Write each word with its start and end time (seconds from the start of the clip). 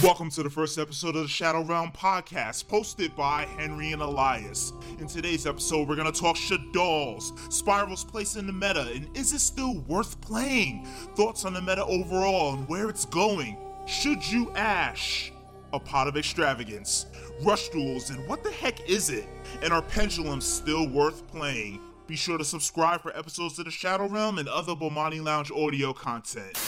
Welcome 0.00 0.30
to 0.30 0.42
the 0.42 0.50
first 0.50 0.78
episode 0.78 1.14
of 1.14 1.22
the 1.22 1.28
Shadow 1.28 1.62
Realm 1.62 1.92
podcast, 1.92 2.66
posted 2.66 3.14
by 3.14 3.44
Henry 3.56 3.92
and 3.92 4.02
Elias. 4.02 4.72
In 4.98 5.06
today's 5.06 5.46
episode, 5.46 5.86
we're 5.86 5.94
going 5.94 6.12
to 6.12 6.20
talk 6.20 6.34
Shaddolls, 6.34 7.32
Spyral's 7.50 8.02
place 8.02 8.34
in 8.34 8.48
the 8.48 8.52
meta, 8.52 8.90
and 8.92 9.16
is 9.16 9.32
it 9.32 9.38
still 9.38 9.78
worth 9.82 10.20
playing? 10.20 10.86
Thoughts 11.14 11.44
on 11.44 11.52
the 11.52 11.60
meta 11.60 11.84
overall 11.84 12.54
and 12.54 12.68
where 12.68 12.88
it's 12.88 13.04
going. 13.04 13.56
Should 13.86 14.28
you 14.28 14.50
Ash? 14.56 15.30
A 15.72 15.78
pot 15.78 16.08
of 16.08 16.16
extravagance, 16.16 17.06
rush 17.42 17.68
duels, 17.68 18.10
and 18.10 18.26
what 18.26 18.42
the 18.42 18.50
heck 18.50 18.88
is 18.88 19.08
it? 19.08 19.26
And 19.62 19.72
are 19.72 19.82
pendulums 19.82 20.46
still 20.46 20.88
worth 20.88 21.28
playing? 21.28 21.80
Be 22.08 22.16
sure 22.16 22.38
to 22.38 22.44
subscribe 22.44 23.02
for 23.02 23.16
episodes 23.16 23.56
of 23.60 23.66
the 23.66 23.70
Shadow 23.70 24.08
Realm 24.08 24.38
and 24.38 24.48
other 24.48 24.74
Bomani 24.74 25.22
Lounge 25.22 25.52
audio 25.52 25.92
content. 25.92 26.58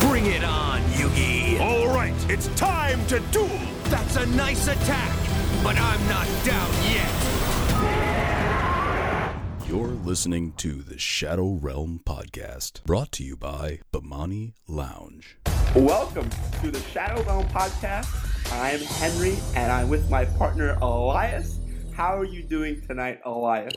Bring 0.00 0.26
it 0.26 0.44
on, 0.44 0.80
Yugi! 0.92 1.58
Right, 1.58 1.81
it's 2.32 2.48
time 2.58 3.06
to 3.08 3.20
duel! 3.30 3.46
That's 3.84 4.16
a 4.16 4.24
nice 4.24 4.66
attack, 4.66 5.14
but 5.62 5.76
I'm 5.78 6.08
not 6.08 6.26
down 6.46 6.72
yet! 6.90 7.12
You're 9.68 9.88
listening 9.88 10.54
to 10.56 10.80
the 10.80 10.96
Shadow 10.96 11.50
Realm 11.60 12.00
podcast, 12.06 12.82
brought 12.84 13.12
to 13.12 13.22
you 13.22 13.36
by 13.36 13.80
Bamani 13.92 14.54
Lounge. 14.66 15.36
Welcome 15.76 16.30
to 16.62 16.70
the 16.70 16.80
Shadow 16.80 17.22
Realm 17.24 17.46
podcast. 17.48 18.08
I'm 18.50 18.80
Henry 18.80 19.36
and 19.54 19.70
I'm 19.70 19.90
with 19.90 20.08
my 20.08 20.24
partner 20.24 20.78
Elias. 20.80 21.58
How 21.92 22.18
are 22.18 22.24
you 22.24 22.42
doing 22.42 22.80
tonight, 22.80 23.20
Elias? 23.26 23.74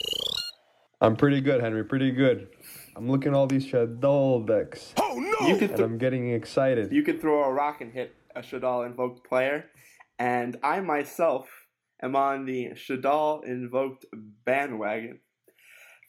I'm 1.02 1.18
pretty 1.18 1.42
good, 1.42 1.60
Henry. 1.60 1.84
Pretty 1.84 2.12
good. 2.12 2.48
I'm 2.96 3.12
looking 3.12 3.34
at 3.34 3.36
all 3.36 3.48
these 3.48 3.66
Shadow 3.66 4.42
decks, 4.44 4.94
Oh 4.98 5.20
no! 5.42 5.48
You 5.50 5.58
could 5.58 5.72
and 5.72 5.82
I'm 5.82 5.98
getting 5.98 6.32
excited. 6.32 6.94
you 6.94 7.04
could 7.04 7.20
throw 7.20 7.44
a 7.44 7.52
rock 7.52 7.82
and 7.82 7.92
hit 7.92 8.16
a 8.36 8.42
Shaddoll 8.42 8.86
invoked 8.86 9.28
player, 9.28 9.66
and 10.20 10.58
I 10.64 10.80
myself 10.82 11.48
am 12.02 12.16
on 12.16 12.46
the 12.46 12.70
Shaddoll 12.76 13.46
invoked 13.46 14.06
bandwagon. 14.46 15.20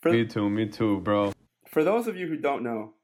For, 0.03 0.13
Me 0.13 0.27
too. 0.27 0.51
Me 0.51 0.69
too, 0.69 1.01
bro. 1.01 1.33
for 1.69 1.83
those 1.85 2.07
of 2.07 2.17
you 2.17 2.27
who 2.27 2.37
don't 2.37 2.63
know, 2.63 2.95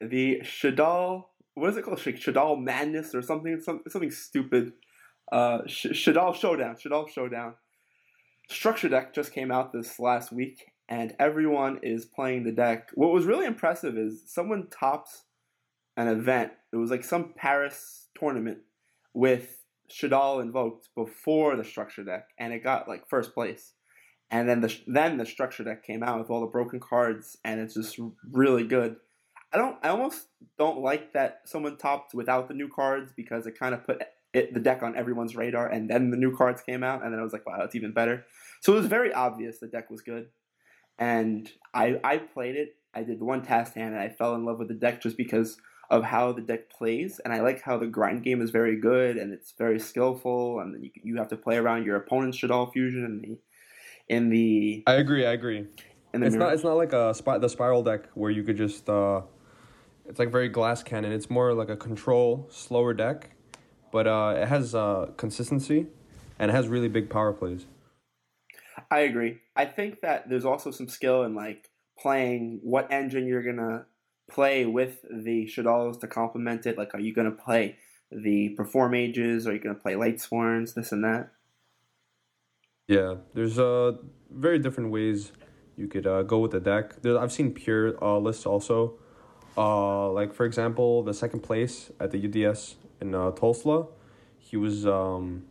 the 0.00 0.40
Shaddoll 0.42 1.24
what 1.56 1.70
is 1.70 1.76
it 1.76 1.84
called? 1.84 1.98
Sh- 1.98 2.08
Shaddoll 2.08 2.62
Madness 2.62 3.14
or 3.14 3.22
something 3.22 3.60
some, 3.60 3.80
something 3.88 4.10
stupid. 4.10 4.72
Uh, 5.32 5.60
Sh- 5.66 5.86
Shaddoll 5.86 6.34
Showdown. 6.34 6.76
Shaddoll 6.76 7.08
Showdown. 7.08 7.54
Structure 8.48 8.88
deck 8.88 9.12
just 9.12 9.32
came 9.32 9.50
out 9.50 9.72
this 9.72 9.98
last 9.98 10.30
week, 10.30 10.66
and 10.88 11.16
everyone 11.18 11.80
is 11.82 12.04
playing 12.04 12.44
the 12.44 12.52
deck. 12.52 12.90
What 12.94 13.10
was 13.10 13.24
really 13.24 13.46
impressive 13.46 13.96
is 13.98 14.22
someone 14.26 14.68
tops 14.68 15.24
an 15.96 16.08
event. 16.08 16.52
It 16.72 16.76
was 16.76 16.90
like 16.90 17.02
some 17.02 17.32
Paris 17.34 18.08
tournament 18.18 18.58
with 19.16 19.64
Shaddoll 19.90 20.42
invoked 20.42 20.90
before 20.94 21.56
the 21.56 21.64
structure 21.64 22.04
deck, 22.04 22.28
and 22.38 22.52
it 22.52 22.62
got 22.62 22.86
like 22.86 23.08
first 23.08 23.32
place. 23.32 23.72
And 24.30 24.48
then 24.48 24.60
the 24.60 24.76
then 24.86 25.16
the 25.16 25.24
structure 25.24 25.64
deck 25.64 25.84
came 25.84 26.02
out 26.02 26.18
with 26.18 26.28
all 26.28 26.42
the 26.42 26.46
broken 26.46 26.80
cards, 26.80 27.36
and 27.42 27.58
it's 27.58 27.74
just 27.74 27.98
really 28.30 28.64
good. 28.64 28.96
I 29.52 29.56
don't. 29.56 29.78
I 29.82 29.88
almost 29.88 30.26
don't 30.58 30.80
like 30.80 31.14
that 31.14 31.40
someone 31.46 31.78
topped 31.78 32.12
without 32.12 32.48
the 32.48 32.54
new 32.54 32.68
cards 32.68 33.12
because 33.16 33.46
it 33.46 33.58
kind 33.58 33.74
of 33.74 33.84
put 33.84 34.02
it, 34.34 34.52
the 34.52 34.60
deck 34.60 34.82
on 34.82 34.96
everyone's 34.96 35.34
radar, 35.34 35.66
and 35.66 35.88
then 35.88 36.10
the 36.10 36.18
new 36.18 36.36
cards 36.36 36.60
came 36.60 36.82
out, 36.82 37.02
and 37.02 37.12
then 37.12 37.18
I 37.18 37.22
was 37.22 37.32
like, 37.32 37.46
wow, 37.46 37.62
it's 37.62 37.74
even 37.74 37.92
better. 37.92 38.26
So 38.60 38.74
it 38.74 38.76
was 38.76 38.86
very 38.86 39.14
obvious 39.14 39.58
the 39.58 39.66
deck 39.66 39.88
was 39.90 40.02
good, 40.02 40.26
and 40.98 41.50
I 41.72 41.98
I 42.04 42.18
played 42.18 42.56
it. 42.56 42.76
I 42.92 43.02
did 43.02 43.18
the 43.18 43.24
one 43.24 43.42
test 43.42 43.74
hand, 43.74 43.94
and 43.94 44.02
I 44.02 44.10
fell 44.10 44.34
in 44.34 44.44
love 44.44 44.58
with 44.58 44.68
the 44.68 44.74
deck 44.74 45.00
just 45.00 45.16
because 45.16 45.56
of 45.90 46.04
how 46.04 46.32
the 46.32 46.42
deck 46.42 46.70
plays, 46.70 47.20
and 47.24 47.32
I 47.32 47.40
like 47.40 47.62
how 47.62 47.78
the 47.78 47.86
grind 47.86 48.22
game 48.24 48.42
is 48.42 48.50
very 48.50 48.76
good 48.80 49.16
and 49.16 49.32
it's 49.32 49.52
very 49.58 49.78
skillful, 49.78 50.60
and 50.60 50.82
you 50.82 50.90
you 51.02 51.16
have 51.16 51.28
to 51.28 51.36
play 51.36 51.56
around 51.56 51.84
your 51.86 51.96
opponent's 51.96 52.38
Shaddoll 52.38 52.72
fusion 52.72 53.04
in 53.04 53.20
the 53.20 53.38
in 54.08 54.28
the 54.30 54.84
I 54.86 54.94
agree. 54.94 55.26
I 55.26 55.32
agree. 55.32 55.66
in 56.14 56.20
the 56.20 56.26
It's 56.26 56.34
mirror. 56.34 56.44
not. 56.46 56.54
It's 56.54 56.64
not 56.64 56.74
like 56.76 56.92
a 56.92 57.12
the 57.40 57.48
Spyral 57.48 57.84
deck 57.84 58.08
where 58.14 58.30
you 58.30 58.42
could 58.42 58.56
just. 58.56 58.88
uh 58.88 59.22
It's 60.08 60.18
like 60.18 60.30
very 60.30 60.48
glass 60.48 60.82
cannon. 60.82 61.12
It's 61.12 61.30
more 61.30 61.52
like 61.54 61.68
a 61.68 61.76
control 61.76 62.46
slower 62.50 62.94
deck, 62.94 63.30
but 63.92 64.06
uh 64.06 64.34
it 64.36 64.48
has 64.48 64.74
uh 64.74 65.10
consistency, 65.16 65.86
and 66.38 66.50
it 66.50 66.54
has 66.54 66.68
really 66.68 66.88
big 66.88 67.10
power 67.10 67.32
plays. 67.32 67.66
I 68.90 69.00
agree. 69.00 69.38
I 69.56 69.64
think 69.64 70.00
that 70.02 70.28
there's 70.28 70.44
also 70.44 70.70
some 70.70 70.88
skill 70.88 71.22
in 71.24 71.34
like 71.34 71.70
playing 71.98 72.60
what 72.62 72.92
engine 72.92 73.26
you're 73.26 73.42
gonna 73.42 73.86
play 74.28 74.66
with 74.66 75.02
the 75.10 75.46
Shaddolls 75.46 76.00
to 76.00 76.06
complement 76.06 76.66
it. 76.66 76.76
Like, 76.76 76.94
are 76.94 77.00
you 77.00 77.14
gonna 77.14 77.30
play 77.30 77.76
the 78.10 78.56
Performages? 78.58 79.46
Are 79.46 79.52
you 79.52 79.60
gonna 79.60 79.74
play 79.74 79.96
Light 79.96 80.20
Sworns? 80.20 80.74
This 80.74 80.92
and 80.92 81.04
that. 81.04 81.30
Yeah, 82.88 83.16
there's 83.34 83.58
uh 83.58 83.92
very 84.30 84.58
different 84.58 84.90
ways 84.90 85.32
you 85.76 85.88
could 85.88 86.06
uh, 86.06 86.22
go 86.22 86.38
with 86.38 86.52
the 86.52 86.60
deck. 86.60 87.02
There, 87.02 87.18
I've 87.18 87.32
seen 87.32 87.52
pure 87.52 88.02
uh, 88.02 88.18
lists 88.18 88.46
also. 88.46 88.98
Uh, 89.56 90.10
like 90.10 90.34
for 90.34 90.44
example, 90.44 91.02
the 91.02 91.14
second 91.14 91.40
place 91.40 91.90
at 92.00 92.10
the 92.10 92.18
UDS 92.18 92.76
in 93.00 93.14
uh, 93.14 93.30
Tulsa, 93.30 93.86
he 94.38 94.56
was 94.56 94.86
um, 94.86 95.44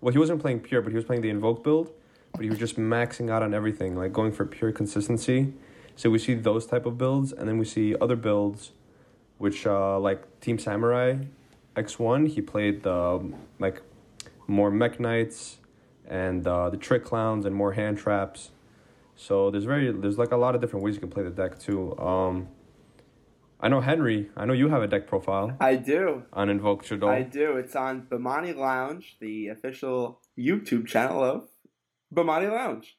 well, 0.00 0.12
he 0.12 0.18
wasn't 0.18 0.40
playing 0.40 0.60
pure, 0.60 0.82
but 0.82 0.90
he 0.90 0.96
was 0.96 1.04
playing 1.04 1.22
the 1.22 1.30
invoke 1.30 1.64
build, 1.64 1.92
but 2.32 2.42
he 2.42 2.50
was 2.50 2.58
just 2.58 2.76
maxing 2.76 3.30
out 3.30 3.42
on 3.42 3.54
everything, 3.54 3.96
like 3.96 4.12
going 4.12 4.32
for 4.32 4.44
pure 4.44 4.72
consistency. 4.72 5.54
So 5.96 6.10
we 6.10 6.18
see 6.18 6.34
those 6.34 6.66
type 6.66 6.86
of 6.86 6.98
builds, 6.98 7.32
and 7.32 7.48
then 7.48 7.58
we 7.58 7.64
see 7.64 7.94
other 8.00 8.16
builds, 8.16 8.72
which 9.38 9.66
uh, 9.66 9.98
like 9.98 10.40
Team 10.40 10.58
Samurai, 10.58 11.18
X 11.76 11.98
one, 11.98 12.26
he 12.26 12.40
played 12.40 12.82
the 12.82 13.32
like 13.58 13.82
more 14.46 14.70
Mekk-Knights 14.70 15.58
and 16.06 16.46
uh, 16.46 16.70
the 16.70 16.76
trick 16.76 17.04
clowns 17.04 17.46
and 17.46 17.54
more 17.54 17.72
hand 17.72 17.98
traps. 17.98 18.50
So 19.16 19.50
there's 19.50 19.64
very 19.64 19.92
there's 19.92 20.18
like 20.18 20.32
a 20.32 20.36
lot 20.36 20.54
of 20.54 20.60
different 20.60 20.84
ways 20.84 20.94
you 20.94 21.00
can 21.00 21.10
play 21.10 21.22
the 21.22 21.30
deck 21.30 21.58
too. 21.58 21.96
Um, 21.98 22.48
I 23.60 23.68
know 23.68 23.80
Henry. 23.80 24.30
I 24.36 24.44
know 24.44 24.52
you 24.52 24.68
have 24.68 24.82
a 24.82 24.86
deck 24.88 25.06
profile 25.06 25.56
I 25.60 25.76
do. 25.76 26.24
on 26.32 26.50
Invoke 26.50 26.84
I 26.92 27.22
do. 27.22 27.56
It's 27.56 27.76
on 27.76 28.02
Bamani 28.02 28.54
Lounge, 28.54 29.16
the 29.20 29.48
official 29.48 30.20
YouTube 30.38 30.86
channel 30.86 31.22
of 31.22 31.48
Bamani 32.14 32.50
Lounge. 32.50 32.96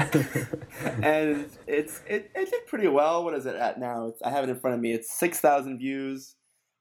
and 1.02 1.50
it's 1.66 2.00
it, 2.06 2.30
it 2.34 2.50
did 2.50 2.66
pretty 2.66 2.88
well. 2.88 3.24
What 3.24 3.34
is 3.34 3.46
it 3.46 3.56
at 3.56 3.78
now? 3.78 4.06
It's, 4.06 4.22
I 4.22 4.30
have 4.30 4.44
it 4.44 4.50
in 4.50 4.58
front 4.58 4.74
of 4.74 4.80
me. 4.80 4.92
It's 4.92 5.12
six 5.12 5.40
thousand 5.40 5.78
views. 5.78 6.36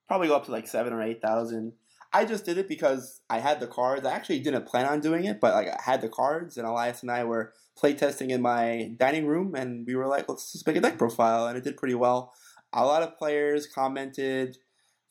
Probably 0.08 0.28
go 0.28 0.36
up 0.36 0.46
to 0.46 0.52
like 0.52 0.68
seven 0.68 0.94
or 0.94 1.02
eight 1.02 1.22
thousand. 1.22 1.74
I 2.14 2.26
just 2.26 2.46
did 2.46 2.58
it 2.58 2.68
because 2.68 3.22
I 3.30 3.40
had 3.40 3.60
the 3.60 3.68
cards. 3.68 4.06
I 4.06 4.14
actually 4.14 4.40
didn't 4.40 4.66
plan 4.66 4.86
on 4.86 5.00
doing 5.00 5.26
it, 5.26 5.40
but 5.40 5.54
like 5.54 5.68
I 5.68 5.82
had 5.84 6.02
the 6.02 6.10
cards, 6.10 6.58
and 6.58 6.66
Elias 6.66 7.02
and 7.02 7.12
I 7.12 7.24
were 7.24 7.54
playtesting 7.82 8.30
in 8.30 8.42
my 8.42 8.92
dining 8.98 9.28
room, 9.28 9.54
and 9.54 9.86
we 9.86 9.96
were 9.96 10.08
like, 10.08 10.28
let's 10.30 10.52
just 10.52 10.66
make 10.66 10.76
a 10.76 10.82
deck 10.82 10.98
profile, 10.98 11.48
and 11.48 11.58
it 11.58 11.64
did 11.64 11.78
pretty 11.78 11.96
well. 11.96 12.34
A 12.74 12.86
lot 12.86 13.04
of 13.04 13.18
players 13.18 13.68
commented 13.68 14.58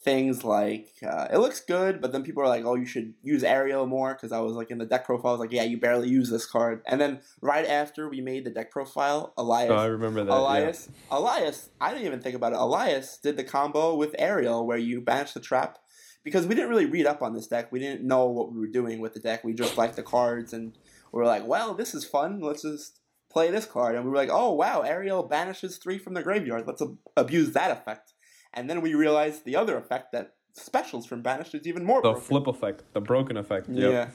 things 0.00 0.44
like 0.44 0.90
uh, 1.02 1.26
it 1.32 1.38
looks 1.38 1.60
good, 1.60 2.00
but 2.00 2.12
then 2.12 2.22
people 2.22 2.42
are 2.42 2.48
like, 2.48 2.64
"Oh, 2.64 2.74
you 2.76 2.86
should 2.86 3.14
use 3.22 3.42
Ariel 3.44 3.86
more." 3.86 4.14
Because 4.14 4.32
I 4.32 4.40
was 4.40 4.54
like 4.54 4.70
in 4.70 4.78
the 4.78 4.86
deck 4.86 5.04
profile, 5.04 5.30
I 5.30 5.32
was 5.32 5.40
like, 5.40 5.52
"Yeah, 5.52 5.64
you 5.64 5.78
barely 5.78 6.08
use 6.08 6.30
this 6.30 6.46
card." 6.46 6.82
And 6.86 7.00
then 7.00 7.20
right 7.40 7.66
after 7.66 8.08
we 8.08 8.20
made 8.20 8.44
the 8.44 8.50
deck 8.50 8.70
profile, 8.70 9.32
Elias, 9.36 9.70
Oh, 9.70 9.76
I 9.76 9.86
remember 9.86 10.24
that. 10.24 10.32
yeah. 10.32 10.38
Elias, 10.38 10.88
Elias, 11.10 11.70
I 11.80 11.92
didn't 11.92 12.06
even 12.06 12.20
think 12.20 12.36
about 12.36 12.52
it. 12.52 12.58
Elias 12.58 13.18
did 13.18 13.36
the 13.36 13.44
combo 13.44 13.94
with 13.94 14.14
Ariel 14.18 14.66
where 14.66 14.78
you 14.78 15.00
banish 15.00 15.32
the 15.32 15.40
trap 15.40 15.78
because 16.24 16.46
we 16.46 16.54
didn't 16.54 16.70
really 16.70 16.86
read 16.86 17.06
up 17.06 17.22
on 17.22 17.34
this 17.34 17.46
deck. 17.46 17.72
We 17.72 17.80
didn't 17.80 18.06
know 18.06 18.26
what 18.26 18.52
we 18.52 18.60
were 18.60 18.66
doing 18.66 19.00
with 19.00 19.14
the 19.14 19.20
deck. 19.20 19.42
We 19.44 19.52
just 19.52 19.76
liked 19.76 19.96
the 19.96 20.02
cards 20.02 20.52
and 20.52 20.72
we 21.12 21.18
were 21.18 21.26
like, 21.26 21.46
"Well, 21.46 21.74
this 21.74 21.94
is 21.94 22.04
fun. 22.04 22.40
Let's 22.40 22.62
just." 22.62 23.00
Play 23.30 23.50
this 23.50 23.66
card, 23.66 23.94
and 23.94 24.04
we 24.06 24.10
were 24.10 24.16
like, 24.16 24.30
"Oh 24.32 24.54
wow, 24.54 24.80
Ariel 24.80 25.22
banishes 25.22 25.76
three 25.76 25.98
from 25.98 26.14
the 26.14 26.22
graveyard. 26.22 26.66
Let's 26.66 26.80
ab- 26.80 26.96
abuse 27.14 27.52
that 27.52 27.70
effect." 27.70 28.14
And 28.54 28.68
then 28.68 28.80
we 28.80 28.94
realized 28.94 29.44
the 29.44 29.56
other 29.56 29.76
effect 29.76 30.12
that 30.12 30.34
specials 30.54 31.06
from 31.06 31.22
banished 31.22 31.54
is 31.54 31.66
even 31.66 31.84
more 31.84 31.98
The 32.02 32.10
broken. 32.12 32.20
flip 32.22 32.46
effect, 32.46 32.82
the 32.92 33.00
broken 33.00 33.36
effect. 33.36 33.68
Yep. 33.68 33.92
Yeah. 33.92 34.08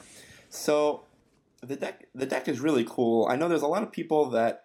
So 0.50 1.04
the 1.62 1.76
deck 1.76 2.06
the 2.14 2.26
deck 2.26 2.48
is 2.48 2.60
really 2.60 2.84
cool. 2.88 3.26
I 3.30 3.36
know 3.36 3.48
there's 3.48 3.62
a 3.62 3.66
lot 3.66 3.82
of 3.82 3.90
people 3.92 4.30
that 4.30 4.64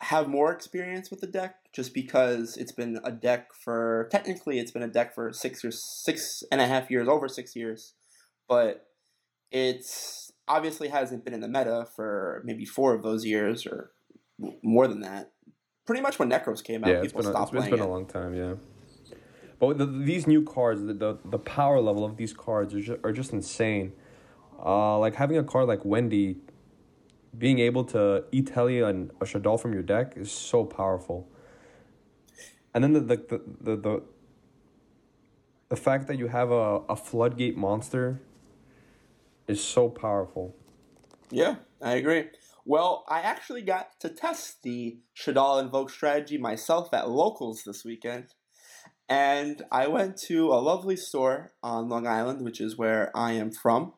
have 0.00 0.28
more 0.28 0.52
experience 0.52 1.10
with 1.10 1.20
the 1.20 1.26
deck 1.26 1.56
just 1.72 1.94
because 1.94 2.56
it's 2.56 2.72
been 2.72 2.98
a 3.04 3.12
deck 3.12 3.54
for 3.54 4.08
technically 4.10 4.58
it's 4.58 4.72
been 4.72 4.82
a 4.82 4.88
deck 4.88 5.14
for 5.14 5.32
six 5.32 5.64
or 5.64 5.70
six 5.70 6.42
and 6.50 6.60
a 6.60 6.66
half 6.66 6.90
years, 6.90 7.08
over 7.08 7.28
six 7.28 7.54
years. 7.54 7.94
But 8.48 8.86
it's 9.50 10.32
obviously 10.48 10.88
hasn't 10.88 11.24
been 11.24 11.32
in 11.32 11.40
the 11.40 11.48
meta 11.48 11.86
for 11.94 12.42
maybe 12.44 12.64
four 12.64 12.92
of 12.94 13.02
those 13.02 13.24
years 13.24 13.66
or 13.66 13.92
more 14.62 14.88
than 14.88 15.00
that. 15.00 15.30
Pretty 15.86 16.00
much 16.00 16.18
when 16.18 16.30
Nekroz 16.30 16.64
came 16.64 16.84
out, 16.84 16.90
Yeah, 16.90 17.02
it's 17.02 17.12
people 17.12 17.22
been, 17.22 17.26
a, 17.26 17.30
it's 17.30 17.38
stopped 17.38 17.52
been, 17.52 17.62
it's 17.62 17.70
been 17.70 17.80
a 17.80 17.88
long 17.88 18.06
time. 18.06 18.34
Yeah. 18.34 18.54
But 19.58 19.78
the, 19.78 19.86
these 19.86 20.26
new 20.26 20.42
cards, 20.42 20.82
the, 20.82 20.94
the 20.94 21.18
the 21.24 21.38
power 21.38 21.80
level 21.80 22.04
of 22.04 22.16
these 22.16 22.32
cards 22.32 22.74
are 22.74 22.80
just, 22.80 23.00
are 23.04 23.12
just 23.12 23.32
insane. 23.32 23.92
Uh, 24.64 24.98
like 24.98 25.14
having 25.14 25.36
a 25.36 25.44
card 25.44 25.68
like 25.68 25.84
Wendy, 25.84 26.36
being 27.36 27.58
able 27.58 27.84
to 27.84 28.24
Italia 28.32 28.86
and 28.86 29.10
a 29.20 29.24
Shaddoll 29.24 29.60
from 29.60 29.72
your 29.72 29.82
deck 29.82 30.14
is 30.16 30.32
so 30.32 30.64
powerful. 30.64 31.28
And 32.72 32.82
then 32.82 32.92
the 32.92 33.00
the 33.00 33.16
the, 33.16 33.42
the, 33.60 33.76
the 33.76 34.02
the 35.68 35.76
fact 35.76 36.06
that 36.08 36.18
you 36.18 36.28
have 36.28 36.50
a, 36.50 36.80
a 36.88 36.96
floodgate 36.96 37.56
monster 37.56 38.20
is 39.46 39.62
so 39.62 39.88
powerful. 39.88 40.56
Yeah, 41.30 41.56
I 41.80 41.94
agree. 41.94 42.24
Well, 42.66 43.04
I 43.08 43.20
actually 43.20 43.60
got 43.60 44.00
to 44.00 44.08
test 44.08 44.62
the 44.62 44.98
Shaddoll 45.14 45.62
Invoke 45.62 45.90
strategy 45.90 46.38
myself 46.38 46.94
at 46.94 47.10
locals 47.10 47.62
this 47.64 47.84
weekend. 47.84 48.28
And 49.06 49.62
I 49.70 49.86
went 49.86 50.16
to 50.28 50.48
a 50.48 50.64
lovely 50.64 50.96
store 50.96 51.52
on 51.62 51.90
Long 51.90 52.06
Island, 52.06 52.40
which 52.40 52.62
is 52.62 52.78
where 52.78 53.10
I 53.14 53.32
am 53.32 53.50
from, 53.52 53.92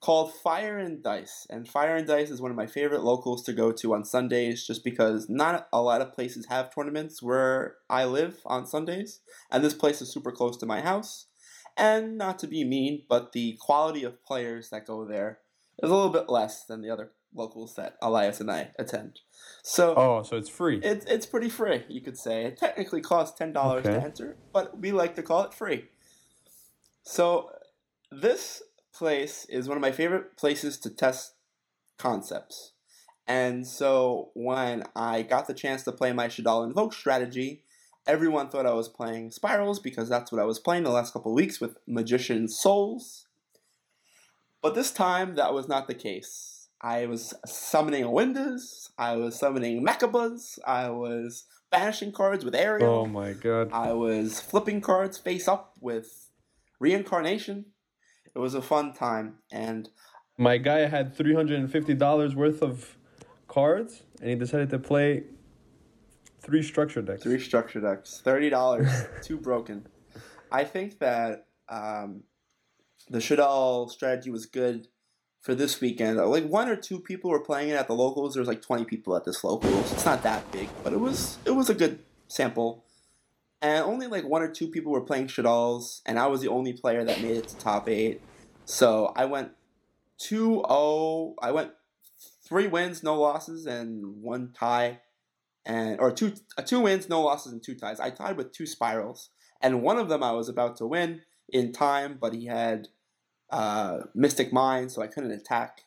called 0.00 0.32
Fire 0.32 0.78
and 0.78 1.02
Dice. 1.02 1.46
And 1.50 1.68
Fire 1.68 1.94
and 1.94 2.06
Dice 2.06 2.30
is 2.30 2.40
one 2.40 2.50
of 2.50 2.56
my 2.56 2.66
favorite 2.66 3.04
locals 3.04 3.42
to 3.42 3.52
go 3.52 3.70
to 3.70 3.92
on 3.92 4.06
Sundays 4.06 4.66
just 4.66 4.82
because 4.82 5.28
not 5.28 5.68
a 5.70 5.82
lot 5.82 6.00
of 6.00 6.14
places 6.14 6.46
have 6.46 6.74
tournaments 6.74 7.22
where 7.22 7.76
I 7.90 8.06
live 8.06 8.38
on 8.46 8.66
Sundays. 8.66 9.20
And 9.50 9.62
this 9.62 9.74
place 9.74 10.00
is 10.00 10.10
super 10.10 10.32
close 10.32 10.56
to 10.56 10.66
my 10.66 10.80
house. 10.80 11.26
And 11.76 12.16
not 12.16 12.38
to 12.38 12.46
be 12.46 12.64
mean, 12.64 13.02
but 13.10 13.32
the 13.32 13.58
quality 13.60 14.04
of 14.04 14.24
players 14.24 14.70
that 14.70 14.86
go 14.86 15.04
there 15.04 15.40
is 15.82 15.90
a 15.90 15.94
little 15.94 16.10
bit 16.10 16.30
less 16.30 16.64
than 16.64 16.80
the 16.80 16.88
other 16.88 17.12
locals 17.34 17.74
that 17.76 17.96
Elias 18.02 18.40
and 18.40 18.50
I 18.50 18.70
attend. 18.78 19.20
So 19.62 19.94
Oh, 19.96 20.22
so 20.22 20.36
it's 20.36 20.48
free. 20.48 20.80
it's 20.82 21.04
it's 21.06 21.26
pretty 21.26 21.48
free, 21.48 21.84
you 21.88 22.00
could 22.00 22.18
say. 22.18 22.44
It 22.44 22.56
technically 22.56 23.00
costs 23.00 23.36
ten 23.38 23.52
dollars 23.52 23.84
to 23.84 24.02
enter, 24.02 24.36
but 24.52 24.78
we 24.78 24.92
like 24.92 25.14
to 25.16 25.22
call 25.22 25.42
it 25.44 25.54
free. 25.54 25.86
So 27.02 27.50
this 28.10 28.62
place 28.92 29.46
is 29.48 29.68
one 29.68 29.76
of 29.76 29.82
my 29.82 29.92
favorite 29.92 30.36
places 30.36 30.78
to 30.78 30.90
test 30.90 31.34
concepts. 31.98 32.72
And 33.26 33.66
so 33.66 34.30
when 34.34 34.82
I 34.96 35.22
got 35.22 35.46
the 35.46 35.54
chance 35.54 35.84
to 35.84 35.92
play 35.92 36.12
my 36.12 36.26
Shaddoll 36.26 36.66
Invoke 36.66 36.92
strategy, 36.92 37.62
everyone 38.06 38.48
thought 38.48 38.66
I 38.66 38.72
was 38.72 38.88
playing 38.88 39.30
Spyrals 39.30 39.80
because 39.80 40.08
that's 40.08 40.32
what 40.32 40.40
I 40.40 40.44
was 40.44 40.58
playing 40.58 40.82
the 40.82 40.90
last 40.90 41.12
couple 41.12 41.30
of 41.30 41.36
weeks 41.36 41.60
with 41.60 41.76
Magician 41.86 42.48
Souls. 42.48 43.26
But 44.62 44.74
this 44.74 44.90
time 44.90 45.36
that 45.36 45.54
was 45.54 45.68
not 45.68 45.86
the 45.86 45.94
case. 45.94 46.49
I 46.82 47.06
was 47.06 47.34
summoning 47.46 48.04
Windas, 48.04 48.88
I 48.98 49.16
was 49.16 49.38
summoning 49.38 49.84
Mechabuzz, 49.84 50.58
I 50.66 50.88
was 50.90 51.44
banishing 51.70 52.10
cards 52.12 52.44
with 52.44 52.54
Ariel. 52.54 52.90
oh 53.00 53.06
my 53.06 53.32
god. 53.32 53.70
I 53.72 53.92
was 53.92 54.40
flipping 54.40 54.80
cards 54.80 55.18
face 55.18 55.46
up 55.46 55.74
with 55.80 56.30
reincarnation. 56.78 57.66
It 58.34 58.38
was 58.38 58.54
a 58.54 58.62
fun 58.62 58.92
time, 58.94 59.38
and 59.52 59.88
My 60.38 60.56
guy 60.56 60.86
had 60.86 61.14
three 61.16 61.34
hundred 61.34 61.58
and 61.60 61.70
fifty 61.70 61.94
dollars 61.94 62.34
worth 62.34 62.62
of 62.62 62.96
cards, 63.48 64.02
and 64.20 64.30
he 64.30 64.36
decided 64.36 64.70
to 64.70 64.78
play 64.78 65.24
three 66.40 66.62
structure 66.62 67.02
decks. 67.02 67.22
three 67.22 67.38
structure 67.40 67.80
decks, 67.80 68.20
thirty 68.24 68.48
dollars, 68.48 68.88
two 69.22 69.36
broken. 69.36 69.86
I 70.50 70.64
think 70.64 70.98
that 71.00 71.46
um, 71.68 72.22
the 73.08 73.18
Shaddoll 73.18 73.90
strategy 73.90 74.30
was 74.30 74.46
good 74.46 74.88
for 75.40 75.54
this 75.54 75.80
weekend. 75.80 76.18
Like 76.18 76.44
one 76.44 76.68
or 76.68 76.76
two 76.76 77.00
people 77.00 77.30
were 77.30 77.40
playing 77.40 77.70
it 77.70 77.74
at 77.74 77.88
the 77.88 77.94
locals. 77.94 78.34
There 78.34 78.40
was 78.40 78.48
like 78.48 78.62
twenty 78.62 78.84
people 78.84 79.16
at 79.16 79.24
this 79.24 79.42
locals. 79.42 79.92
It's 79.92 80.04
not 80.04 80.22
that 80.22 80.50
big, 80.52 80.68
but 80.84 80.92
it 80.92 81.00
was 81.00 81.38
it 81.44 81.52
was 81.52 81.70
a 81.70 81.74
good 81.74 82.00
sample. 82.28 82.84
And 83.62 83.84
only 83.84 84.06
like 84.06 84.24
one 84.24 84.42
or 84.42 84.48
two 84.48 84.68
people 84.68 84.92
were 84.92 85.02
playing 85.02 85.26
Shaddolls, 85.26 86.00
and 86.06 86.18
I 86.18 86.26
was 86.28 86.40
the 86.40 86.48
only 86.48 86.72
player 86.72 87.04
that 87.04 87.20
made 87.20 87.36
it 87.36 87.48
to 87.48 87.56
top 87.56 87.88
eight. 87.88 88.22
So 88.64 89.12
I 89.16 89.26
went 89.26 89.50
2-0. 90.20 91.34
I 91.42 91.50
went 91.50 91.72
three 92.42 92.68
wins, 92.68 93.02
no 93.02 93.20
losses, 93.20 93.66
and 93.66 94.22
one 94.22 94.52
tie, 94.52 95.00
and 95.66 96.00
or 96.00 96.10
two 96.10 96.34
uh, 96.56 96.62
two 96.62 96.80
wins, 96.80 97.08
no 97.08 97.20
losses, 97.22 97.52
and 97.52 97.62
two 97.62 97.74
ties. 97.74 98.00
I 98.00 98.10
tied 98.10 98.36
with 98.36 98.52
two 98.52 98.64
Spyrals, 98.64 99.28
and 99.60 99.82
one 99.82 99.98
of 99.98 100.08
them 100.08 100.22
I 100.22 100.32
was 100.32 100.48
about 100.48 100.76
to 100.76 100.86
win 100.86 101.22
in 101.48 101.72
time, 101.72 102.16
but 102.20 102.32
he 102.32 102.46
had 102.46 102.88
uh, 103.52 104.00
Mystic 104.14 104.52
Mine, 104.52 104.88
so 104.88 105.02
I 105.02 105.06
couldn't 105.06 105.32
attack. 105.32 105.82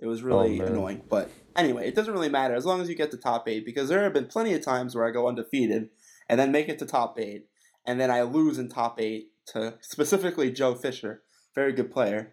It 0.00 0.06
was 0.06 0.22
really 0.22 0.60
Oh, 0.60 0.64
annoying, 0.66 1.02
but 1.08 1.30
anyway, 1.56 1.86
it 1.86 1.94
doesn't 1.94 2.12
really 2.12 2.28
matter 2.28 2.54
as 2.54 2.66
long 2.66 2.80
as 2.80 2.88
you 2.88 2.96
get 2.96 3.10
to 3.12 3.16
top 3.16 3.48
eight 3.48 3.64
because 3.64 3.88
there 3.88 4.02
have 4.02 4.12
been 4.12 4.26
plenty 4.26 4.52
of 4.54 4.60
times 4.62 4.94
where 4.94 5.06
I 5.06 5.12
go 5.12 5.28
undefeated 5.28 5.90
and 6.28 6.40
then 6.40 6.50
make 6.50 6.68
it 6.68 6.78
to 6.80 6.86
top 6.86 7.18
eight, 7.18 7.46
and 7.86 8.00
then 8.00 8.10
I 8.10 8.22
lose 8.22 8.58
in 8.58 8.68
top 8.68 9.00
eight 9.00 9.28
to 9.52 9.74
specifically 9.80 10.50
Joe 10.50 10.74
Fisher, 10.74 11.22
very 11.54 11.72
good 11.72 11.92
player, 11.92 12.32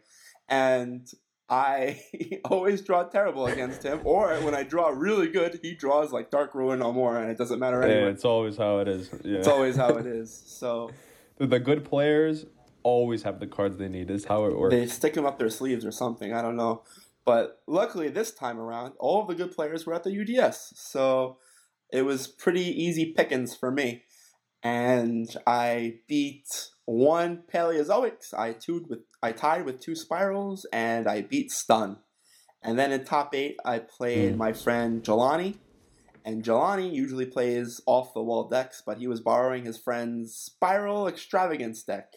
and 0.49 1.07
I 1.49 2.01
always 2.45 2.81
draw 2.81 3.03
terrible 3.03 3.45
against 3.45 3.83
him, 3.83 3.99
or 4.05 4.33
when 4.39 4.55
I 4.55 4.63
draw 4.63 4.87
really 4.89 5.27
good, 5.27 5.59
he 5.61 5.75
draws 5.75 6.11
like 6.11 6.31
Dark 6.31 6.55
Ruler 6.55 6.77
No 6.77 6.91
More, 6.91 7.17
and 7.17 7.29
it 7.29 7.37
doesn't 7.37 7.59
matter 7.59 7.81
Yeah, 7.81 7.93
anyway. 7.93 8.11
it's 8.11 8.25
always 8.25 8.57
how 8.57 8.79
it 8.79 8.87
is. 8.87 9.09
Yeah. 9.23 9.37
It's 9.39 9.47
always 9.47 9.75
how 9.75 9.89
it 9.97 10.05
is. 10.21 10.33
So 10.47 10.89
the 11.37 11.59
good 11.59 11.83
players 11.83 12.45
always 12.83 13.23
have 13.23 13.39
the 13.39 13.47
cards 13.47 13.77
they 13.77 13.87
need. 13.89 14.09
Is 14.11 14.25
how 14.25 14.45
it 14.45 14.57
works. 14.57 14.73
they 14.73 14.87
stick 14.87 15.13
them 15.13 15.25
up 15.25 15.39
their 15.39 15.49
sleeves 15.49 15.85
or 15.85 15.91
something. 15.91 16.33
I 16.33 16.41
don't 16.41 16.55
know. 16.55 16.83
But 17.25 17.61
luckily, 17.67 18.09
this 18.09 18.31
time 18.31 18.59
around, 18.59 18.93
all 18.99 19.21
of 19.21 19.27
the 19.27 19.35
good 19.35 19.53
players 19.55 19.85
were 19.85 19.93
at 19.93 20.03
the 20.03 20.11
UDS, 20.11 20.73
so 20.75 21.37
it 21.91 22.01
was 22.03 22.27
pretty 22.27 22.63
easy 22.83 23.13
pickings 23.13 23.55
for 23.55 23.69
me. 23.71 24.03
And 24.63 25.27
I 25.47 25.99
beat 26.07 26.69
one 26.85 27.43
Paleozoics. 27.51 28.33
I 28.33 28.53
tied 28.53 28.87
with 28.89 28.99
I 29.23 29.31
tied 29.31 29.65
with 29.65 29.79
two 29.79 29.91
Spyrals, 29.93 30.65
and 30.73 31.07
I 31.07 31.21
beat 31.21 31.51
Stun. 31.51 31.97
And 32.63 32.77
then 32.77 32.91
in 32.91 33.03
top 33.05 33.33
eight, 33.33 33.57
I 33.65 33.79
played 33.79 34.33
Hmm. 34.33 34.37
my 34.37 34.53
friend 34.53 35.03
Jelani. 35.03 35.57
And 36.23 36.43
Jelani 36.43 36.93
usually 36.93 37.25
plays 37.25 37.81
off 37.87 38.13
the 38.13 38.21
wall 38.21 38.43
decks, 38.47 38.83
but 38.85 38.99
he 38.99 39.07
was 39.07 39.19
borrowing 39.19 39.65
his 39.65 39.79
friend's 39.79 40.51
Spyral 40.61 41.09
Extravagance 41.09 41.81
deck. 41.81 42.13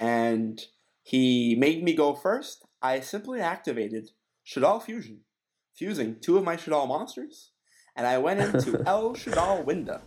And 0.00 0.60
he 1.02 1.54
made 1.54 1.84
me 1.84 1.92
go 1.94 2.14
first. 2.14 2.64
I 2.82 3.00
simply 3.00 3.40
activated 3.40 4.10
Shaddoll 4.46 4.82
Fusion, 4.82 5.20
fusing 5.74 6.16
two 6.20 6.38
of 6.38 6.44
my 6.44 6.56
Shaddoll 6.56 6.88
monsters, 6.88 7.50
and 7.94 8.06
I 8.06 8.16
went 8.18 8.40
into 8.40 8.82
El 8.86 9.14
Shaddoll 9.14 9.64
Winda. 9.64 10.00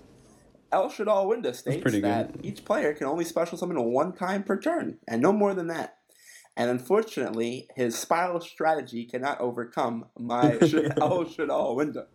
El 0.71 0.89
Shaddoll 0.89 1.27
Winda 1.27 1.53
states 1.53 1.83
pretty 1.83 2.01
good. 2.01 2.09
that 2.09 2.31
each 2.41 2.65
player 2.65 2.93
can 2.95 3.05
only 3.05 3.23
special 3.25 3.57
summon 3.59 3.81
one 3.93 4.11
time 4.13 4.43
per 4.43 4.59
turn, 4.59 4.97
and 5.07 5.21
no 5.21 5.31
more 5.31 5.53
than 5.53 5.67
that. 5.67 5.97
And 6.57 6.69
unfortunately, 6.71 7.67
his 7.75 7.95
Spyral 7.95 8.41
strategy 8.41 9.05
cannot 9.05 9.39
overcome 9.39 10.05
my 10.17 10.53
El 10.61 11.25
Shaddoll 11.25 11.75
Winda. 11.75 12.07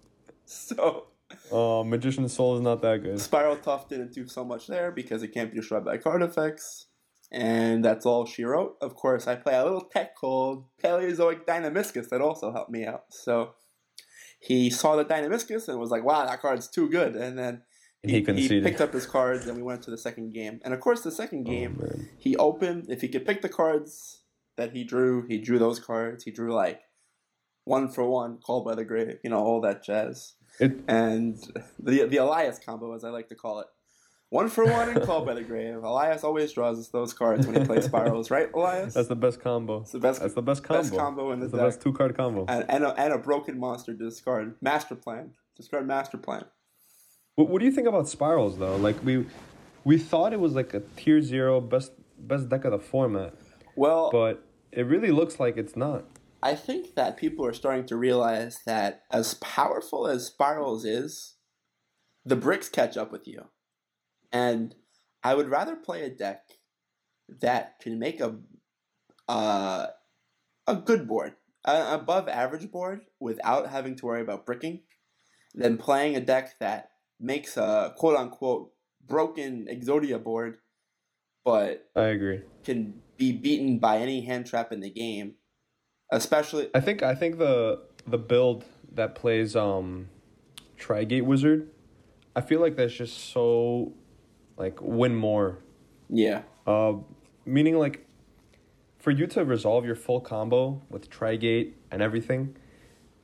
So, 0.44 1.06
Oh, 1.52 1.84
Magician's 1.84 2.32
Soul 2.32 2.56
is 2.56 2.62
not 2.62 2.80
that 2.82 3.02
good. 3.02 3.16
Spyral 3.16 3.60
Tough 3.62 3.88
didn't 3.88 4.12
do 4.12 4.26
so 4.26 4.44
much 4.44 4.66
there 4.66 4.90
because 4.90 5.22
it 5.22 5.28
can't 5.28 5.52
be 5.52 5.58
destroyed 5.60 5.84
by 5.84 5.98
card 5.98 6.22
effects. 6.22 6.86
And 7.30 7.84
that's 7.84 8.06
all 8.06 8.24
she 8.24 8.44
wrote. 8.44 8.76
Of 8.80 8.94
course, 8.94 9.26
I 9.26 9.34
play 9.36 9.54
a 9.54 9.62
little 9.64 9.82
tech 9.82 10.16
called 10.16 10.64
Paleozoic 10.82 11.44
Dinomischus 11.46 12.08
that 12.08 12.20
also 12.22 12.52
helped 12.52 12.70
me 12.70 12.86
out. 12.86 13.04
So 13.10 13.50
he 14.40 14.70
saw 14.70 14.96
the 14.96 15.04
Dinomischus 15.04 15.68
and 15.68 15.78
was 15.78 15.90
like, 15.90 16.04
wow, 16.04 16.24
that 16.26 16.40
card's 16.40 16.68
too 16.68 16.88
good. 16.88 17.16
And 17.16 17.38
then 17.38 17.62
And 18.02 18.10
he 18.10 18.22
conceded. 18.22 18.64
picked 18.64 18.80
up 18.80 18.94
his 18.94 19.04
cards 19.06 19.46
and 19.46 19.56
we 19.58 19.62
went 19.62 19.82
to 19.82 19.90
the 19.90 19.98
second 19.98 20.32
game. 20.32 20.60
And 20.64 20.72
of 20.72 20.80
course, 20.80 21.02
the 21.02 21.10
second 21.10 21.46
Oh, 21.46 21.50
game, 21.50 21.76
man. 21.80 22.08
he 22.18 22.34
opened, 22.36 22.86
if 22.88 23.02
he 23.02 23.08
could 23.08 23.26
pick 23.26 23.42
the 23.42 23.48
cards 23.50 24.22
that 24.56 24.72
he 24.72 24.82
drew, 24.84 25.26
he 25.26 25.38
drew 25.38 25.58
those 25.58 25.78
cards. 25.78 26.24
He 26.24 26.30
drew 26.30 26.54
like 26.54 26.80
one 27.64 27.90
for 27.90 28.08
one, 28.08 28.38
called 28.38 28.64
by 28.64 28.74
the 28.74 28.84
grave, 28.84 29.18
you 29.22 29.28
know, 29.28 29.38
all 29.38 29.60
that 29.60 29.84
jazz 29.84 30.32
It, 30.58 30.80
and 30.88 31.36
the 31.78 32.04
the 32.06 32.16
Elias 32.16 32.58
combo, 32.58 32.94
as 32.94 33.04
I 33.04 33.10
like 33.10 33.28
to 33.28 33.34
call 33.34 33.60
it. 33.60 33.66
One 34.30 34.48
for 34.50 34.64
one 34.66 34.90
and 34.90 35.02
called 35.04 35.24
by 35.24 35.32
the 35.34 35.42
grave. 35.42 35.82
Elias 35.82 36.22
always 36.22 36.52
draws 36.52 36.78
us 36.78 36.88
those 36.88 37.14
cards 37.14 37.46
when 37.46 37.58
he 37.58 37.66
plays 37.66 37.88
Spyrals, 37.88 38.30
right, 38.30 38.50
Elias? 38.52 38.92
that's 38.92 39.08
the 39.08 39.16
best 39.16 39.40
combo. 39.40 39.80
It's 39.80 39.92
the 39.92 39.98
best- 40.00 40.20
That's 40.20 40.34
the 40.34 40.42
best 40.42 40.62
combo. 40.64 40.82
best 40.82 40.94
combo 40.94 41.32
in 41.32 41.40
the 41.40 41.46
That's 41.46 41.52
the 41.52 41.58
deck. 41.58 41.66
best 41.68 41.80
two 41.80 41.92
card 41.94 42.14
combo. 42.16 42.44
and, 42.46 42.64
and, 42.68 42.84
a, 42.84 42.90
and 43.00 43.14
a 43.14 43.18
broken 43.18 43.58
monster 43.58 43.94
discard. 43.94 44.56
Master 44.60 44.94
plan. 44.94 45.30
Discard 45.56 45.86
master 45.86 46.18
plan. 46.18 46.44
What, 47.36 47.48
what 47.48 47.60
do 47.60 47.64
you 47.64 47.72
think 47.72 47.88
about 47.88 48.04
Spyrals 48.04 48.58
though? 48.58 48.76
Like 48.76 49.02
we 49.04 49.24
we 49.84 49.96
thought 49.96 50.32
it 50.34 50.40
was 50.40 50.52
like 50.54 50.74
a 50.74 50.80
tier 50.96 51.22
zero 51.22 51.60
best 51.60 51.92
best 52.18 52.48
deck 52.50 52.64
of 52.66 52.72
the 52.72 52.78
format, 52.78 53.32
Well, 53.76 54.10
but 54.12 54.44
it 54.72 54.82
really 54.82 55.10
looks 55.10 55.40
like 55.40 55.56
it's 55.56 55.74
not. 55.76 56.04
I 56.42 56.54
think 56.54 56.94
that 56.96 57.16
people 57.16 57.46
are 57.46 57.52
starting 57.54 57.86
to 57.86 57.96
realize 57.96 58.58
that 58.66 59.02
as 59.10 59.34
powerful 59.34 60.06
as 60.06 60.30
Spyrals 60.30 60.84
is, 60.84 61.36
the 62.24 62.36
bricks 62.36 62.68
catch 62.68 62.96
up 62.96 63.10
with 63.10 63.26
you. 63.26 63.46
And 64.32 64.74
I 65.22 65.34
would 65.34 65.48
rather 65.48 65.76
play 65.76 66.02
a 66.02 66.10
deck 66.10 66.42
that 67.40 67.78
can 67.80 67.98
make 67.98 68.20
a 68.20 68.36
uh, 69.28 69.88
a 70.66 70.76
good 70.76 71.06
board, 71.06 71.34
an 71.66 72.00
above 72.00 72.28
average 72.28 72.70
board, 72.70 73.02
without 73.20 73.68
having 73.68 73.96
to 73.96 74.06
worry 74.06 74.22
about 74.22 74.46
bricking, 74.46 74.80
than 75.54 75.76
playing 75.76 76.16
a 76.16 76.20
deck 76.20 76.58
that 76.60 76.90
makes 77.20 77.56
a 77.56 77.94
quote 77.96 78.16
unquote 78.16 78.72
broken 79.06 79.66
Exodia 79.70 80.22
board, 80.22 80.58
but 81.44 81.88
I 81.96 82.04
agree. 82.04 82.42
can 82.64 83.00
be 83.16 83.32
beaten 83.32 83.78
by 83.78 83.98
any 83.98 84.20
hand 84.20 84.46
trap 84.46 84.72
in 84.72 84.80
the 84.80 84.90
game. 84.90 85.34
Especially, 86.10 86.70
I 86.74 86.80
think 86.80 87.02
I 87.02 87.14
think 87.14 87.38
the 87.38 87.82
the 88.06 88.18
build 88.18 88.64
that 88.92 89.14
plays 89.14 89.54
um 89.54 90.08
Trigate 90.76 91.24
Wizard, 91.24 91.70
I 92.34 92.40
feel 92.40 92.60
like 92.60 92.76
that's 92.76 92.94
just 92.94 93.30
so 93.30 93.92
like 94.58 94.78
win 94.82 95.14
more. 95.14 95.58
yeah, 96.10 96.42
Uh, 96.66 96.94
meaning 97.46 97.78
like, 97.78 98.04
for 98.98 99.10
you 99.10 99.26
to 99.28 99.44
resolve 99.44 99.86
your 99.86 99.94
full 99.94 100.20
combo 100.20 100.82
with 100.90 101.08
Trigate 101.08 101.76
and 101.90 102.02
everything, 102.02 102.56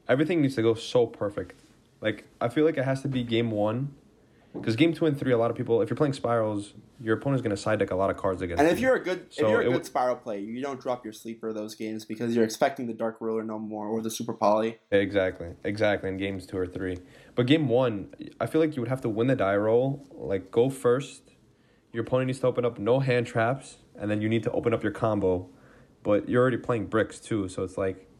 everything 0.08 0.40
needs 0.40 0.54
to 0.54 0.62
go 0.62 0.74
so 0.74 1.06
perfect. 1.06 1.60
Like 2.00 2.24
I 2.40 2.48
feel 2.48 2.64
like 2.64 2.76
it 2.78 2.84
has 2.84 3.02
to 3.02 3.08
be 3.08 3.22
game 3.24 3.50
one, 3.50 3.94
because 4.54 4.76
game 4.76 4.92
two 4.94 5.06
and 5.06 5.18
three, 5.18 5.32
a 5.32 5.38
lot 5.38 5.50
of 5.50 5.56
people, 5.56 5.82
if 5.82 5.90
you're 5.90 5.96
playing 5.96 6.12
Spyrals, 6.12 6.72
your 7.00 7.16
opponent's 7.16 7.42
gonna 7.42 7.56
side 7.56 7.80
deck 7.80 7.90
a 7.90 7.96
lot 7.96 8.08
of 8.10 8.16
cards 8.16 8.40
against. 8.40 8.60
And 8.60 8.68
you. 8.68 8.74
if 8.74 8.80
you're 8.80 8.94
a 8.94 9.02
good 9.02 9.26
So 9.30 9.46
if 9.46 9.50
you're 9.50 9.60
a 9.62 9.64
good 9.64 9.72
would- 9.72 9.82
Spyral 9.82 10.22
player, 10.22 10.38
you 10.38 10.62
don't 10.62 10.80
drop 10.80 11.02
your 11.04 11.12
sleeper 11.12 11.52
those 11.52 11.74
games 11.74 12.04
because 12.04 12.34
you're 12.36 12.44
expecting 12.44 12.86
the 12.86 12.94
dark 12.94 13.16
ruler 13.20 13.42
no 13.42 13.58
more 13.58 13.88
or 13.88 14.00
the 14.00 14.10
super 14.10 14.32
poly. 14.32 14.78
Exactly, 14.92 15.48
exactly. 15.64 16.08
In 16.08 16.18
games 16.18 16.46
two 16.46 16.56
or 16.56 16.66
three, 16.68 16.98
but 17.34 17.46
game 17.46 17.68
one, 17.68 18.14
I 18.40 18.46
feel 18.46 18.60
like 18.60 18.76
you 18.76 18.82
would 18.82 18.88
have 18.90 19.00
to 19.00 19.08
win 19.08 19.26
the 19.26 19.34
die 19.36 19.56
roll. 19.56 20.06
Like 20.12 20.50
go 20.52 20.70
first. 20.70 21.23
Your 21.94 22.02
opponent 22.02 22.26
needs 22.26 22.40
to 22.40 22.48
open 22.48 22.64
up 22.64 22.76
no 22.76 22.98
hand 22.98 23.24
traps, 23.28 23.76
and 23.96 24.10
then 24.10 24.20
you 24.20 24.28
need 24.28 24.42
to 24.42 24.50
open 24.50 24.74
up 24.74 24.82
your 24.82 24.90
combo. 24.90 25.48
But 26.02 26.28
you're 26.28 26.42
already 26.42 26.56
playing 26.56 26.86
bricks 26.86 27.20
too, 27.20 27.48
so 27.48 27.62
it's 27.62 27.78
like, 27.78 28.10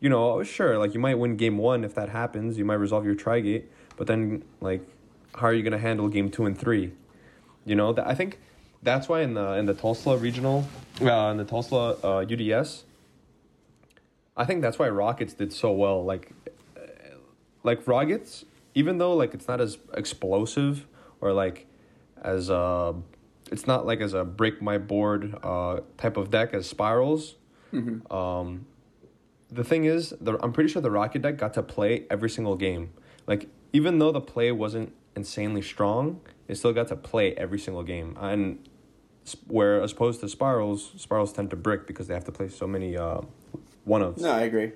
you 0.00 0.08
know, 0.08 0.42
sure, 0.42 0.78
like 0.78 0.94
you 0.94 1.00
might 1.00 1.16
win 1.16 1.36
game 1.36 1.58
one 1.58 1.84
if 1.84 1.94
that 1.96 2.08
happens. 2.08 2.56
You 2.56 2.64
might 2.64 2.76
resolve 2.76 3.04
your 3.04 3.14
trigate, 3.14 3.70
but 3.98 4.06
then 4.06 4.42
like, 4.62 4.80
how 5.34 5.48
are 5.48 5.52
you 5.52 5.62
gonna 5.62 5.78
handle 5.78 6.08
game 6.08 6.30
two 6.30 6.46
and 6.46 6.58
three? 6.58 6.92
You 7.66 7.76
know, 7.76 7.94
I 7.98 8.14
think 8.14 8.40
that's 8.82 9.06
why 9.06 9.20
in 9.20 9.34
the 9.34 9.52
in 9.52 9.66
the 9.66 9.74
Tulsa 9.74 10.16
regional, 10.16 10.66
uh, 11.02 11.28
in 11.30 11.36
the 11.36 11.44
Tulsa 11.44 11.98
uh, 12.02 12.24
UDS, 12.24 12.84
I 14.34 14.46
think 14.46 14.62
that's 14.62 14.78
why 14.78 14.88
Rokkets 14.88 15.36
did 15.36 15.52
so 15.52 15.72
well. 15.72 16.02
Like, 16.02 16.32
like 17.64 17.84
Rokkets, 17.84 18.44
even 18.74 18.96
though 18.96 19.14
like 19.14 19.34
it's 19.34 19.46
not 19.46 19.60
as 19.60 19.76
explosive 19.92 20.86
or 21.20 21.34
like 21.34 21.66
as 22.22 22.50
a 22.50 22.94
it's 23.50 23.66
not 23.66 23.86
like 23.86 24.00
as 24.00 24.14
a 24.14 24.24
break 24.24 24.62
my 24.62 24.78
board 24.78 25.34
uh 25.42 25.80
type 25.96 26.16
of 26.16 26.30
deck 26.30 26.54
as 26.54 26.72
Spyrals. 26.72 27.34
Um, 28.10 28.66
the 29.50 29.64
thing 29.64 29.84
is, 29.84 30.14
the 30.20 30.38
I'm 30.42 30.52
pretty 30.52 30.70
sure 30.70 30.82
the 30.82 30.90
Rokket 30.90 31.22
deck 31.22 31.36
got 31.36 31.54
to 31.54 31.62
play 31.62 32.06
every 32.10 32.30
single 32.30 32.56
game. 32.56 32.90
Like 33.26 33.48
even 33.72 33.98
though 33.98 34.12
the 34.12 34.20
play 34.20 34.52
wasn't 34.52 34.92
insanely 35.16 35.62
strong, 35.62 36.20
it 36.48 36.56
still 36.56 36.72
got 36.72 36.88
to 36.88 36.96
play 36.96 37.34
every 37.34 37.58
single 37.58 37.82
game. 37.82 38.16
And 38.20 38.68
where 39.46 39.80
as 39.82 39.92
opposed 39.92 40.20
to 40.20 40.26
Spyrals, 40.26 41.06
Spyrals 41.06 41.34
tend 41.34 41.50
to 41.50 41.56
brick 41.56 41.86
because 41.86 42.08
they 42.08 42.14
have 42.14 42.24
to 42.24 42.32
play 42.32 42.48
so 42.48 42.66
many 42.66 42.96
uh 42.96 43.20
one 43.84 44.02
of. 44.02 44.18
No, 44.18 44.30
I 44.30 44.42
agree. 44.42 44.72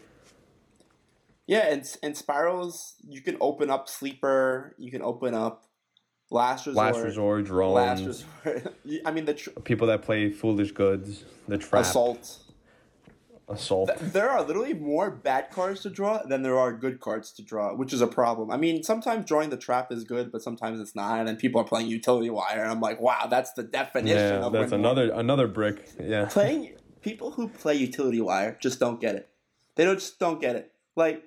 Yeah, 1.47 1.67
and 1.69 1.85
and 2.03 2.15
Spyrals 2.15 2.95
you 3.07 3.21
can 3.21 3.37
open 3.41 3.71
up 3.71 3.89
sleeper, 3.89 4.75
you 4.79 4.91
can 4.91 5.03
open 5.03 5.35
up 5.35 5.67
last 6.31 6.67
resort, 6.67 6.95
Last 6.95 7.05
resort, 7.05 7.45
drones, 7.45 7.75
last 7.75 8.05
resort. 8.45 8.77
I 9.05 9.11
mean 9.11 9.25
the 9.25 9.35
tr- 9.35 9.51
people 9.65 9.87
that 9.89 10.03
play 10.03 10.31
foolish 10.31 10.73
goods, 10.73 11.25
the 11.49 11.59
trap, 11.59 11.83
assault. 11.83 12.39
assault. 13.49 13.91
There 14.01 14.31
are 14.31 14.43
literally 14.43 14.75
more 14.75 15.11
bad 15.11 15.51
cards 15.51 15.83
to 15.83 15.91
draw 15.91 16.23
than 16.23 16.43
there 16.43 16.59
are 16.59 16.73
good 16.73 17.01
cards 17.01 17.33
to 17.33 17.43
draw, 17.43 17.75
which 17.75 17.93
is 17.93 18.01
a 18.01 18.07
problem. 18.07 18.51
I 18.51 18.57
mean, 18.57 18.83
sometimes 18.83 19.27
drawing 19.27 19.51
the 19.51 19.57
trap 19.57 19.93
is 19.93 20.05
good, 20.05 20.33
but 20.33 20.43
sometimes 20.43 20.81
it's 20.81 20.95
not, 20.95 21.19
and 21.19 21.29
then 21.29 21.37
people 21.37 21.61
are 21.61 21.65
playing 21.65 21.89
utility 21.89 22.31
wire, 22.31 22.63
and 22.63 22.71
I'm 22.71 22.81
like, 22.81 23.01
wow, 23.01 23.27
that's 23.29 23.53
the 23.53 23.63
definition 23.63 24.19
yeah, 24.19 24.47
of 24.47 24.53
that's 24.53 24.73
another 24.73 25.13
another 25.13 25.47
brick. 25.47 25.89
Yeah, 26.01 26.27
playing 26.27 26.75
people 27.03 27.33
who 27.33 27.49
play 27.49 27.75
utility 27.75 28.21
wire 28.21 28.57
just 28.61 28.81
don't 28.81 29.01
get 29.01 29.15
it. 29.15 29.29
They 29.77 29.85
don't 29.85 29.99
just 29.99 30.19
don't 30.19 30.41
get 30.41 30.57
it. 30.57 30.73
Like, 30.97 31.25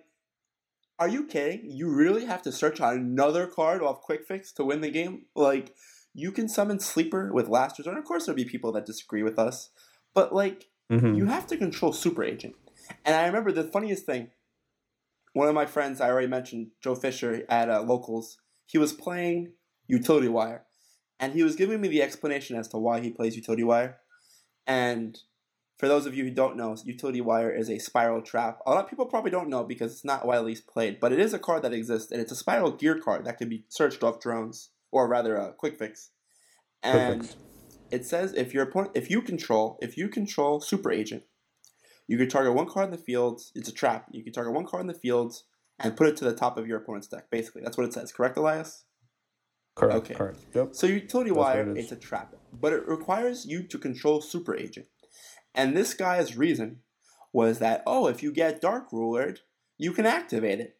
are 1.00 1.08
you 1.08 1.26
kidding? 1.26 1.70
You 1.70 1.90
really 1.90 2.26
have 2.26 2.42
to 2.44 2.52
search 2.52 2.82
on 2.82 2.96
another 2.96 3.48
card 3.48 3.82
off 3.82 4.02
Quik-Fix 4.08 4.52
to 4.54 4.64
win 4.64 4.82
the 4.82 4.90
game? 4.90 5.26
Like, 5.36 5.76
you 6.14 6.32
can 6.32 6.50
summon 6.50 6.80
sleeper 6.80 7.32
with 7.32 7.48
last 7.48 7.78
resort. 7.78 7.98
Of 7.98 8.06
course, 8.06 8.26
there'll 8.26 8.36
be 8.36 8.46
people 8.46 8.72
that 8.72 8.86
disagree 8.86 9.24
with 9.24 9.38
us, 9.38 9.70
but 10.14 10.34
like, 10.34 10.70
Mhm. 10.92 11.16
you 11.16 11.26
have 11.28 11.46
to 11.48 11.58
control 11.58 11.94
super 11.94 12.24
agent. 12.24 12.56
And 13.06 13.16
I 13.16 13.28
remember 13.28 13.52
the 13.52 13.64
funniest 13.64 14.06
thing. 14.06 14.32
One 15.34 15.48
of 15.48 15.54
my 15.54 15.66
friends, 15.66 16.02
I 16.02 16.10
already 16.10 16.28
mentioned, 16.28 16.72
Joe 16.82 16.96
Fisher 16.96 17.46
at 17.50 17.70
uh, 17.70 17.84
Locals. 17.84 18.40
He 18.66 18.78
was 18.78 18.94
playing 18.94 19.54
utility 19.86 20.30
wire, 20.30 20.66
and 21.20 21.34
he 21.34 21.44
was 21.44 21.56
giving 21.56 21.82
me 21.82 21.90
the 21.90 22.02
explanation 22.02 22.58
as 22.58 22.68
to 22.70 22.78
why 22.78 23.02
he 23.02 23.12
plays 23.12 23.36
utility 23.36 23.64
wire. 23.64 24.00
And 24.66 25.20
for 25.78 25.88
those 25.88 26.06
of 26.06 26.16
you 26.16 26.24
who 26.24 26.32
don't 26.32 26.58
know, 26.58 26.76
utility 26.84 27.22
wire 27.22 27.52
is 27.52 27.70
a 27.70 27.74
Spyral 27.76 28.24
trap. 28.26 28.60
A 28.66 28.72
lot 28.72 28.84
of 28.84 28.90
people 28.90 29.06
probably 29.06 29.32
don't 29.32 29.50
know 29.50 29.64
because 29.64 29.92
it's 29.92 30.06
not 30.06 30.26
widely 30.26 30.56
played, 30.56 31.00
but 31.00 31.12
it 31.12 31.20
is 31.20 31.34
a 31.34 31.40
card 31.40 31.62
that 31.64 31.74
exists, 31.74 32.12
and 32.12 32.20
it's 32.20 32.32
a 32.32 32.44
Spyral 32.44 32.78
gear 32.78 32.98
card 32.98 33.26
that 33.26 33.38
can 33.38 33.48
be 33.48 33.64
searched 33.70 34.04
off 34.04 34.20
drones, 34.20 34.70
or 34.92 35.08
rather, 35.08 35.40
uh, 35.40 35.50
a 35.50 35.54
Quik-Fix. 35.54 36.10
And 36.82 37.24
fix. 37.24 37.36
it 37.92 38.06
says 38.06 38.34
if 38.34 38.54
your 38.54 38.64
opponent, 38.64 38.94
if 38.96 39.10
you 39.10 39.22
control, 39.22 39.78
if 39.82 39.98
you 39.98 40.10
control 40.10 40.62
super 40.62 40.92
agent, 40.92 41.24
you 42.08 42.18
can 42.18 42.30
target 42.30 42.54
one 42.54 42.68
card 42.68 42.86
in 42.86 42.92
the 42.92 42.98
field. 42.98 43.42
It's 43.54 43.70
a 43.70 43.74
trap. 43.74 44.08
You 44.12 44.24
can 44.24 44.34
target 44.34 44.54
one 44.54 44.66
card 44.66 44.82
in 44.82 44.88
the 44.88 44.94
field 44.94 45.42
and 45.80 45.96
put 45.96 46.08
it 46.08 46.18
to 46.18 46.26
the 46.26 46.34
top 46.34 46.58
of 46.58 46.68
your 46.68 46.78
opponent's 46.78 47.08
deck. 47.08 47.30
Basically, 47.30 47.62
that's 47.62 47.78
what 47.78 47.86
it 47.86 47.94
says. 47.94 48.12
Correct, 48.12 48.38
Elias? 48.38 48.86
correct, 49.78 49.98
okay. 49.98 50.14
correct. 50.16 50.40
Yep. 50.54 50.70
So 50.76 50.88
utility 50.88 51.30
That's 51.30 51.38
wire 51.38 51.72
it 51.72 51.78
is 51.78 51.92
a 51.92 51.96
trap, 51.96 52.36
but 52.52 52.74
it 52.74 52.88
requires 52.88 53.46
you 53.46 53.64
to 53.64 53.78
control 53.78 54.22
super 54.22 54.56
agent. 54.56 54.88
And 55.56 55.76
this 55.76 55.94
guy's 55.94 56.38
reason 56.38 56.82
was 57.34 57.60
that 57.60 57.84
oh, 57.86 58.08
if 58.08 58.24
you 58.24 58.32
get 58.32 58.62
dark 58.62 58.92
rulered, 58.92 59.40
you 59.78 59.92
can 59.92 60.06
activate 60.06 60.60
it, 60.60 60.76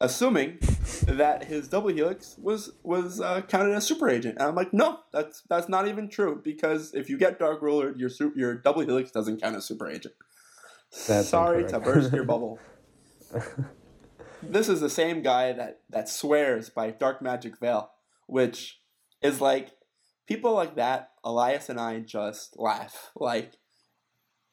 assuming 0.00 0.58
that 1.06 1.44
his 1.44 1.68
double 1.68 1.90
helix 1.90 2.36
was 2.38 2.72
was 2.82 3.20
uh, 3.20 3.42
counted 3.42 3.74
as 3.74 3.86
super 3.86 4.08
agent. 4.08 4.36
And 4.38 4.48
I'm 4.48 4.54
like, 4.54 4.72
no, 4.72 5.00
that's 5.12 5.42
that's 5.48 5.68
not 5.68 5.88
even 5.88 6.08
true 6.08 6.40
because 6.42 6.94
if 6.94 7.08
you 7.08 7.18
get 7.18 7.38
dark 7.38 7.60
rulered, 7.62 7.98
your 7.98 8.10
your 8.34 8.54
double 8.54 8.82
helix 8.82 9.10
doesn't 9.10 9.40
count 9.40 9.56
as 9.56 9.64
super 9.64 9.88
agent. 9.88 10.14
That's 11.06 11.28
Sorry 11.28 11.64
to 11.68 11.80
burst 11.80 12.12
your 12.12 12.24
bubble. 12.24 12.58
this 14.42 14.68
is 14.68 14.80
the 14.80 14.90
same 14.90 15.22
guy 15.22 15.52
that 15.52 15.80
that 15.90 16.08
swears 16.08 16.70
by 16.70 16.90
Dark 16.90 17.20
Magic 17.20 17.58
Veil, 17.58 17.90
which 18.26 18.80
is 19.22 19.40
like 19.40 19.72
people 20.26 20.54
like 20.54 20.76
that. 20.76 21.10
Elias 21.24 21.68
and 21.68 21.80
I 21.80 22.00
just 22.00 22.58
laugh. 22.58 23.10
Like 23.16 23.54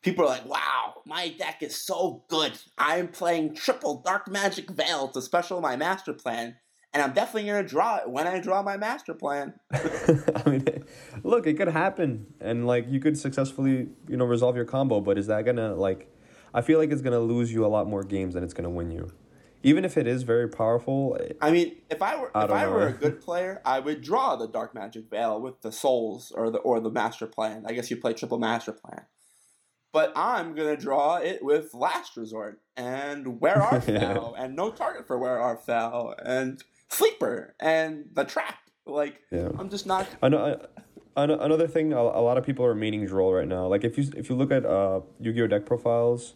people 0.01 0.25
are 0.25 0.29
like, 0.29 0.45
"Wow, 0.45 1.01
my 1.05 1.29
deck 1.29 1.61
is 1.61 1.79
so 1.79 2.23
good. 2.27 2.53
I'm 2.77 3.07
playing 3.07 3.55
triple 3.55 4.01
Dark 4.01 4.29
Magic 4.29 4.69
Veil 4.69 5.07
to 5.09 5.21
special 5.21 5.61
my 5.61 5.75
master 5.75 6.13
plan." 6.13 6.57
And 6.93 7.01
I'm 7.01 7.13
definitely 7.13 7.49
gonna 7.49 7.63
draw 7.65 7.97
it 7.97 8.09
when 8.09 8.27
I 8.27 8.39
draw 8.39 8.61
my 8.61 8.75
master 8.75 9.13
plan. 9.13 9.53
I 9.71 10.49
mean, 10.49 10.65
look, 11.23 11.47
it 11.47 11.55
could 11.55 11.69
happen, 11.69 12.33
and 12.41 12.67
like 12.67 12.89
you 12.89 12.99
could 12.99 13.17
successfully, 13.17 13.89
you 14.09 14.17
know, 14.17 14.25
resolve 14.25 14.57
your 14.57 14.65
combo. 14.65 14.99
But 14.99 15.17
is 15.17 15.27
that 15.27 15.45
gonna 15.45 15.73
like? 15.73 16.13
I 16.53 16.61
feel 16.61 16.79
like 16.79 16.91
it's 16.91 17.01
gonna 17.01 17.19
lose 17.19 17.53
you 17.53 17.65
a 17.65 17.67
lot 17.67 17.87
more 17.87 18.03
games 18.03 18.33
than 18.33 18.43
it's 18.43 18.53
gonna 18.53 18.69
win 18.69 18.91
you, 18.91 19.09
even 19.63 19.85
if 19.85 19.97
it 19.97 20.05
is 20.05 20.23
very 20.23 20.49
powerful. 20.49 21.17
I 21.39 21.51
mean, 21.51 21.77
if 21.89 22.01
I 22.01 22.19
were 22.19 22.29
I 22.35 22.43
if 22.43 22.51
I 22.51 22.65
know. 22.65 22.71
were 22.71 22.87
a 22.87 22.93
good 22.93 23.21
player, 23.21 23.61
I 23.63 23.79
would 23.79 24.01
draw 24.01 24.35
the 24.35 24.47
Dark 24.47 24.75
Magic 24.75 25.09
Veil 25.09 25.39
with 25.39 25.61
the 25.61 25.71
souls 25.71 26.33
or 26.35 26.51
the 26.51 26.57
or 26.57 26.81
the 26.81 26.91
Master 26.91 27.25
Plan. 27.25 27.63
I 27.65 27.71
guess 27.71 27.89
you 27.89 27.95
play 27.95 28.11
triple 28.13 28.37
Master 28.37 28.73
Plan. 28.73 29.05
But 29.93 30.13
I'm 30.15 30.55
gonna 30.55 30.77
draw 30.77 31.17
it 31.17 31.43
with 31.43 31.73
Last 31.73 32.15
Resort 32.15 32.61
and 32.77 33.39
Where 33.41 33.61
Are 33.61 33.83
Yeah. 33.87 34.29
And 34.37 34.55
no 34.55 34.71
target 34.71 35.05
for 35.07 35.17
Where 35.17 35.37
Are 35.39 35.57
Fell 35.57 36.15
and 36.23 36.63
Sleeper 36.89 37.55
and 37.59 38.05
the 38.13 38.23
Trap. 38.23 38.55
Like 38.85 39.19
Yeah. 39.31 39.49
I'm 39.59 39.69
just 39.69 39.85
not. 39.85 40.07
Ano- 40.23 40.65
ano- 41.17 41.39
Another 41.39 41.67
thing, 41.67 41.91
a 41.93 42.01
lot 42.01 42.37
of 42.37 42.45
people 42.45 42.63
are 42.65 42.73
maining 42.75 43.05
Droll 43.07 43.33
right 43.33 43.47
now. 43.47 43.67
Like 43.67 43.83
if 43.83 43.97
you 43.97 44.05
if 44.15 44.29
you 44.29 44.35
look 44.35 44.51
at 44.51 44.65
uh, 44.65 45.01
Yu-Gi-Oh 45.19 45.47
deck 45.47 45.65
profiles, 45.65 46.35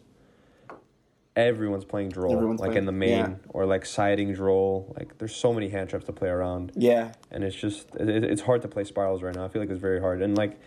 everyone's 1.34 1.84
playing 1.84 2.10
Droll, 2.10 2.32
Everyone's 2.34 2.60
like 2.60 2.68
playing- 2.70 2.78
in 2.82 2.86
the 2.86 2.92
main 2.92 3.10
yeah. 3.10 3.34
or 3.50 3.66
like 3.66 3.84
siding 3.86 4.32
Droll. 4.34 4.94
Like 4.98 5.18
there's 5.18 5.34
so 5.34 5.52
many 5.52 5.68
hand 5.68 5.88
traps 5.90 6.04
to 6.06 6.12
play 6.12 6.28
around. 6.28 6.72
Yeah, 6.74 7.12
and 7.30 7.42
it's 7.44 7.56
just 7.56 7.88
it, 7.96 8.08
it- 8.08 8.24
it's 8.24 8.42
hard 8.42 8.62
to 8.62 8.68
play 8.68 8.84
Spyrals 8.84 9.22
right 9.22 9.34
now. 9.34 9.44
I 9.44 9.48
feel 9.48 9.62
like 9.62 9.70
it's 9.70 9.80
very 9.80 10.00
hard. 10.00 10.22
And 10.22 10.36
like, 10.36 10.58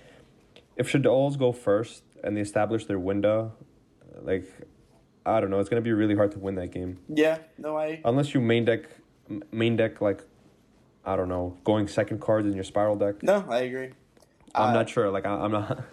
if 0.76 0.92
Shaddolls 0.92 1.38
go 1.38 1.52
first 1.52 2.04
and 2.24 2.36
they 2.38 2.42
establish 2.42 2.86
their 2.86 3.00
window, 3.00 3.54
like, 4.22 4.46
I 5.26 5.40
don't 5.40 5.50
know, 5.50 5.60
it's 5.60 5.70
gonna 5.70 5.82
be 5.82 5.92
really 5.94 6.16
hard 6.16 6.32
to 6.34 6.40
win 6.40 6.56
that 6.56 6.72
game 6.72 7.00
yeah. 7.08 7.40
No, 7.58 7.78
I. 7.78 8.02
unless 8.06 8.34
you 8.34 8.42
main 8.42 8.66
deck 8.66 8.84
main 9.52 9.76
deck 9.76 10.02
like, 10.02 10.24
I 11.06 11.16
don't 11.16 11.30
know, 11.30 11.58
going 11.64 11.88
second 11.88 12.20
cards 12.22 12.48
in 12.48 12.54
your 12.54 12.64
Spyral 12.64 12.98
deck. 13.00 13.22
No, 13.24 13.46
I 13.50 13.60
agree. 13.60 13.90
I'm 14.56 14.70
Uh, 14.72 14.74
not 14.74 14.90
sure. 14.90 15.10
Like 15.12 15.26
I, 15.26 15.32
I'm 15.34 15.52
not. 15.52 15.84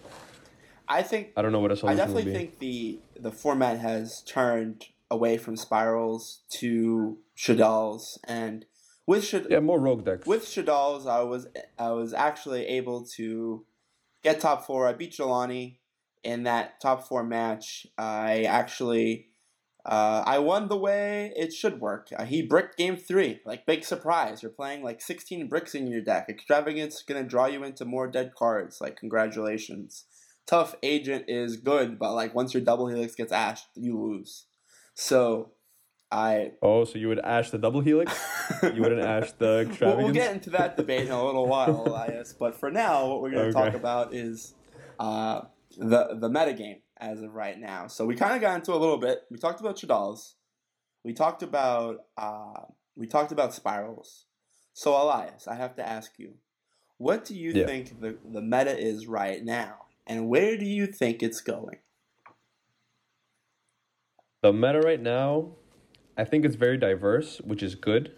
I 0.89 1.03
think 1.03 1.33
I 1.35 1.41
don't 1.41 1.51
know 1.51 1.59
what 1.59 1.71
a 1.71 1.87
I 1.87 1.95
definitely 1.95 2.31
think 2.33 2.59
the 2.59 2.99
the 3.19 3.31
format 3.31 3.79
has 3.79 4.21
turned 4.23 4.85
away 5.11 5.37
from 5.37 5.55
Spyrals 5.55 6.39
to 6.59 7.17
Shaddolls 7.37 8.17
and 8.23 8.65
with 9.05 9.23
Shad- 9.25 9.47
yeah, 9.49 9.59
more 9.59 9.79
rogue 9.79 10.03
decks. 10.05 10.25
with 10.25 10.43
Shaddolls, 10.45 11.05
I 11.07 11.21
was 11.23 11.47
I 11.77 11.91
was 11.91 12.13
actually 12.13 12.65
able 12.65 13.05
to 13.17 13.65
get 14.23 14.39
top 14.39 14.65
four. 14.65 14.87
I 14.87 14.93
beat 14.93 15.11
Jelani 15.13 15.77
in 16.27 16.43
that 16.43 16.79
top 16.81 17.07
four 17.07 17.23
match. 17.23 17.87
I 17.97 18.43
actually 18.43 19.29
Uh, 19.85 20.21
I 20.25 20.37
won 20.39 20.67
the 20.67 20.75
way 20.77 21.31
it 21.37 21.53
should 21.53 21.79
work. 21.79 22.09
Uh, 22.13 22.25
he 22.25 22.41
bricked 22.41 22.77
game 22.77 22.97
three. 22.97 23.39
Like, 23.45 23.65
big 23.65 23.85
surprise. 23.85 24.43
You're 24.43 24.51
playing 24.51 24.83
like 24.83 24.99
16 24.99 25.47
bricks 25.47 25.73
in 25.73 25.87
your 25.87 26.01
deck. 26.01 26.25
Extravagance 26.27 27.01
going 27.07 27.23
to 27.23 27.29
draw 27.29 27.45
you 27.45 27.63
into 27.63 27.85
more 27.85 28.07
dead 28.11 28.31
cards. 28.37 28.81
Like, 28.81 28.97
congratulations. 28.97 30.03
Tough 30.45 30.75
Agent 30.83 31.23
is 31.29 31.55
good, 31.55 31.97
but 31.97 32.11
like, 32.13 32.35
once 32.35 32.53
your 32.53 32.63
double 32.63 32.87
helix 32.89 33.15
gets 33.15 33.31
ashed, 33.31 33.67
you 33.75 33.97
lose. 33.97 34.47
So, 34.93 35.53
I. 36.11 36.51
Oh, 36.61 36.83
so 36.83 36.99
you 36.99 37.07
would 37.07 37.19
ash 37.19 37.49
the 37.51 37.57
double 37.57 37.79
helix? 37.79 38.11
you 38.75 38.81
wouldn't 38.81 39.01
ash 39.01 39.31
the 39.39 39.59
extravagance? 39.69 39.79
We'll, 39.81 39.97
we'll 40.03 40.13
get 40.13 40.33
into 40.35 40.49
that 40.49 40.75
debate 40.75 41.05
in 41.07 41.13
a 41.13 41.25
little 41.25 41.47
while, 41.47 41.87
Elias. 41.87 42.35
But 42.37 42.59
for 42.59 42.69
now, 42.69 43.07
what 43.07 43.21
we're 43.21 43.31
going 43.31 43.49
to 43.53 43.57
Okay. 43.57 43.71
talk 43.71 43.79
about 43.79 44.13
is 44.13 44.53
uh, 44.99 45.41
the 45.77 46.17
the 46.19 46.29
metagame 46.29 46.81
as 46.99 47.21
of 47.21 47.33
right 47.33 47.59
now. 47.59 47.87
So 47.87 48.05
we 48.05 48.15
kind 48.15 48.35
of 48.35 48.41
got 48.41 48.55
into 48.55 48.73
a 48.73 48.77
little 48.77 48.97
bit. 48.97 49.21
We 49.29 49.37
talked 49.37 49.59
about 49.59 49.77
Shaddolls. 49.77 50.33
We 51.03 51.13
talked 51.13 51.43
about 51.43 51.99
uh, 52.17 52.61
we 52.95 53.07
talked 53.07 53.31
about 53.31 53.53
spirals. 53.53 54.25
So 54.73 54.91
Elias, 54.91 55.47
I 55.47 55.55
have 55.55 55.75
to 55.77 55.87
ask 55.87 56.11
you, 56.17 56.35
what 56.97 57.25
do 57.25 57.35
you 57.35 57.51
Yeah. 57.51 57.65
think 57.65 57.99
the, 57.99 58.17
the 58.25 58.41
meta 58.41 58.77
is 58.77 59.07
right 59.07 59.43
now, 59.43 59.85
and 60.05 60.27
where 60.27 60.57
do 60.57 60.65
you 60.65 60.87
think 60.87 61.23
it's 61.23 61.41
going? 61.41 61.79
The 64.43 64.53
meta 64.53 64.79
right 64.81 65.01
now, 65.01 65.49
I 66.17 66.23
think 66.23 66.45
it's 66.45 66.55
very 66.55 66.77
diverse, 66.77 67.39
which 67.41 67.63
is 67.63 67.75
good. 67.75 68.11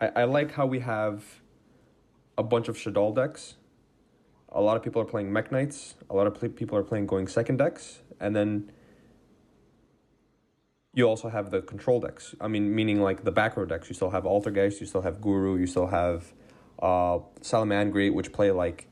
I, 0.00 0.10
I 0.16 0.24
like 0.24 0.52
how 0.52 0.66
we 0.66 0.80
have 0.80 1.40
a 2.36 2.42
bunch 2.42 2.68
of 2.68 2.76
Shaddoll 2.76 3.14
decks. 3.14 3.54
A 4.54 4.60
lot 4.60 4.76
of 4.76 4.82
people 4.82 5.02
are 5.02 5.06
playing 5.06 5.30
Mekk-Knights. 5.30 5.94
A 6.08 6.14
lot 6.14 6.26
of 6.26 6.34
pl- 6.34 6.48
people 6.48 6.78
are 6.78 6.84
playing 6.84 7.06
going 7.06 7.26
second 7.26 7.56
decks. 7.56 8.00
And 8.20 8.34
then 8.34 8.70
you 10.94 11.04
also 11.08 11.28
have 11.28 11.50
the 11.50 11.60
control 11.60 12.00
decks. 12.00 12.36
I 12.40 12.46
mean, 12.46 12.72
meaning 12.74 13.02
like 13.02 13.24
the 13.24 13.32
back 13.32 13.56
row 13.56 13.64
decks. 13.64 13.88
You 13.88 13.94
still 13.94 14.10
have 14.10 14.22
Altergeist, 14.22 14.80
you 14.80 14.86
still 14.86 15.02
have 15.02 15.20
Guru, 15.20 15.56
you 15.56 15.66
still 15.66 15.88
have 15.88 16.32
uh, 16.80 17.18
which 17.18 18.32
play 18.32 18.50
like 18.52 18.86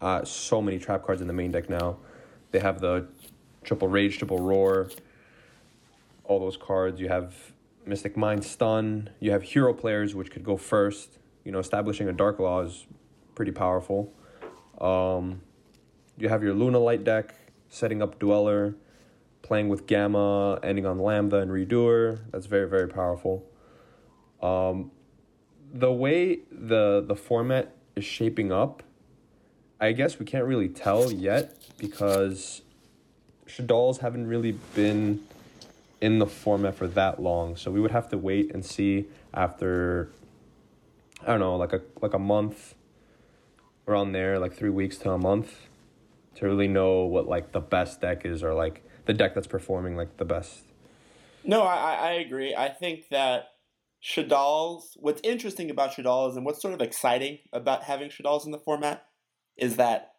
uh, 0.00 0.24
so 0.24 0.60
many 0.60 0.78
trap 0.78 1.04
cards 1.04 1.22
in 1.22 1.26
the 1.26 1.32
main 1.32 1.50
deck 1.50 1.70
now. 1.70 1.96
They 2.50 2.58
have 2.58 2.80
the 2.80 3.06
triple 3.64 3.88
rage, 3.88 4.18
triple 4.18 4.38
roar, 4.38 4.90
all 6.24 6.38
those 6.38 6.56
cards. 6.56 7.00
You 7.00 7.08
have 7.08 7.34
Mystic 7.86 8.16
Mine 8.16 8.42
stun. 8.42 9.10
You 9.20 9.30
have 9.30 9.42
hero 9.42 9.72
players, 9.72 10.14
which 10.14 10.30
could 10.30 10.44
go 10.44 10.56
first. 10.56 11.18
You 11.44 11.52
know, 11.52 11.58
establishing 11.58 12.08
a 12.08 12.12
Dark 12.12 12.38
Law 12.38 12.60
is 12.60 12.86
pretty 13.34 13.52
powerful. 13.52 14.12
Um, 14.80 15.42
you 16.16 16.28
have 16.28 16.42
your 16.42 16.54
Lunalight 16.54 17.04
deck, 17.04 17.34
setting 17.68 18.02
up 18.02 18.18
Dweller, 18.18 18.74
playing 19.42 19.68
with 19.68 19.86
Gamma, 19.86 20.58
ending 20.62 20.86
on 20.86 20.98
Lambda 20.98 21.38
and 21.38 21.50
Redoer. 21.50 22.20
That's 22.30 22.46
very, 22.46 22.68
very 22.68 22.88
powerful. 22.88 23.44
Um, 24.42 24.90
the 25.72 25.92
way 25.92 26.40
the 26.50 27.04
the 27.06 27.14
format 27.14 27.74
is 27.94 28.04
shaping 28.04 28.50
up, 28.50 28.82
I 29.80 29.92
guess 29.92 30.18
we 30.18 30.26
can't 30.26 30.44
really 30.44 30.68
tell 30.68 31.12
yet 31.12 31.54
because 31.78 32.62
Shaddolls 33.46 33.98
haven't 33.98 34.26
really 34.26 34.52
been 34.74 35.26
in 36.00 36.18
the 36.18 36.26
format 36.26 36.74
for 36.74 36.86
that 36.88 37.22
long. 37.22 37.56
So 37.56 37.70
we 37.70 37.80
would 37.80 37.90
have 37.90 38.08
to 38.10 38.18
wait 38.18 38.52
and 38.54 38.64
see 38.64 39.06
after 39.34 40.10
I 41.22 41.26
don't 41.26 41.40
know, 41.40 41.56
like 41.56 41.72
a 41.72 41.82
like 42.00 42.14
a 42.14 42.18
month 42.18 42.74
around 43.90 44.12
there, 44.12 44.38
like 44.38 44.54
three 44.54 44.70
weeks 44.70 44.96
to 44.98 45.10
a 45.10 45.18
month, 45.18 45.68
to 46.36 46.46
really 46.46 46.68
know 46.68 47.04
what 47.04 47.26
like 47.26 47.52
the 47.52 47.60
best 47.60 48.00
deck 48.00 48.24
is 48.24 48.42
or 48.42 48.54
like 48.54 48.82
the 49.06 49.12
deck 49.12 49.34
that's 49.34 49.46
performing 49.46 49.96
like 49.96 50.16
the 50.16 50.24
best. 50.24 50.62
No, 51.44 51.62
I, 51.62 51.94
I 51.94 52.10
agree. 52.12 52.54
I 52.54 52.68
think 52.68 53.08
that 53.10 53.48
Shaddolls, 54.02 54.96
what's 54.96 55.20
interesting 55.22 55.70
about 55.70 55.92
Shaddolls 55.92 56.36
and 56.36 56.44
what's 56.44 56.62
sort 56.62 56.74
of 56.74 56.80
exciting 56.80 57.38
about 57.52 57.84
having 57.84 58.10
Shaddolls 58.10 58.46
in 58.46 58.52
the 58.52 58.58
format 58.58 59.04
is 59.56 59.76
that 59.76 60.12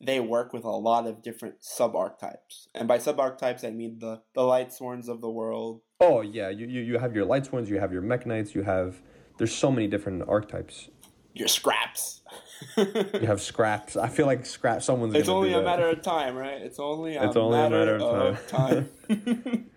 they 0.00 0.20
work 0.20 0.52
with 0.52 0.64
a 0.64 0.70
lot 0.70 1.06
of 1.06 1.22
different 1.22 1.56
sub 1.60 1.96
archetypes. 1.96 2.68
And 2.74 2.86
by 2.86 2.98
sub 2.98 3.18
archetypes, 3.18 3.64
I 3.64 3.70
mean 3.70 3.98
the, 4.00 4.22
the 4.34 4.42
Light 4.42 4.72
Sworns 4.72 5.08
of 5.08 5.20
the 5.20 5.30
world. 5.30 5.80
Oh 6.00 6.20
yeah, 6.20 6.50
you, 6.50 6.66
you 6.66 6.80
you 6.80 6.98
have 6.98 7.14
your 7.14 7.24
light 7.24 7.50
ones, 7.52 7.70
you 7.70 7.78
have 7.78 7.92
your 7.92 8.02
Mekk-Knights, 8.02 8.54
you 8.54 8.62
have 8.62 9.00
there's 9.38 9.54
so 9.54 9.70
many 9.70 9.86
different 9.86 10.22
archetypes. 10.28 10.90
Your 11.34 11.48
scraps. 11.48 12.22
You 12.76 13.26
have 13.26 13.42
scraps. 13.42 13.96
I 13.96 14.08
feel 14.08 14.26
like 14.26 14.46
scrap 14.46 14.82
someone's 14.82 15.14
it's 15.14 15.28
only 15.28 15.52
a 15.52 15.58
that. 15.58 15.64
matter 15.64 15.88
of 15.88 16.02
time, 16.02 16.34
right? 16.34 16.60
It's 16.62 16.78
only 16.78 17.14
a, 17.14 17.24
It's 17.28 17.36
only 17.36 17.58
a 17.58 17.62
matter, 17.62 17.78
matter 17.78 17.96
of 17.96 18.36
of 18.36 18.46
time. 18.48 18.90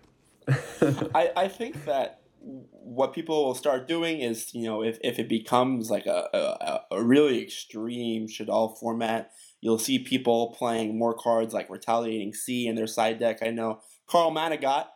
I, 1.14 1.30
I 1.36 1.48
think 1.48 1.84
that 1.84 2.22
what 2.40 3.12
people 3.12 3.44
will 3.44 3.54
start 3.54 3.86
doing 3.86 4.20
is, 4.20 4.54
you 4.54 4.64
know, 4.64 4.82
if, 4.82 4.98
if 5.04 5.18
it 5.18 5.28
becomes 5.28 5.90
like 5.90 6.06
a, 6.06 6.28
a, 6.32 6.96
a 6.96 7.02
really 7.02 7.42
extreme 7.42 8.26
Shaddoll 8.26 8.78
format, 8.78 9.32
you'll 9.60 9.78
see 9.78 9.98
people 9.98 10.54
playing 10.58 10.98
more 10.98 11.14
cards 11.14 11.52
like 11.52 11.68
Retaliating 11.68 12.32
c 12.32 12.66
in 12.66 12.74
their 12.74 12.86
side 12.86 13.18
deck. 13.18 13.40
I 13.42 13.50
know 13.50 13.80
Carl 14.06 14.32
Manigat, 14.32 14.86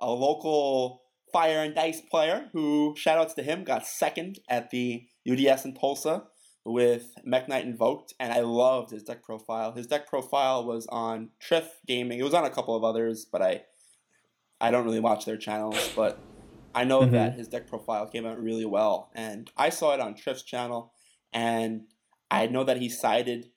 a 0.00 0.10
local 0.10 1.02
Fire 1.32 1.62
and 1.62 1.74
Dice 1.74 2.00
player 2.00 2.48
who, 2.52 2.94
shoutouts 2.98 3.34
to 3.34 3.42
him, 3.42 3.64
got 3.64 3.86
second 3.86 4.38
at 4.48 4.70
the 4.70 5.06
UDS 5.28 5.64
in 5.64 5.74
Tulsa 5.74 6.24
with 6.64 7.14
Mekk-Knight 7.26 7.64
Invoked, 7.64 8.14
and 8.20 8.32
I 8.32 8.40
loved 8.40 8.90
his 8.90 9.02
deck 9.02 9.22
profile. 9.22 9.72
His 9.72 9.86
deck 9.86 10.06
profile 10.06 10.64
was 10.64 10.86
on 10.88 11.30
Triff 11.40 11.68
Gaming. 11.86 12.18
It 12.18 12.24
was 12.24 12.34
on 12.34 12.44
a 12.44 12.50
couple 12.50 12.76
of 12.76 12.84
others, 12.84 13.24
but 13.24 13.42
I 13.42 13.64
I 14.60 14.72
don't 14.72 14.84
really 14.84 14.98
watch 15.00 15.24
their 15.24 15.36
channels, 15.36 15.92
but 15.94 16.18
I 16.74 16.82
know 16.82 17.02
Mhm. 17.02 17.12
that 17.12 17.34
his 17.34 17.46
deck 17.46 17.68
profile 17.68 18.08
came 18.08 18.26
out 18.26 18.42
really 18.42 18.64
well. 18.64 19.10
And 19.14 19.50
I 19.56 19.68
saw 19.70 19.94
it 19.94 20.00
on 20.00 20.14
Triff's 20.14 20.42
channel, 20.42 20.92
and 21.32 21.86
I 22.30 22.48
know 22.48 22.64
that 22.64 22.78
he 22.78 22.88
sided 22.88 23.52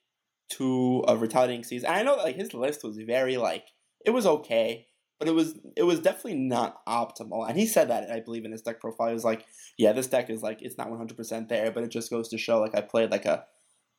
two 0.47 1.03
of 1.07 1.21
Retaliating 1.21 1.63
Seas. 1.63 1.83
And 1.83 1.95
I 1.95 2.03
know 2.03 2.15
that 2.17 2.25
like 2.25 2.35
his 2.35 2.53
list 2.53 2.83
was 2.83 2.97
very 2.97 3.35
like 3.37 3.65
it 4.05 4.11
was 4.11 4.25
okay, 4.27 4.87
but 5.21 5.27
it 5.27 5.35
was 5.35 5.53
it 5.75 5.83
was 5.83 5.99
definitely 5.99 6.39
not 6.39 6.83
optimal. 6.87 7.47
And 7.47 7.55
he 7.55 7.67
said 7.67 7.91
that 7.91 8.09
I 8.09 8.21
believe 8.21 8.43
in 8.43 8.51
his 8.51 8.63
deck 8.63 8.79
profile. 8.79 9.09
He 9.09 9.13
was 9.13 9.23
like, 9.23 9.45
yeah, 9.77 9.91
this 9.91 10.07
deck 10.07 10.31
is 10.31 10.41
like 10.41 10.63
it's 10.63 10.79
not 10.79 10.89
one 10.89 10.97
hundred 10.97 11.15
percent 11.15 11.47
there, 11.47 11.71
but 11.71 11.83
it 11.83 11.91
just 11.91 12.09
goes 12.09 12.27
to 12.29 12.39
show 12.39 12.59
like 12.59 12.73
I 12.73 12.81
played 12.81 13.11
like 13.11 13.25
a 13.25 13.45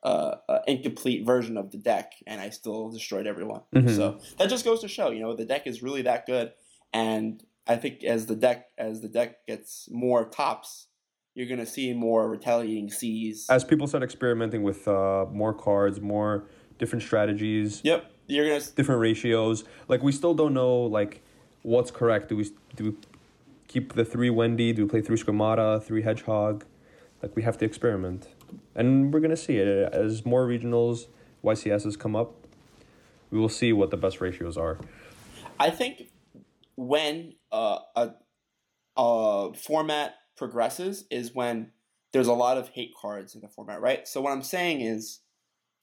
uh, 0.03 0.35
uh, 0.49 0.59
incomplete 0.67 1.25
version 1.25 1.57
of 1.57 1.71
the 1.71 1.79
deck, 1.79 2.15
and 2.27 2.41
I 2.41 2.51
still 2.51 2.91
destroyed 2.91 3.29
everyone. 3.29 3.61
Mhm. 3.73 3.95
So 3.95 4.19
that 4.39 4.51
just 4.51 4.65
goes 4.65 4.81
to 4.81 4.89
show, 4.89 5.13
you 5.13 5.21
know, 5.21 5.37
the 5.37 5.45
deck 5.45 5.69
is 5.69 5.81
really 5.81 6.03
that 6.03 6.27
good. 6.27 6.55
And 6.93 7.41
I 7.69 7.77
think 7.77 8.03
as 8.03 8.27
the 8.27 8.35
deck 8.35 8.71
as 8.77 9.01
the 9.01 9.09
deck 9.09 9.47
gets 9.47 9.89
more 9.93 10.25
tops, 10.25 10.89
you're 11.37 11.49
gonna 11.49 11.67
see 11.67 11.95
more 11.95 12.29
retaliating 12.29 12.91
seas. 12.91 13.47
As 13.49 13.63
people 13.63 13.87
start 13.87 14.03
experimenting 14.03 14.65
with 14.65 14.89
uh, 14.89 15.27
more 15.31 15.55
cards, 15.55 16.01
more 16.01 16.49
different 16.79 17.05
strategies, 17.05 17.81
yep, 17.85 18.11
you're 18.27 18.47
gonna. 18.47 18.65
different 18.77 19.01
ratios. 19.01 19.65
Like 19.89 20.03
we 20.03 20.13
still 20.13 20.35
don't 20.35 20.55
know 20.55 20.83
like 20.83 21.23
what's 21.63 21.91
correct. 21.91 22.29
Do 22.29 22.37
we 22.37 22.51
do 22.77 22.85
we 22.85 22.95
keep 23.69 23.95
the 23.95 24.05
three 24.05 24.31
Wendy? 24.31 24.73
Do 24.73 24.85
we 24.85 24.89
play 24.89 25.01
three 25.01 25.17
Squamata, 25.17 25.83
three 25.83 26.03
Hedgehog? 26.03 26.65
Like 27.23 27.37
we 27.37 27.43
have 27.43 27.57
to 27.59 27.65
experiment, 27.65 28.29
and 28.75 29.13
we're 29.13 29.21
gonna 29.21 29.37
see 29.37 29.57
it 29.57 29.69
as 29.93 30.27
more 30.27 30.47
regionals, 30.47 31.07
YCSs 31.45 31.99
come 31.99 32.17
up. 32.17 32.35
We 33.31 33.39
will 33.39 33.49
see 33.49 33.73
what 33.73 33.91
the 33.91 33.97
best 33.97 34.21
ratios 34.21 34.57
are. 34.57 34.79
I 35.59 35.71
think 35.71 36.11
when 36.77 37.35
uh, 37.51 37.79
a 37.95 38.11
a 38.97 39.55
format 39.55 40.15
progresses 40.37 41.05
is 41.11 41.35
when 41.35 41.71
there's 42.13 42.27
a 42.27 42.33
lot 42.33 42.59
of 42.59 42.69
hate 42.69 42.93
cards 43.01 43.35
in 43.35 43.41
the 43.41 43.49
format, 43.49 43.81
right? 43.81 44.07
So 44.07 44.21
what 44.21 44.33
I'm 44.33 44.43
saying 44.43 44.83
is, 44.83 45.21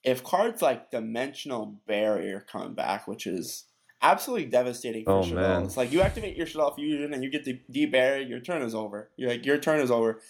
if 0.03 0.23
cards 0.23 0.61
like 0.61 0.91
Dimensional 0.91 1.79
Barrier 1.87 2.45
come 2.49 2.73
back, 2.73 3.07
which 3.07 3.27
is 3.27 3.65
absolutely 4.01 4.45
devastating 4.45 5.03
for 5.03 5.11
Oh, 5.11 5.25
man. 5.25 5.63
It's 5.63 5.77
like 5.77 5.91
you 5.91 6.01
activate 6.01 6.37
your 6.37 6.45
Shaddoll 6.45 6.75
fusion 6.75 7.13
and 7.13 7.23
you 7.23 7.29
get 7.29 7.43
the 7.43 7.59
debarrier, 7.71 8.27
your 8.27 8.39
turn 8.39 8.61
is 8.61 8.73
over. 8.73 9.11
You're 9.17 9.29
like 9.29 9.45
your 9.45 9.57
turn 9.57 9.79
is 9.79 9.91
over. 9.91 10.21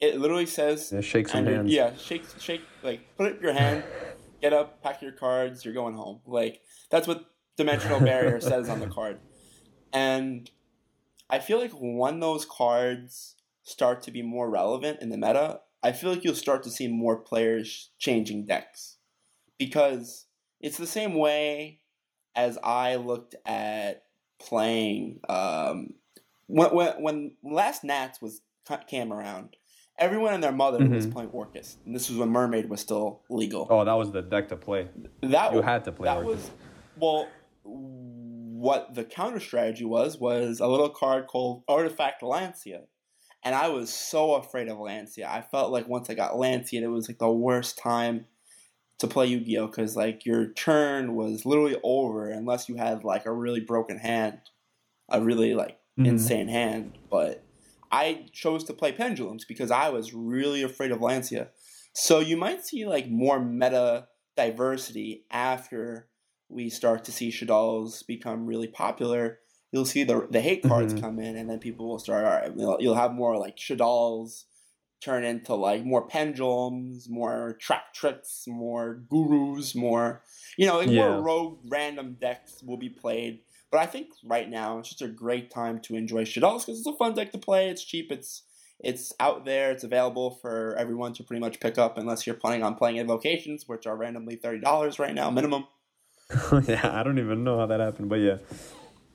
It 0.00 0.18
literally 0.20 0.46
says 0.46 0.92
Yeah, 0.92 1.00
shake 1.00 1.28
some 1.28 1.46
hands. 1.46 1.72
Yeah, 1.72 1.96
shake, 1.96 2.24
shake, 2.38 2.62
like 2.82 3.00
put 3.16 3.32
up 3.32 3.42
your 3.42 3.52
hand, 3.52 3.82
get 4.40 4.52
up, 4.52 4.82
pack 4.82 5.02
your 5.02 5.12
cards, 5.12 5.64
you're 5.64 5.74
going 5.74 5.94
home. 5.94 6.20
Like 6.26 6.60
that's 6.90 7.08
what 7.08 7.24
dimensional 7.56 8.00
barrier 8.00 8.40
says 8.40 8.68
on 8.68 8.80
the 8.80 8.86
card, 8.86 9.18
and 9.92 10.48
I 11.28 11.40
feel 11.40 11.58
like 11.58 11.72
when 11.72 12.20
those 12.20 12.44
cards 12.44 13.34
start 13.64 14.02
to 14.02 14.12
be 14.12 14.22
more 14.22 14.48
relevant 14.48 15.00
in 15.00 15.08
the 15.08 15.16
meta, 15.16 15.60
I 15.82 15.90
feel 15.90 16.10
like 16.10 16.22
you'll 16.22 16.34
start 16.36 16.62
to 16.64 16.70
see 16.70 16.86
more 16.86 17.16
players 17.16 17.90
changing 17.98 18.44
decks 18.44 18.95
because 19.58 20.26
it's 20.60 20.76
the 20.78 20.86
same 20.86 21.14
way 21.14 21.80
as 22.34 22.58
I 22.62 22.96
looked 22.96 23.34
at 23.46 24.02
playing 24.38 25.20
um, 25.28 25.94
when, 26.46 26.74
when 26.74 27.02
when 27.02 27.32
last 27.42 27.84
Nats 27.84 28.20
was 28.20 28.40
came 28.88 29.12
around. 29.12 29.56
Everyone 29.98 30.34
and 30.34 30.42
their 30.44 30.52
mother 30.52 30.84
was 30.86 31.06
Mhm. 31.06 31.12
playing 31.12 31.30
Orcust, 31.30 31.76
and 31.86 31.94
this 31.94 32.10
was 32.10 32.18
when 32.18 32.28
Mermaid 32.28 32.68
was 32.68 32.80
still 32.80 33.22
legal. 33.30 33.66
Oh, 33.70 33.82
that 33.84 33.94
was 33.94 34.10
the 34.12 34.20
deck 34.20 34.48
to 34.50 34.56
play. 34.56 34.88
that 35.22 35.54
you 35.54 35.62
had 35.62 35.84
to 35.84 35.92
play 35.92 36.04
That 36.06 36.18
Orcust. 36.18 36.24
was 36.26 36.50
well. 36.98 37.28
what 38.58 38.94
the 38.94 39.04
counter 39.04 39.38
strategy 39.40 39.84
was 39.84 40.18
was 40.18 40.60
a 40.60 40.66
little 40.66 40.88
card 40.88 41.26
called 41.26 41.62
Artifact 41.68 42.22
Lancia. 42.22 42.82
And 43.42 43.54
I 43.54 43.68
was 43.68 43.92
so 43.92 44.34
afraid 44.34 44.68
of 44.68 44.78
Lancia. 44.78 45.30
I 45.30 45.40
felt 45.42 45.70
like 45.70 45.86
once 45.88 46.08
I 46.10 46.14
got 46.14 46.36
Lancia, 46.38 46.82
it 46.82 46.86
was 46.88 47.06
like 47.08 47.18
the 47.18 47.30
worst 47.30 47.78
time 47.78 48.26
to 48.98 49.06
play 49.06 49.26
Yu-Gi-Oh 49.26 49.66
because 49.66 49.96
like 49.96 50.24
your 50.24 50.52
turn 50.52 51.14
was 51.14 51.44
literally 51.44 51.76
over 51.82 52.28
unless 52.30 52.68
you 52.68 52.76
had 52.76 53.04
like 53.04 53.26
a 53.26 53.32
really 53.32 53.60
broken 53.60 53.98
hand, 53.98 54.40
a 55.10 55.20
really 55.20 55.54
like 55.54 55.78
Mhm. 55.98 56.06
insane 56.06 56.48
hand. 56.48 56.98
But 57.10 57.42
I 57.90 58.26
chose 58.32 58.64
to 58.64 58.72
play 58.74 58.92
Pendulums 58.92 59.44
because 59.44 59.70
I 59.70 59.90
was 59.90 60.12
really 60.14 60.62
afraid 60.62 60.90
of 60.92 61.00
Lancia. 61.00 61.48
So 61.92 62.20
you 62.20 62.36
might 62.36 62.64
see 62.64 62.86
like 62.86 63.08
more 63.08 63.38
meta 63.40 64.08
diversity 64.36 65.24
after 65.30 66.08
we 66.48 66.68
start 66.68 67.04
to 67.04 67.12
see 67.12 67.30
Shaddolls 67.30 68.06
become 68.06 68.46
really 68.46 68.68
popular. 68.68 69.40
You'll 69.72 69.84
see 69.86 70.04
the 70.04 70.26
the 70.30 70.40
hate 70.40 70.62
cards 70.62 70.94
Mhm. 70.94 71.00
come 71.00 71.18
in, 71.18 71.36
and 71.36 71.50
then 71.50 71.58
people 71.58 71.88
will 71.88 71.98
start. 71.98 72.24
All 72.24 72.30
right, 72.30 72.52
you'll, 72.56 72.76
you'll 72.80 72.94
have 72.94 73.12
more 73.14 73.36
like 73.38 73.56
Shaddolls 73.56 74.44
turn 75.00 75.24
into 75.24 75.54
like 75.54 75.84
more 75.84 76.06
pendulums, 76.06 77.08
more 77.08 77.56
trap 77.60 77.92
tricks, 77.94 78.44
more 78.46 78.94
gurus, 79.08 79.74
more 79.74 80.22
you 80.56 80.66
know, 80.66 80.78
like 80.78 80.88
Yeah. 80.88 81.08
more 81.10 81.22
rogue 81.22 81.58
random 81.68 82.16
decks 82.20 82.62
will 82.64 82.78
be 82.78 82.88
played. 82.88 83.40
But 83.70 83.80
I 83.80 83.86
think 83.86 84.08
right 84.24 84.48
now 84.48 84.78
it's 84.78 84.88
just 84.90 85.02
a 85.02 85.08
great 85.08 85.50
time 85.50 85.80
to 85.80 85.96
enjoy 85.96 86.24
Shaddolls 86.24 86.64
because 86.64 86.78
it's 86.78 86.86
a 86.86 86.92
fun 86.96 87.14
deck 87.14 87.32
to 87.32 87.38
play. 87.38 87.68
It's 87.68 87.84
cheap. 87.84 88.10
It's 88.12 88.42
it's 88.78 89.12
out 89.18 89.44
there. 89.44 89.70
It's 89.70 89.84
available 89.84 90.30
for 90.42 90.76
everyone 90.78 91.14
to 91.14 91.24
pretty 91.24 91.40
much 91.40 91.60
pick 91.60 91.78
up, 91.78 91.96
unless 91.98 92.26
you're 92.26 92.36
planning 92.36 92.62
on 92.62 92.74
playing 92.74 92.98
invocations, 92.98 93.66
which 93.66 93.86
are 93.86 93.96
randomly 93.96 94.36
thirty 94.36 94.60
dollars 94.60 94.98
right 94.98 95.14
now 95.14 95.30
minimum. 95.30 95.66
yeah, 96.66 96.90
I 96.92 97.02
don't 97.02 97.18
even 97.18 97.42
know 97.44 97.58
how 97.58 97.66
that 97.66 97.80
happened, 97.80 98.08
but 98.08 98.20
yeah. 98.20 98.38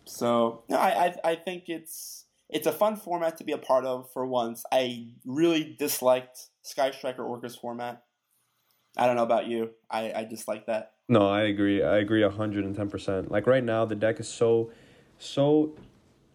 So 0.06 0.64
no, 0.70 0.78
I, 0.78 1.06
I 1.06 1.32
I 1.32 1.36
think 1.36 1.66
it's 1.68 2.26
it's 2.52 2.68
a 2.68 2.72
fun 2.72 2.98
format 2.98 3.38
to 3.38 3.44
be 3.44 3.54
a 3.54 3.58
part 3.58 3.86
of 3.86 4.12
for 4.12 4.26
once. 4.26 4.64
I 4.72 5.08
really 5.26 5.76
disliked 5.80 6.50
Sky 6.62 6.92
Striker 6.92 7.24
Orcust 7.24 7.60
format. 7.60 8.04
I 8.98 9.08
don't 9.08 9.16
know 9.16 9.24
about 9.24 9.48
you. 9.48 9.70
I, 9.90 10.12
I 10.14 10.24
dislike 10.26 10.66
that. 10.66 10.94
No, 11.08 11.28
I 11.28 11.44
agree. 11.44 11.82
I 11.82 11.98
agree 11.98 12.22
hundred 12.24 12.66
and 12.66 12.76
ten 12.76 12.90
percent. 12.90 13.32
Like 13.32 13.48
right 13.48 13.64
now, 13.64 13.86
the 13.86 13.96
deck 13.96 14.20
is 14.20 14.28
so, 14.28 14.72
so 15.18 15.76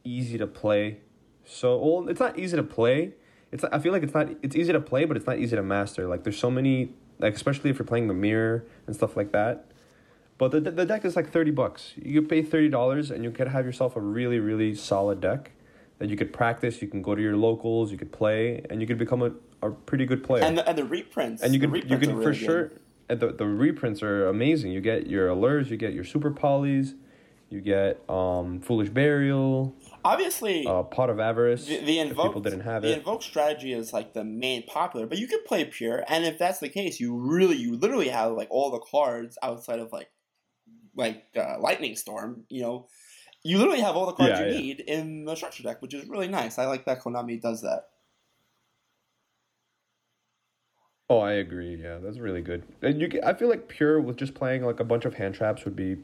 easy 0.04 0.38
to 0.38 0.46
play. 0.46 0.98
So 1.44 1.76
well, 1.76 2.08
it's 2.08 2.20
not 2.20 2.38
easy 2.38 2.56
to 2.56 2.62
play. 2.62 3.12
It's 3.52 3.62
I 3.64 3.78
feel 3.78 3.92
like 3.92 4.02
it's 4.02 4.14
not. 4.14 4.28
It's 4.42 4.56
easy 4.56 4.72
to 4.72 4.80
play, 4.80 5.04
but 5.04 5.16
it's 5.16 5.26
not 5.26 5.38
easy 5.38 5.54
to 5.54 5.62
master. 5.62 6.06
Like 6.06 6.24
there's 6.24 6.38
so 6.38 6.50
many. 6.50 6.94
Like 7.18 7.34
especially 7.34 7.70
if 7.70 7.78
you're 7.78 7.86
playing 7.86 8.08
the 8.08 8.14
mirror 8.14 8.64
and 8.86 8.96
stuff 8.96 9.16
like 9.16 9.32
that. 9.32 9.66
But 10.38 10.50
the 10.50 10.60
the 10.60 10.84
deck 10.86 11.04
is 11.04 11.14
like 11.14 11.30
thirty 11.30 11.50
bucks. 11.50 11.92
You 11.96 12.22
pay 12.22 12.42
thirty 12.42 12.68
dollars 12.68 13.10
and 13.10 13.22
you 13.22 13.30
could 13.30 13.48
have 13.48 13.64
yourself 13.64 13.96
a 13.96 14.00
really 14.00 14.38
really 14.38 14.74
solid 14.74 15.20
deck 15.20 15.52
that 15.98 16.08
you 16.08 16.16
could 16.16 16.32
practice. 16.32 16.80
You 16.82 16.88
can 16.88 17.02
go 17.02 17.14
to 17.14 17.22
your 17.22 17.36
locals. 17.36 17.90
You 17.92 17.98
could 17.98 18.12
play, 18.12 18.64
and 18.70 18.80
you 18.80 18.86
could 18.86 18.98
become 18.98 19.22
a, 19.22 19.32
a 19.66 19.70
pretty 19.70 20.04
good 20.06 20.22
player 20.24 20.44
And 20.44 20.58
the, 20.58 20.68
and 20.68 20.76
the 20.78 20.84
reprints. 20.84 21.42
and 21.42 21.54
you 21.54 21.60
can 21.60 21.74
you 21.74 21.98
can 21.98 22.10
for 22.22 22.24
good. 22.32 22.36
sure 22.36 22.72
and 23.08 23.20
the 23.20 23.32
the 23.32 23.46
reprints 23.46 24.02
are 24.02 24.26
amazing. 24.28 24.72
You 24.72 24.80
get 24.80 25.06
your 25.06 25.28
allures, 25.28 25.70
you 25.70 25.76
get 25.76 25.92
your 25.94 26.04
super 26.04 26.30
polys, 26.30 26.94
you 27.50 27.60
get 27.60 28.08
um 28.10 28.60
foolish 28.60 28.88
burial, 28.88 29.74
Obviously, 30.04 30.66
uh, 30.66 30.82
pot 30.84 31.10
of 31.10 31.18
avarice. 31.18 31.66
the, 31.66 31.78
the 31.78 31.98
invoke 31.98 32.26
people 32.28 32.40
didn't 32.40 32.60
have 32.60 32.82
the 32.82 32.88
it. 32.88 32.90
The 32.92 32.96
invoke 32.98 33.22
strategy 33.22 33.72
is 33.72 33.92
like 33.92 34.12
the 34.12 34.24
main 34.24 34.64
popular, 34.64 35.06
but 35.06 35.18
you 35.18 35.26
could 35.28 35.44
play 35.44 35.64
pure, 35.64 36.04
and 36.08 36.24
if 36.24 36.38
that's 36.38 36.58
the 36.58 36.68
case, 36.68 37.00
you 37.00 37.16
really 37.16 37.56
you 37.56 37.76
literally 37.76 38.08
have 38.08 38.32
like 38.32 38.48
all 38.50 38.70
the 38.70 38.80
cards 38.80 39.38
outside 39.42 39.78
of 39.78 39.92
like 39.92 40.10
like 40.94 41.24
uh, 41.36 41.58
lightning 41.60 41.94
storm. 41.96 42.44
You 42.48 42.62
know, 42.62 42.86
you 43.46 43.58
literally 43.58 43.80
have 43.80 43.96
all 43.96 44.06
the 44.06 44.12
cards 44.12 44.38
Yeah, 44.38 44.46
you 44.46 44.52
yeah. 44.52 44.60
need 44.60 44.80
in 44.80 45.24
the 45.24 45.34
structure 45.34 45.62
deck, 45.62 45.80
which 45.80 45.94
is 45.94 46.08
really 46.08 46.28
nice. 46.28 46.58
I 46.58 46.66
like 46.66 46.84
that 46.86 47.02
Konami 47.02 47.40
does 47.40 47.62
that. 47.62 47.88
Oh, 51.08 51.20
I 51.20 51.34
agree. 51.34 51.76
Yeah, 51.80 51.98
that's 51.98 52.18
really 52.18 52.42
good. 52.42 52.64
And 52.82 53.00
you, 53.00 53.08
I 53.24 53.32
feel 53.34 53.48
like 53.48 53.68
pure 53.68 54.00
with 54.00 54.16
just 54.16 54.34
playing 54.34 54.64
like 54.64 54.80
a 54.80 54.84
bunch 54.84 55.04
of 55.04 55.14
hand 55.14 55.34
traps 55.36 55.64
would 55.64 55.76
be 55.76 55.98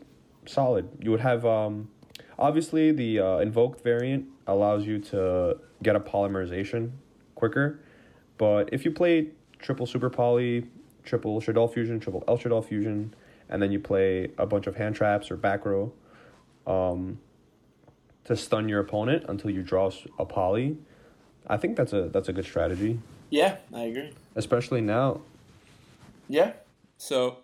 solid. 0.47 0.89
You 1.01 1.11
would 1.11 1.21
have 1.21 1.45
um, 1.45 1.91
obviously 2.39 2.93
the 2.93 3.19
uh, 3.19 3.39
invoked 3.39 3.83
variant 3.83 4.27
allows 4.47 4.87
you 4.87 5.01
to 5.01 5.59
get 5.83 5.97
a 5.97 6.01
polymerization 6.01 6.93
quicker, 7.35 7.81
but 8.39 8.69
if 8.73 8.85
you 8.85 8.93
play 8.93 9.31
triple 9.59 9.87
super 9.87 10.11
poly, 10.11 10.69
triple 11.05 11.41
Shaddoll 11.41 11.73
fusion, 11.73 11.99
triple 11.99 12.23
El 12.29 12.39
Shaddoll 12.39 12.65
fusion, 12.65 13.15
and 13.49 13.61
then 13.61 13.73
you 13.73 13.81
play 13.81 14.31
a 14.39 14.47
bunch 14.47 14.69
of 14.69 14.77
hand 14.77 14.95
traps 14.95 15.31
or 15.33 15.37
back 15.37 15.65
row, 15.65 15.93
um, 16.67 17.19
to 18.25 18.37
stun 18.37 18.69
your 18.69 18.81
opponent 18.81 19.25
until 19.29 19.51
you 19.51 19.63
draw 19.63 19.91
a 20.19 20.25
poly, 20.25 20.77
I 21.47 21.57
think 21.57 21.77
that's 21.77 21.93
a 21.93 22.09
that's 22.09 22.29
a 22.29 22.33
good 22.33 22.45
strategy, 22.45 23.01
Yeah, 23.31 23.57
I 23.75 23.83
agree. 23.85 24.11
especially 24.37 24.81
now 24.81 25.21
Yeah, 26.29 26.53
so 26.97 27.39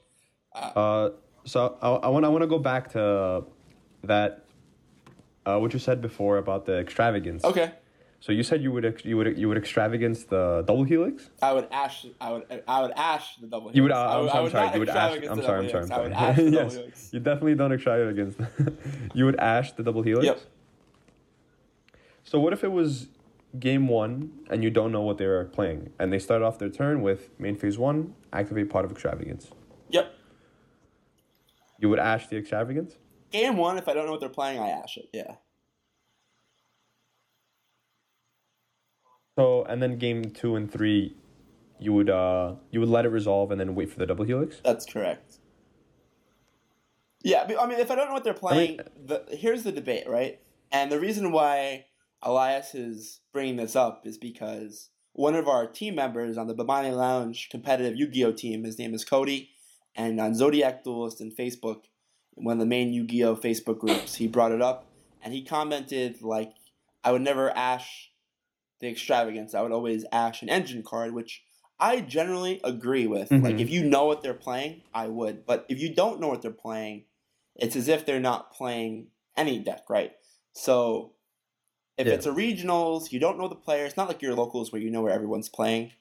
Uh, 0.54 1.10
so 1.44 1.76
I, 1.82 1.88
I 2.06 2.08
want 2.08 2.24
I 2.24 2.28
want 2.28 2.42
to 2.42 2.46
go 2.48 2.58
back 2.58 2.90
to 2.92 3.44
that 4.04 4.44
uh, 5.46 5.58
what 5.58 5.72
you 5.72 5.78
said 5.78 6.00
before 6.00 6.38
about 6.38 6.64
the 6.66 6.78
extravagance. 6.78 7.44
okay. 7.44 7.72
So 8.20 8.32
you 8.32 8.42
said 8.42 8.60
you 8.62 8.72
would 8.72 8.84
you 9.04 9.16
would 9.16 9.38
you 9.38 9.46
would 9.48 9.56
extravagance 9.58 10.24
the 10.24 10.64
double 10.66 10.82
helix. 10.82 11.30
I 11.40 11.52
would 11.52 11.68
ash. 11.70 12.04
I 12.20 12.32
would. 12.32 12.44
I 12.66 12.82
would 12.82 12.90
ash 12.96 13.36
the 13.40 13.46
double. 13.46 13.70
You 13.72 13.82
would. 13.84 13.92
Uh, 13.92 14.26
helix. 14.26 14.34
I'm, 14.34 14.42
would- 14.42 14.54
I 14.56 14.64
I'm 14.64 14.72
sorry. 14.72 14.74
You 14.74 14.80
would 14.80 14.88
ash. 14.88 15.12
I'm 15.30 15.42
sorry. 15.42 15.58
I'm 15.64 15.70
sorry. 15.70 15.84
I'm 15.84 15.88
helix. 15.88 15.88
Sorry. 15.88 16.02
would 16.08 16.12
ash 16.12 16.36
the 16.36 16.42
double 16.50 16.64
yes, 16.64 16.74
helix. 16.74 17.12
you 17.14 17.20
definitely 17.20 17.54
don't 17.54 17.72
extravagance. 17.72 18.34
you 19.14 19.24
would 19.26 19.38
ash 19.38 19.72
the 19.72 19.82
double 19.84 20.02
helix. 20.02 20.26
Yep. 20.26 20.40
So 22.28 22.38
what 22.38 22.52
if 22.52 22.62
it 22.62 22.72
was 22.72 23.08
game 23.58 23.88
one 23.88 24.30
and 24.50 24.62
you 24.62 24.68
don't 24.68 24.92
know 24.92 25.00
what 25.00 25.16
they're 25.16 25.46
playing 25.46 25.90
and 25.98 26.12
they 26.12 26.18
start 26.18 26.42
off 26.42 26.58
their 26.58 26.68
turn 26.68 27.00
with 27.00 27.30
main 27.40 27.56
phase 27.56 27.78
one 27.78 28.14
activate 28.34 28.68
pot 28.68 28.84
of 28.84 28.92
extravagance. 28.92 29.48
Yep. 29.88 30.12
You 31.78 31.88
would 31.88 31.98
ash 31.98 32.26
the 32.26 32.36
extravagance. 32.36 32.96
Game 33.30 33.56
one, 33.56 33.78
if 33.78 33.88
I 33.88 33.94
don't 33.94 34.04
know 34.04 34.10
what 34.10 34.20
they're 34.20 34.28
playing, 34.28 34.60
I 34.60 34.68
ash 34.68 34.98
it. 34.98 35.06
Yeah. 35.14 35.36
So 39.38 39.64
and 39.64 39.82
then 39.82 39.96
game 39.96 40.26
two 40.26 40.54
and 40.54 40.70
three, 40.70 41.16
you 41.80 41.94
would 41.94 42.10
uh 42.10 42.56
you 42.70 42.80
would 42.80 42.90
let 42.90 43.06
it 43.06 43.08
resolve 43.08 43.50
and 43.50 43.58
then 43.58 43.74
wait 43.74 43.90
for 43.90 43.98
the 43.98 44.06
double 44.06 44.26
helix. 44.26 44.60
That's 44.62 44.84
correct. 44.84 45.38
Yeah, 47.22 47.48
I 47.58 47.66
mean, 47.66 47.80
if 47.80 47.90
I 47.90 47.94
don't 47.94 48.08
know 48.08 48.12
what 48.12 48.24
they're 48.24 48.34
playing, 48.34 48.80
the 49.02 49.24
here's 49.30 49.62
the 49.62 49.72
debate, 49.72 50.06
right? 50.06 50.38
And 50.70 50.92
the 50.92 51.00
reason 51.00 51.32
why 51.32 51.86
Elias 52.22 52.74
is 52.74 53.20
bringing 53.32 53.56
this 53.56 53.76
up 53.76 54.06
is 54.06 54.18
because 54.18 54.90
one 55.12 55.34
of 55.34 55.48
our 55.48 55.66
team 55.66 55.94
members 55.94 56.36
on 56.36 56.46
the 56.46 56.54
Babani 56.54 56.94
Lounge 56.94 57.48
competitive 57.50 57.96
Yu-Gi-Oh 57.96 58.32
team, 58.32 58.64
his 58.64 58.78
name 58.78 58.94
is 58.94 59.04
Cody, 59.04 59.50
and 59.94 60.20
on 60.20 60.34
Zodiac 60.34 60.84
Duelist 60.84 61.20
and 61.20 61.36
Facebook, 61.36 61.82
one 62.34 62.54
of 62.54 62.60
the 62.60 62.66
main 62.66 62.92
Yu-Gi-Oh 62.92 63.36
Facebook 63.36 63.78
groups, 63.78 64.16
he 64.16 64.28
brought 64.28 64.52
it 64.52 64.62
up, 64.62 64.86
and 65.22 65.34
he 65.34 65.42
commented 65.42 66.22
like, 66.22 66.52
"I 67.02 67.12
would 67.12 67.22
never 67.22 67.50
ash 67.50 68.10
the 68.80 68.88
extravagance. 68.88 69.54
I 69.54 69.62
would 69.62 69.72
always 69.72 70.04
ash 70.12 70.42
an 70.42 70.48
engine 70.48 70.82
card," 70.84 71.12
which 71.14 71.42
I 71.80 72.00
generally 72.00 72.60
agree 72.64 73.06
with. 73.06 73.30
Mhm. 73.30 73.42
Like 73.42 73.60
if 73.60 73.70
you 73.70 73.84
know 73.84 74.06
what 74.06 74.22
they're 74.22 74.34
playing, 74.34 74.82
I 74.94 75.08
would. 75.08 75.46
But 75.46 75.66
if 75.68 75.80
you 75.80 75.94
don't 75.94 76.20
know 76.20 76.28
what 76.28 76.42
they're 76.42 76.50
playing, 76.50 77.04
it's 77.56 77.76
as 77.76 77.88
if 77.88 78.04
they're 78.04 78.20
not 78.20 78.52
playing 78.52 79.08
any 79.36 79.58
deck, 79.58 79.88
right? 79.88 80.12
So 80.52 81.14
if 81.98 82.06
Yeah. 82.06 82.14
it's 82.14 82.26
a 82.26 82.30
regionals, 82.30 83.12
you 83.12 83.18
don't 83.18 83.38
know 83.38 83.48
the 83.48 83.54
player. 83.56 83.84
It's 83.84 83.96
not 83.96 84.08
like 84.08 84.22
your 84.22 84.34
locals 84.34 84.72
where 84.72 84.80
you 84.80 84.88
know 84.90 85.02
where 85.02 85.12
everyone's 85.12 85.48
playing. 85.48 85.92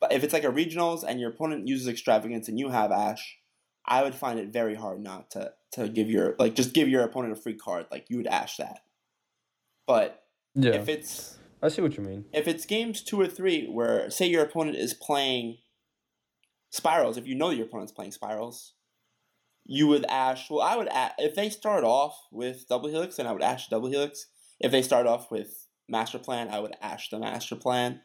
But 0.00 0.12
if 0.12 0.24
it's 0.24 0.32
like 0.32 0.44
a 0.44 0.48
regionals 0.48 1.04
and 1.06 1.20
your 1.20 1.30
opponent 1.30 1.68
uses 1.68 1.86
extravagance 1.86 2.48
and 2.48 2.58
you 2.58 2.70
have 2.70 2.90
Ash, 2.90 3.38
I 3.86 4.02
would 4.02 4.14
find 4.14 4.38
it 4.38 4.48
very 4.48 4.74
hard 4.74 5.00
not 5.00 5.30
to 5.32 5.54
to 5.72 5.88
give 5.88 6.10
your 6.10 6.34
like 6.38 6.54
just 6.54 6.74
give 6.74 6.88
your 6.88 7.02
opponent 7.04 7.32
a 7.32 7.36
free 7.36 7.54
card. 7.54 7.86
Like 7.90 8.10
you 8.10 8.16
would 8.16 8.26
Ash 8.26 8.56
that. 8.56 8.82
But 9.86 10.24
Yeah, 10.54 10.72
if 10.72 10.88
it's 10.88 11.38
I 11.62 11.68
see 11.68 11.82
what 11.82 11.96
you 11.96 12.02
mean. 12.02 12.24
if 12.32 12.48
it's 12.48 12.66
games 12.66 13.02
two 13.02 13.20
or 13.20 13.28
three 13.28 13.66
where 13.68 14.10
say 14.10 14.26
your 14.26 14.42
opponent 14.42 14.76
is 14.76 14.94
playing 14.94 15.58
Spyrals, 16.72 17.16
if 17.16 17.26
you 17.26 17.34
know 17.34 17.50
your 17.50 17.66
opponent's 17.66 17.92
playing 17.92 18.12
Spyrals, 18.12 18.72
you 19.64 19.86
would 19.86 20.04
ash. 20.06 20.48
Well, 20.50 20.62
I 20.62 20.76
would 20.76 20.88
ash, 20.88 21.12
if 21.18 21.34
they 21.34 21.50
start 21.50 21.84
off 21.84 22.16
with 22.32 22.66
double 22.68 22.88
helix, 22.88 23.16
then 23.16 23.26
I 23.26 23.32
would 23.32 23.42
ash 23.42 23.68
double 23.68 23.88
helix. 23.90 24.26
If 24.60 24.70
they 24.72 24.82
start 24.82 25.06
off 25.06 25.30
with 25.30 25.66
master 25.88 26.18
plan, 26.18 26.48
I 26.48 26.60
would 26.60 26.74
ash 26.80 27.08
the 27.10 27.18
master 27.18 27.56
plan. 27.56 28.00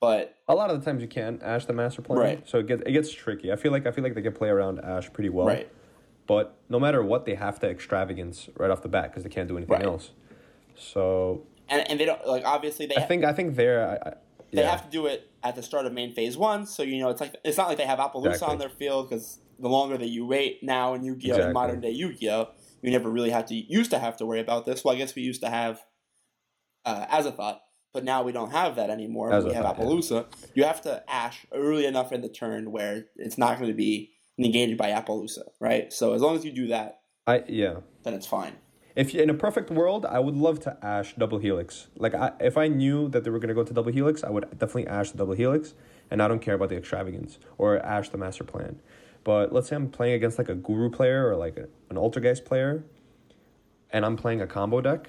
But 0.00 0.36
A 0.48 0.54
lot 0.54 0.70
of 0.70 0.78
the 0.78 0.84
times 0.84 1.00
you 1.02 1.08
can 1.08 1.40
ash 1.42 1.64
the 1.66 1.72
master 1.72 2.02
plan, 2.02 2.18
Right. 2.18 2.48
So 2.48 2.58
it 2.58 2.66
gets 2.66 2.82
it 2.84 2.92
gets 2.92 3.12
tricky. 3.12 3.52
I 3.52 3.56
feel 3.56 3.72
like 3.72 3.86
I 3.86 3.90
feel 3.90 4.04
like 4.04 4.14
they 4.14 4.22
can 4.22 4.32
play 4.34 4.48
around 4.48 4.80
ash 4.80 5.10
pretty 5.12 5.30
well, 5.30 5.46
right, 5.46 5.70
But 6.26 6.56
no 6.68 6.78
matter 6.78 7.02
what, 7.02 7.24
they 7.24 7.34
have 7.34 7.58
to 7.60 7.68
extravagance 7.70 8.48
right 8.58 8.70
off 8.70 8.82
the 8.82 8.88
bat 8.88 9.10
because 9.10 9.22
they 9.22 9.30
can't 9.30 9.48
do 9.48 9.56
anything 9.56 9.74
Right. 9.76 9.84
else. 9.84 10.10
So 10.76 11.46
and 11.68 11.88
and 11.88 11.98
they 11.98 12.04
don't 12.04 12.26
like 12.26 12.44
obviously 12.44 12.86
they 12.86 12.96
I 12.96 13.00
think 13.02 13.24
I 13.24 13.32
think 13.32 13.56
there, 13.56 13.88
I, 13.88 14.08
I, 14.10 14.14
they 14.52 14.62
yeah, 14.62 14.70
have 14.70 14.82
to 14.84 14.90
do 14.90 15.06
it 15.06 15.30
at 15.42 15.56
the 15.56 15.62
start 15.62 15.86
of 15.86 15.92
main 15.92 16.12
phase 16.14 16.36
one. 16.36 16.66
So 16.66 16.82
you 16.82 16.98
know 17.00 17.08
it's 17.08 17.20
like 17.20 17.34
it's 17.44 17.56
not 17.56 17.68
like 17.68 17.78
they 17.78 17.86
have 17.86 17.98
Apollousa 17.98 18.26
Exactly. 18.26 18.52
on 18.52 18.58
their 18.58 18.68
field 18.70 19.08
because 19.08 19.38
the 19.58 19.68
longer 19.68 19.96
that 19.96 20.08
you 20.08 20.26
wait 20.26 20.62
now 20.62 20.94
in 20.94 21.04
Yu-Gi-Oh 21.04 21.34
in 21.34 21.38
Exactly. 21.38 21.52
modern 21.52 21.80
day 21.80 21.90
Yu-Gi-Oh, 21.90 22.48
you 22.84 22.90
never 22.90 23.10
really 23.10 23.30
had 23.30 23.46
to 23.46 23.54
used 23.54 23.90
to 23.92 23.98
have 23.98 24.16
to 24.18 24.26
worry 24.26 24.40
about 24.40 24.66
this. 24.66 24.84
Well, 24.84 24.94
I 24.94 24.98
guess 24.98 25.14
we 25.14 25.22
used 25.22 25.40
to 25.40 25.48
have 25.48 25.80
uh, 26.84 27.06
thought. 27.30 27.62
but 27.94 28.04
now 28.04 28.22
we 28.22 28.30
don't 28.30 28.50
have 28.50 28.76
that 28.76 28.90
anymore. 28.90 29.28
we 29.28 29.54
have 29.54 29.64
yeah. 29.64 29.72
Apollousa. 29.72 30.26
You 30.54 30.64
have 30.64 30.82
to 30.82 31.02
Ash 31.10 31.46
early 31.52 31.86
enough 31.86 32.12
in 32.12 32.20
the 32.20 32.28
turn 32.28 32.70
where 32.70 33.06
it's 33.16 33.38
not 33.38 33.58
going 33.58 33.70
to 33.70 33.76
be 33.76 34.10
negated 34.36 34.76
by 34.76 34.90
Apollousa, 34.90 35.44
right? 35.60 35.92
So 35.94 36.12
as 36.12 36.20
long 36.20 36.36
as 36.36 36.44
you 36.44 36.52
do 36.52 36.66
that, 36.66 37.00
I 37.26 37.42
yeah. 37.48 37.76
then 38.02 38.12
it's 38.12 38.26
fine. 38.26 38.56
If 38.94 39.14
you, 39.14 39.22
in 39.22 39.30
a 39.30 39.34
perfect 39.34 39.70
world, 39.70 40.04
I 40.04 40.20
would 40.20 40.36
love 40.36 40.60
to 40.60 40.76
ash 40.82 41.14
double 41.14 41.38
helix. 41.38 41.88
Like 41.96 42.14
I, 42.14 42.32
if 42.38 42.58
I 42.58 42.68
knew 42.68 43.08
that 43.08 43.24
they 43.24 43.30
were 43.30 43.38
gonna 43.38 43.54
go 43.54 43.64
to 43.64 43.72
double 43.72 43.92
helix, 43.92 44.22
I 44.22 44.28
would 44.28 44.44
definitely 44.50 44.88
ash 44.88 45.10
the 45.10 45.16
double 45.16 45.34
helix, 45.34 45.72
and 46.10 46.22
I 46.22 46.28
don't 46.28 46.40
care 46.40 46.54
about 46.54 46.68
the 46.68 46.76
extravagance 46.76 47.38
or 47.56 47.78
ash 47.78 48.10
the 48.10 48.18
master 48.18 48.44
plan. 48.44 48.80
But 49.24 49.52
let's 49.52 49.68
say 49.68 49.76
I'm 49.76 49.88
playing 49.88 50.14
against 50.14 50.38
like 50.38 50.48
a 50.50 50.54
guru 50.54 50.90
player 50.90 51.28
or 51.28 51.36
like 51.36 51.56
a, 51.56 51.68
an 51.90 51.96
altergeist 51.96 52.44
player, 52.44 52.84
and 53.90 54.04
I'm 54.04 54.16
playing 54.16 54.40
a 54.42 54.46
combo 54.46 54.80
deck. 54.80 55.08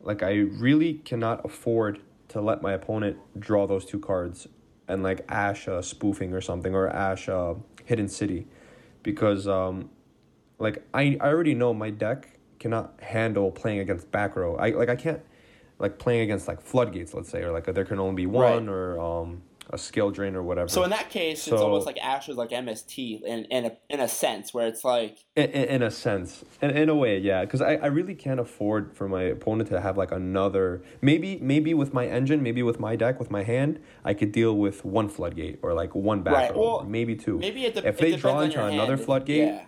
Like 0.00 0.22
I 0.22 0.34
really 0.34 0.94
cannot 0.94 1.44
afford 1.44 2.00
to 2.28 2.40
let 2.40 2.62
my 2.62 2.72
opponent 2.72 3.16
draw 3.38 3.66
those 3.66 3.84
two 3.84 3.98
cards 3.98 4.46
and 4.86 5.02
like 5.02 5.24
ash 5.28 5.66
a 5.68 5.82
spoofing 5.82 6.32
or 6.32 6.40
something 6.40 6.74
or 6.74 6.88
ash 6.88 7.28
hidden 7.84 8.08
city, 8.08 8.46
because 9.02 9.46
um, 9.46 9.90
like 10.58 10.82
I, 10.92 11.16
I 11.20 11.28
already 11.28 11.54
know 11.54 11.72
my 11.72 11.90
deck 11.90 12.38
cannot 12.58 12.94
handle 13.00 13.50
playing 13.52 13.78
against 13.78 14.10
back 14.10 14.34
row. 14.34 14.56
I 14.56 14.70
like 14.70 14.88
I 14.88 14.96
can't 14.96 15.20
like 15.78 15.98
playing 15.98 16.22
against 16.22 16.48
like 16.48 16.60
floodgates, 16.60 17.14
let's 17.14 17.28
say, 17.28 17.42
or 17.42 17.52
like 17.52 17.66
there 17.66 17.84
can 17.84 18.00
only 18.00 18.16
be 18.16 18.26
one 18.26 18.66
Right. 18.66 18.72
or 18.72 19.00
um 19.00 19.42
a 19.70 19.78
skill 19.78 20.10
drain 20.10 20.34
or 20.34 20.42
whatever. 20.42 20.68
So 20.68 20.82
in 20.84 20.90
that 20.90 21.10
case, 21.10 21.46
it's 21.46 21.60
almost 21.60 21.86
like 21.86 21.98
Ash 21.98 22.28
is 22.28 22.36
like 22.36 22.50
MST 22.50 23.22
in 23.22 23.44
in 23.46 23.66
a, 23.66 23.72
in 23.90 24.00
a 24.00 24.08
sense 24.08 24.54
where 24.54 24.66
it's 24.66 24.84
like 24.84 25.18
in, 25.36 25.44
in, 25.50 25.64
in 25.68 25.82
a 25.82 25.90
sense, 25.90 26.44
in, 26.62 26.70
in 26.70 26.88
a 26.88 26.94
way, 26.94 27.18
yeah, 27.18 27.44
because 27.44 27.60
I, 27.60 27.74
I 27.76 27.86
really 27.86 28.14
can't 28.14 28.40
afford 28.40 28.96
for 28.96 29.08
my 29.08 29.22
opponent 29.22 29.68
to 29.70 29.80
have 29.80 29.96
like 29.98 30.12
another. 30.12 30.82
Maybe 31.02 31.38
maybe 31.40 31.74
with 31.74 31.92
my 31.92 32.06
engine, 32.06 32.42
maybe 32.42 32.62
with 32.62 32.80
my 32.80 32.96
deck, 32.96 33.18
with 33.18 33.30
my 33.30 33.42
hand, 33.42 33.80
I 34.04 34.14
could 34.14 34.32
deal 34.32 34.56
with 34.56 34.84
one 34.84 35.08
floodgate 35.08 35.58
or 35.62 35.74
like 35.74 35.94
one 35.94 36.22
back 36.22 36.34
Right, 36.34 36.56
well, 36.56 36.84
maybe 36.84 37.14
two. 37.16 37.38
maybe 37.38 37.64
it, 37.64 37.74
de- 37.74 37.86
if 37.86 37.98
they 37.98 38.16
draw 38.16 38.40
into 38.40 38.64
another 38.64 38.96
hand. 38.96 39.04
floodgate, 39.04 39.48
Yeah. 39.48 39.64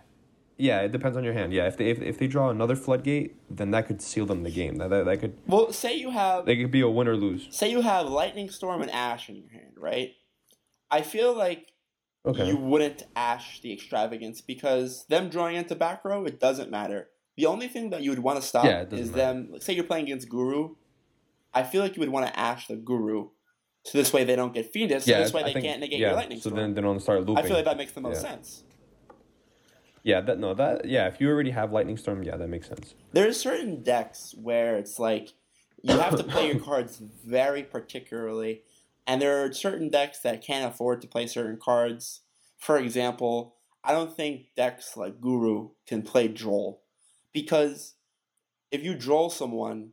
Yeah, 0.60 0.80
it 0.82 0.92
depends 0.92 1.16
on 1.16 1.24
your 1.24 1.32
hand. 1.32 1.52
Yeah, 1.52 1.66
if 1.66 1.76
they 1.76 1.86
if, 1.90 2.00
if 2.02 2.18
they 2.18 2.26
draw 2.26 2.50
another 2.50 2.76
floodgate, 2.76 3.36
then 3.50 3.70
that 3.72 3.86
could 3.86 4.00
seal 4.02 4.26
them 4.26 4.42
the 4.42 4.50
game. 4.50 4.76
That 4.76 4.90
that, 4.90 5.04
that 5.06 5.20
could 5.20 5.36
Well, 5.46 5.72
say 5.72 5.96
you 5.96 6.10
have 6.10 6.44
they 6.46 6.56
could 6.56 6.70
be 6.70 6.82
a 6.82 6.88
win 6.88 7.08
or 7.08 7.16
lose. 7.16 7.48
say 7.50 7.70
you 7.70 7.80
have 7.80 8.06
Lightning 8.06 8.50
Storm 8.50 8.82
and 8.82 8.90
Ash 8.90 9.28
in 9.28 9.36
your 9.36 9.48
hand, 9.50 9.74
right? 9.78 10.10
I 10.90 11.02
feel 11.02 11.34
like 11.36 11.66
Okay. 12.26 12.46
you 12.48 12.56
wouldn't 12.58 13.04
Ash 13.16 13.60
the 13.62 13.72
extravagance 13.72 14.42
because 14.42 15.06
them 15.06 15.30
drawing 15.30 15.56
into 15.56 15.74
back 15.74 16.04
row, 16.04 16.26
it 16.26 16.38
doesn't 16.38 16.70
matter. 16.70 17.08
The 17.38 17.46
only 17.46 17.66
thing 17.66 17.88
that 17.90 18.02
you 18.02 18.10
would 18.10 18.18
want 18.18 18.38
to 18.40 18.46
stop 18.46 18.66
Yeah, 18.66 18.82
is 18.82 19.10
matter. 19.10 19.10
them. 19.12 19.60
Say 19.60 19.72
you're 19.72 19.84
playing 19.84 20.04
against 20.04 20.28
Guru. 20.28 20.74
I 21.54 21.62
feel 21.62 21.80
like 21.82 21.96
you 21.96 22.00
would 22.00 22.10
want 22.10 22.26
to 22.26 22.38
Ash 22.38 22.66
the 22.66 22.76
Guru, 22.76 23.30
so 23.84 23.96
this 23.96 24.12
way 24.12 24.24
they 24.24 24.36
don't 24.36 24.52
get 24.52 24.70
Fiendess. 24.74 25.02
So 25.02 25.12
this 25.12 25.32
way 25.32 25.40
I 25.40 25.44
they 25.46 25.52
think- 25.54 25.64
can't 25.64 25.80
negate 25.80 25.98
yeah, 26.00 26.08
your 26.08 26.16
Lightning 26.16 26.38
Storm. 26.40 26.50
So 26.52 26.56
Storm. 26.56 26.60
then 26.60 26.74
they 26.74 26.82
don't 26.82 27.00
start 27.00 27.20
looping. 27.20 27.38
I 27.38 27.42
feel 27.48 27.56
like 27.56 27.64
that 27.64 27.78
makes 27.78 27.92
the 27.92 28.02
most 28.02 28.22
Yeah. 28.22 28.30
sense. 28.32 28.64
Yeah, 30.02 30.20
that 30.22 30.38
no, 30.38 30.54
that 30.54 30.86
yeah. 30.86 31.06
If 31.08 31.20
you 31.20 31.28
already 31.28 31.50
have 31.50 31.72
lightning 31.72 31.96
storm, 31.96 32.22
yeah, 32.22 32.36
that 32.36 32.48
makes 32.48 32.68
sense. 32.68 32.94
There's 33.12 33.38
certain 33.38 33.82
decks 33.82 34.34
where 34.40 34.76
it's 34.76 34.98
like 34.98 35.30
you 35.82 35.98
have 35.98 36.16
to 36.16 36.24
play 36.24 36.48
your 36.48 36.60
cards 36.64 37.00
very 37.26 37.62
particularly, 37.62 38.62
and 39.06 39.20
there 39.20 39.44
are 39.44 39.52
certain 39.52 39.88
decks 39.90 40.20
that 40.20 40.42
can't 40.42 40.72
afford 40.72 41.00
to 41.02 41.08
play 41.08 41.26
certain 41.26 41.58
cards. 41.62 42.20
For 42.58 42.78
example, 42.78 43.56
I 43.84 43.92
don't 43.92 44.14
think 44.14 44.54
decks 44.56 44.96
like 44.96 45.20
Guru 45.20 45.70
can 45.86 46.02
play 46.02 46.28
Droll 46.28 46.82
because 47.32 47.94
if 48.70 48.82
you 48.82 48.94
Droll 48.94 49.30
someone, 49.30 49.90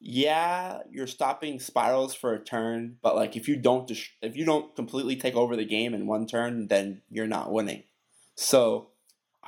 yeah, 0.00 0.80
you're 0.90 1.06
stopping 1.06 1.58
Spyrals 1.58 2.16
for 2.16 2.32
a 2.32 2.42
turn, 2.42 2.96
but 3.02 3.16
like 3.16 3.36
if 3.36 3.48
you 3.48 3.56
don't 3.56 3.86
dis- 3.86 4.10
if 4.22 4.36
you 4.36 4.44
don't 4.44 4.74
completely 4.76 5.16
take 5.16 5.34
over 5.34 5.56
the 5.56 5.64
game 5.64 5.94
in 5.94 6.06
one 6.06 6.26
turn, 6.26 6.68
then 6.68 7.02
you're 7.10 7.26
not 7.26 7.52
winning. 7.52 7.84
So 8.36 8.90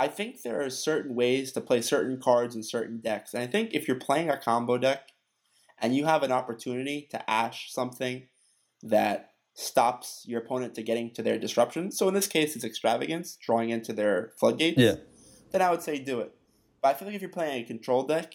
I 0.01 0.09
think 0.09 0.41
there 0.41 0.63
are 0.63 0.71
certain 0.71 1.15
ways 1.15 1.53
to 1.53 1.61
play 1.61 1.83
certain 1.83 2.19
cards 2.19 2.57
in 2.57 2.63
certain 2.63 3.01
decks. 3.01 3.35
And 3.35 3.43
I 3.43 3.47
think 3.47 3.75
if 3.75 3.87
you're 3.87 3.99
playing 3.99 4.31
a 4.31 4.39
combo 4.39 4.79
deck 4.79 5.11
and 5.79 5.95
you 5.95 6.07
have 6.07 6.23
an 6.23 6.33
opportunity 6.33 7.07
to 7.11 7.31
ash 7.31 7.71
something 7.71 8.23
that 8.83 9.33
stops 9.53 10.25
your 10.27 10.41
opponent 10.41 10.75
to 10.77 10.83
getting 10.83 11.13
to 11.13 11.23
their 11.23 11.39
disruption, 11.39 11.93
so 11.93 12.09
in 12.09 12.15
this 12.15 12.27
case 12.27 12.57
it's 12.57 12.65
extravagance, 12.65 13.37
drawing 13.37 13.69
into 13.69 13.93
their 13.93 14.33
floodgates, 14.41 14.79
Yeah. 14.79 14.95
then 15.53 15.61
I 15.61 15.71
would 15.71 15.83
say 15.83 15.99
do 15.99 16.21
it. 16.21 16.35
But 16.81 16.89
I 16.89 16.95
feel 16.95 17.07
like 17.07 17.15
if 17.15 17.21
you're 17.21 17.31
playing 17.31 17.63
a 17.63 17.67
control 17.67 18.05
deck, 18.05 18.33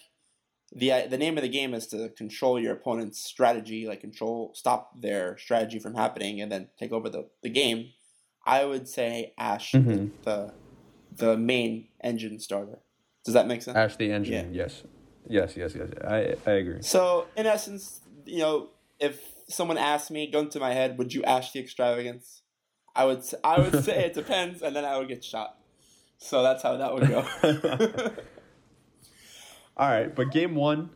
the 0.72 0.92
uh, 0.92 1.06
the 1.08 1.18
name 1.18 1.36
of 1.36 1.42
the 1.42 1.48
game 1.48 1.74
is 1.74 1.88
to 1.88 2.10
control 2.10 2.60
your 2.60 2.74
opponent's 2.74 3.18
strategy, 3.24 3.88
like 3.88 4.00
control 4.00 4.52
stop 4.54 5.00
their 5.00 5.36
strategy 5.38 5.80
from 5.80 5.94
happening 5.96 6.40
and 6.40 6.50
then 6.50 6.68
take 6.78 6.92
over 6.92 7.08
the, 7.08 7.28
the 7.42 7.50
game. 7.50 7.90
I 8.44 8.64
would 8.64 8.88
say 8.88 9.32
Ash 9.36 9.72
Mhm. 9.72 10.10
the 10.22 10.52
the 11.16 11.36
main 11.36 11.88
engine 12.02 12.38
starter. 12.40 12.78
Does 13.24 13.34
that 13.34 13.46
make 13.46 13.62
sense? 13.62 13.76
Ash 13.76 13.96
the 13.96 14.10
engine, 14.12 14.52
yes, 14.54 14.82
yes, 15.28 15.56
yes, 15.56 15.74
yes. 15.74 15.88
I 16.06 16.36
I 16.50 16.54
agree. 16.54 16.82
So 16.82 17.26
in 17.36 17.46
essence, 17.46 18.00
you 18.24 18.38
know, 18.40 18.68
if 19.00 19.20
someone 19.48 19.78
asked 19.78 20.10
me, 20.10 20.30
gun 20.30 20.48
to 20.50 20.60
my 20.60 20.72
head, 20.72 20.96
would 20.98 21.12
you 21.14 21.22
ash 21.24 21.52
the 21.52 21.60
extravagance? 21.60 22.42
I 22.94 23.04
would 23.04 23.18
s- 23.18 23.34
I 23.44 23.58
would 23.58 23.84
say 23.84 24.04
it 24.06 24.14
depends, 24.22 24.62
and 24.62 24.74
then 24.76 24.84
I 24.84 24.96
would 24.98 25.08
get 25.08 25.24
shot. 25.24 25.58
So 26.18 26.42
that's 26.42 26.62
how 26.62 26.76
that 26.78 26.94
would 26.94 27.08
go. 27.08 27.26
All 29.76 29.88
right, 29.88 30.14
but 30.14 30.30
game 30.32 30.54
one, 30.54 30.90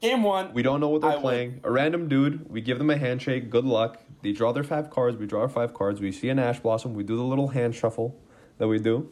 Game 0.00 0.22
one, 0.22 0.54
we 0.54 0.62
don't 0.62 0.80
know 0.80 0.88
what 0.88 1.02
they're 1.02 1.10
I 1.10 1.14
win. 1.14 1.22
playing. 1.22 1.60
A 1.64 1.70
random 1.72 2.08
dude, 2.08 2.48
we 2.48 2.60
give 2.60 2.78
them 2.78 2.88
a 2.88 2.96
handshake. 2.96 3.50
Good 3.50 3.64
luck. 3.64 4.00
They 4.22 4.32
draw 4.32 4.52
their 4.52 4.62
five 4.64 4.90
cards. 4.90 5.16
We 5.18 5.26
draw 5.26 5.40
our 5.42 5.48
five 5.48 5.74
cards. 5.74 6.00
We 6.00 6.12
see 6.12 6.28
an 6.28 6.38
ash 6.38 6.60
blossom. 6.60 6.94
We 6.94 7.02
do 7.02 7.16
the 7.16 7.24
little 7.24 7.48
hand 7.48 7.74
shuffle 7.74 8.16
that 8.58 8.68
we 8.68 8.78
do, 8.78 9.10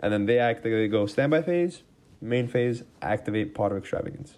and 0.00 0.12
then 0.12 0.26
they 0.26 0.38
act. 0.38 0.62
They 0.62 0.88
go 0.88 1.06
standby 1.06 1.42
phase, 1.42 1.82
main 2.20 2.48
phase, 2.48 2.82
activate 3.02 3.54
pot 3.54 3.72
of 3.72 3.78
extravagance. 3.78 4.36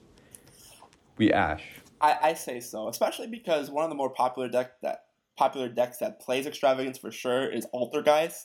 We 1.16 1.32
ash. 1.32 1.64
I, 2.00 2.16
I 2.22 2.34
say 2.34 2.60
so, 2.60 2.88
especially 2.88 3.26
because 3.26 3.70
one 3.70 3.84
of 3.84 3.90
the 3.90 3.96
more 3.96 4.10
popular 4.10 4.48
deck 4.48 4.80
that 4.82 5.04
popular 5.36 5.68
decks 5.68 5.98
that 5.98 6.20
plays 6.20 6.46
extravagance 6.46 6.98
for 6.98 7.10
sure 7.10 7.50
is 7.50 7.66
Altergeist, 7.74 8.44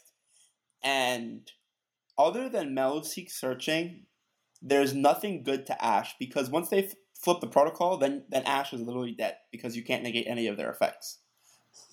and 0.84 1.52
other 2.17 2.49
than 2.49 2.76
Meluseek 2.76 3.30
searching, 3.30 4.06
there's 4.62 4.93
nothing 4.93 5.43
good 5.43 5.65
to 5.67 5.86
Ash 5.86 6.15
because 6.19 6.49
once 6.49 6.69
they 6.69 6.86
f- 6.86 6.93
flip 7.13 7.41
the 7.41 7.47
protocol, 7.47 7.97
then 7.97 8.23
then 8.30 8.43
Ash 8.43 8.73
is 8.73 8.82
literally 8.82 9.13
dead 9.13 9.36
because 9.52 9.76
you 9.76 9.84
can't 9.84 10.04
negate 10.04 10.26
any 10.28 10.47
of 10.47 10.58
their 10.58 10.71
effects. 10.71 11.19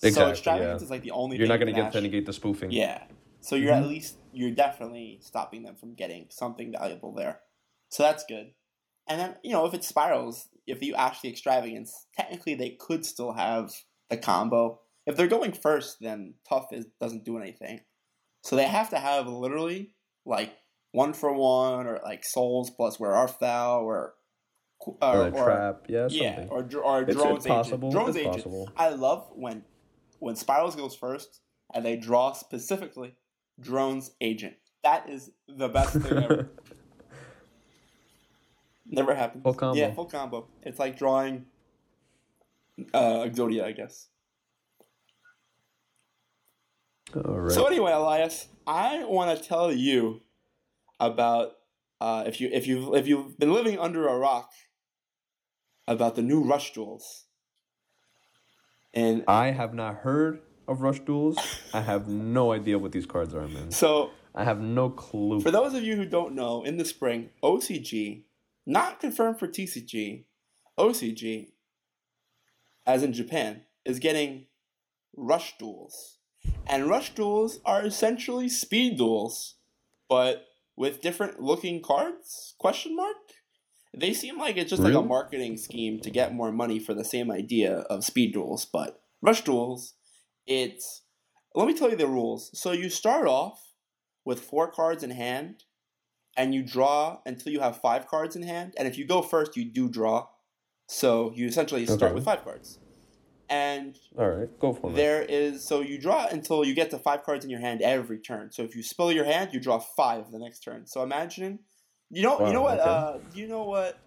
Exactly, 0.03 0.11
so 0.11 0.31
extravagance 0.31 0.81
yeah. 0.81 0.85
is 0.85 0.89
like 0.91 1.03
the 1.03 1.11
only. 1.11 1.37
You're 1.37 1.47
not 1.47 1.57
going 1.57 1.67
to 1.67 1.73
can 1.73 1.83
get 1.85 1.91
to 1.91 1.97
Ash. 1.99 2.03
negate 2.03 2.25
the 2.25 2.33
spoofing. 2.33 2.71
Yeah. 2.71 3.03
So 3.39 3.55
you're 3.55 3.73
Mm-hmm. 3.73 3.83
at 3.83 3.89
least 3.89 4.15
you're 4.33 4.51
definitely 4.51 5.19
stopping 5.21 5.63
them 5.63 5.75
from 5.75 5.93
getting 5.93 6.27
something 6.29 6.71
valuable 6.71 7.13
there. 7.13 7.39
So 7.89 8.03
that's 8.03 8.23
good. 8.27 8.51
And 9.07 9.19
then, 9.19 9.35
you 9.43 9.51
know, 9.51 9.65
if 9.65 9.73
it 9.73 9.81
Spyrals, 9.81 10.47
if 10.67 10.81
you 10.81 10.93
ash 10.95 11.21
the 11.21 11.29
extravagance, 11.29 12.07
technically 12.15 12.55
they 12.55 12.77
could 12.79 13.05
still 13.05 13.33
have 13.33 13.71
the 14.09 14.17
combo. 14.17 14.79
If 15.05 15.17
they're 15.17 15.27
going 15.27 15.51
first, 15.51 15.97
then 15.99 16.35
tough 16.47 16.67
is 16.71 16.85
doesn't 16.99 17.25
do 17.25 17.37
anything. 17.37 17.81
So 18.43 18.55
they 18.55 18.65
have 18.67 18.89
to 18.91 18.99
have 18.99 19.27
literally 19.27 19.93
like 20.25 20.53
one 20.91 21.13
for 21.13 21.33
one 21.33 21.87
or 21.87 21.99
like 22.03 22.23
souls 22.23 22.69
plus 22.69 22.99
Where 22.99 23.11
Arf 23.13 23.39
Thou 23.39 23.81
or 23.81 24.13
Or 24.79 24.97
uh, 25.01 25.17
or, 25.17 25.27
a 25.27 25.31
trap. 25.31 25.85
Yeah, 25.89 26.07
something. 26.07 26.21
yeah, 26.23 26.45
or 26.49 26.59
or 26.83 27.01
It's- 27.03 27.15
drones 27.15 27.37
it's 27.37 27.47
possible, 27.47 27.89
agent. 27.89 27.91
Drones 27.91 28.09
it's 28.15 28.17
agent. 28.17 28.35
possible. 28.35 28.69
I 28.77 28.89
love 28.89 29.29
when 29.35 29.63
when 30.19 30.35
Spyrals 30.35 30.77
goes 30.77 30.95
first 30.95 31.41
and 31.73 31.83
they 31.83 31.97
draw 31.97 32.33
specifically 32.33 33.15
drones 33.61 34.11
agent. 34.19 34.55
That 34.83 35.09
is 35.09 35.31
the 35.47 35.69
best 35.69 35.93
thing 35.93 36.23
ever. 36.23 36.51
Never 38.85 39.15
happened. 39.15 39.43
Full 39.43 39.53
combo. 39.53 39.79
Yeah, 39.79 39.93
full 39.93 40.05
combo. 40.05 40.47
It's 40.63 40.79
like 40.79 40.97
drawing 40.97 41.45
uh 42.93 43.23
Exodia, 43.23 43.63
I 43.63 43.71
guess. 43.71 44.07
All 47.15 47.39
right. 47.39 47.51
So 47.51 47.65
anyway, 47.65 47.91
Elias, 47.91 48.47
I 48.65 49.03
want 49.05 49.37
to 49.37 49.47
tell 49.47 49.71
you 49.71 50.21
about 50.99 51.53
uh, 51.99 52.23
if 52.25 52.41
you 52.41 52.49
if 52.51 52.67
you 52.67 52.95
if 52.95 53.07
you've 53.07 53.37
been 53.37 53.53
living 53.53 53.77
under 53.77 54.07
a 54.07 54.17
rock 54.17 54.51
about 55.87 56.15
the 56.15 56.21
new 56.21 56.43
Rush 56.43 56.73
duels. 56.73 57.25
And 58.93 59.23
I 59.27 59.51
have 59.51 59.73
not 59.73 59.97
heard 59.97 60.39
of 60.71 60.81
Rush 60.81 60.99
Duels. 61.01 61.37
I 61.73 61.81
have 61.81 62.07
no 62.07 62.51
idea 62.51 62.79
what 62.79 62.91
these 62.91 63.05
cards 63.05 63.33
are, 63.33 63.47
man. 63.47 63.71
so 63.71 64.11
I 64.33 64.43
have 64.43 64.59
no 64.61 64.89
clue. 64.89 65.41
For 65.41 65.51
those 65.51 65.73
of 65.73 65.83
you 65.83 65.95
who 65.95 66.05
don't 66.05 66.33
know, 66.33 66.63
in 66.63 66.77
the 66.77 66.85
spring, 66.85 67.29
OCG, 67.43 68.23
not 68.65 68.99
confirmed 68.99 69.39
for 69.39 69.47
TCG, 69.47 70.23
OCG, 70.79 71.49
as 72.85 73.03
in 73.03 73.13
Japan, 73.13 73.63
is 73.85 73.99
getting 73.99 74.45
rush 75.15 75.57
duels. 75.57 76.17
And 76.65 76.87
rush 76.87 77.13
duels 77.13 77.59
are 77.65 77.85
essentially 77.85 78.49
speed 78.49 78.97
duels, 78.97 79.55
but 80.09 80.45
with 80.75 81.01
different 81.01 81.41
looking 81.41 81.81
cards? 81.81 82.55
Question 82.57 82.95
mark. 82.95 83.17
They 83.95 84.13
seem 84.13 84.39
like 84.39 84.55
it's 84.55 84.69
just 84.69 84.81
like 84.81 84.93
a 84.93 85.01
marketing 85.01 85.57
scheme 85.57 85.99
to 85.99 86.09
get 86.09 86.33
more 86.33 86.51
money 86.51 86.79
for 86.79 86.93
the 86.93 87.03
same 87.03 87.29
idea 87.29 87.79
of 87.89 88.05
speed 88.05 88.33
duels, 88.33 88.63
but 88.63 89.01
rush 89.21 89.43
duels, 89.43 89.95
it's 90.47 91.03
let 91.55 91.67
me 91.67 91.73
tell 91.73 91.89
you 91.89 91.97
the 91.97 92.07
rules. 92.07 92.57
So 92.57 92.71
you 92.71 92.89
start 92.89 93.27
off 93.27 93.73
with 94.23 94.39
four 94.39 94.71
cards 94.71 95.03
in 95.03 95.11
hand, 95.11 95.63
and 96.37 96.53
you 96.53 96.63
draw 96.63 97.19
until 97.25 97.51
you 97.51 97.59
have 97.59 97.81
five 97.81 98.07
cards 98.07 98.35
in 98.35 98.43
hand. 98.43 98.73
And 98.77 98.87
if 98.87 98.97
you 98.97 99.05
go 99.05 99.21
first, 99.21 99.57
you 99.57 99.65
do 99.65 99.89
draw. 99.89 100.27
So 100.87 101.31
you 101.35 101.47
essentially 101.47 101.85
start 101.85 102.03
Okay. 102.03 102.13
with 102.13 102.25
five 102.25 102.43
cards. 102.43 102.79
And 103.49 103.97
All 104.17 104.29
right, 104.29 104.47
go 104.59 104.71
for 104.71 104.91
it. 104.91 104.95
there 104.95 105.21
is 105.21 105.67
so 105.67 105.81
you 105.81 105.99
draw 105.99 106.27
until 106.27 106.63
you 106.63 106.73
get 106.73 106.89
to 106.91 106.97
five 106.97 107.23
cards 107.23 107.43
in 107.43 107.51
your 107.51 107.59
hand 107.59 107.81
every 107.81 108.19
turn. 108.19 108.51
So 108.51 108.63
if 108.63 108.77
you 108.77 108.83
spill 108.83 109.11
your 109.11 109.25
hand, 109.25 109.49
you 109.53 109.59
draw 109.59 109.79
five 109.79 110.31
the 110.31 110.39
next 110.39 110.61
turn. 110.61 110.87
So 110.87 111.03
imagine, 111.03 111.59
you 112.09 112.21
know, 112.21 112.47
you 112.47 112.53
know 112.53 112.61
what, 112.61 112.79
okay. 112.79 112.89
uh, 112.89 113.17
you 113.33 113.47
know 113.49 113.63
what, 113.63 113.99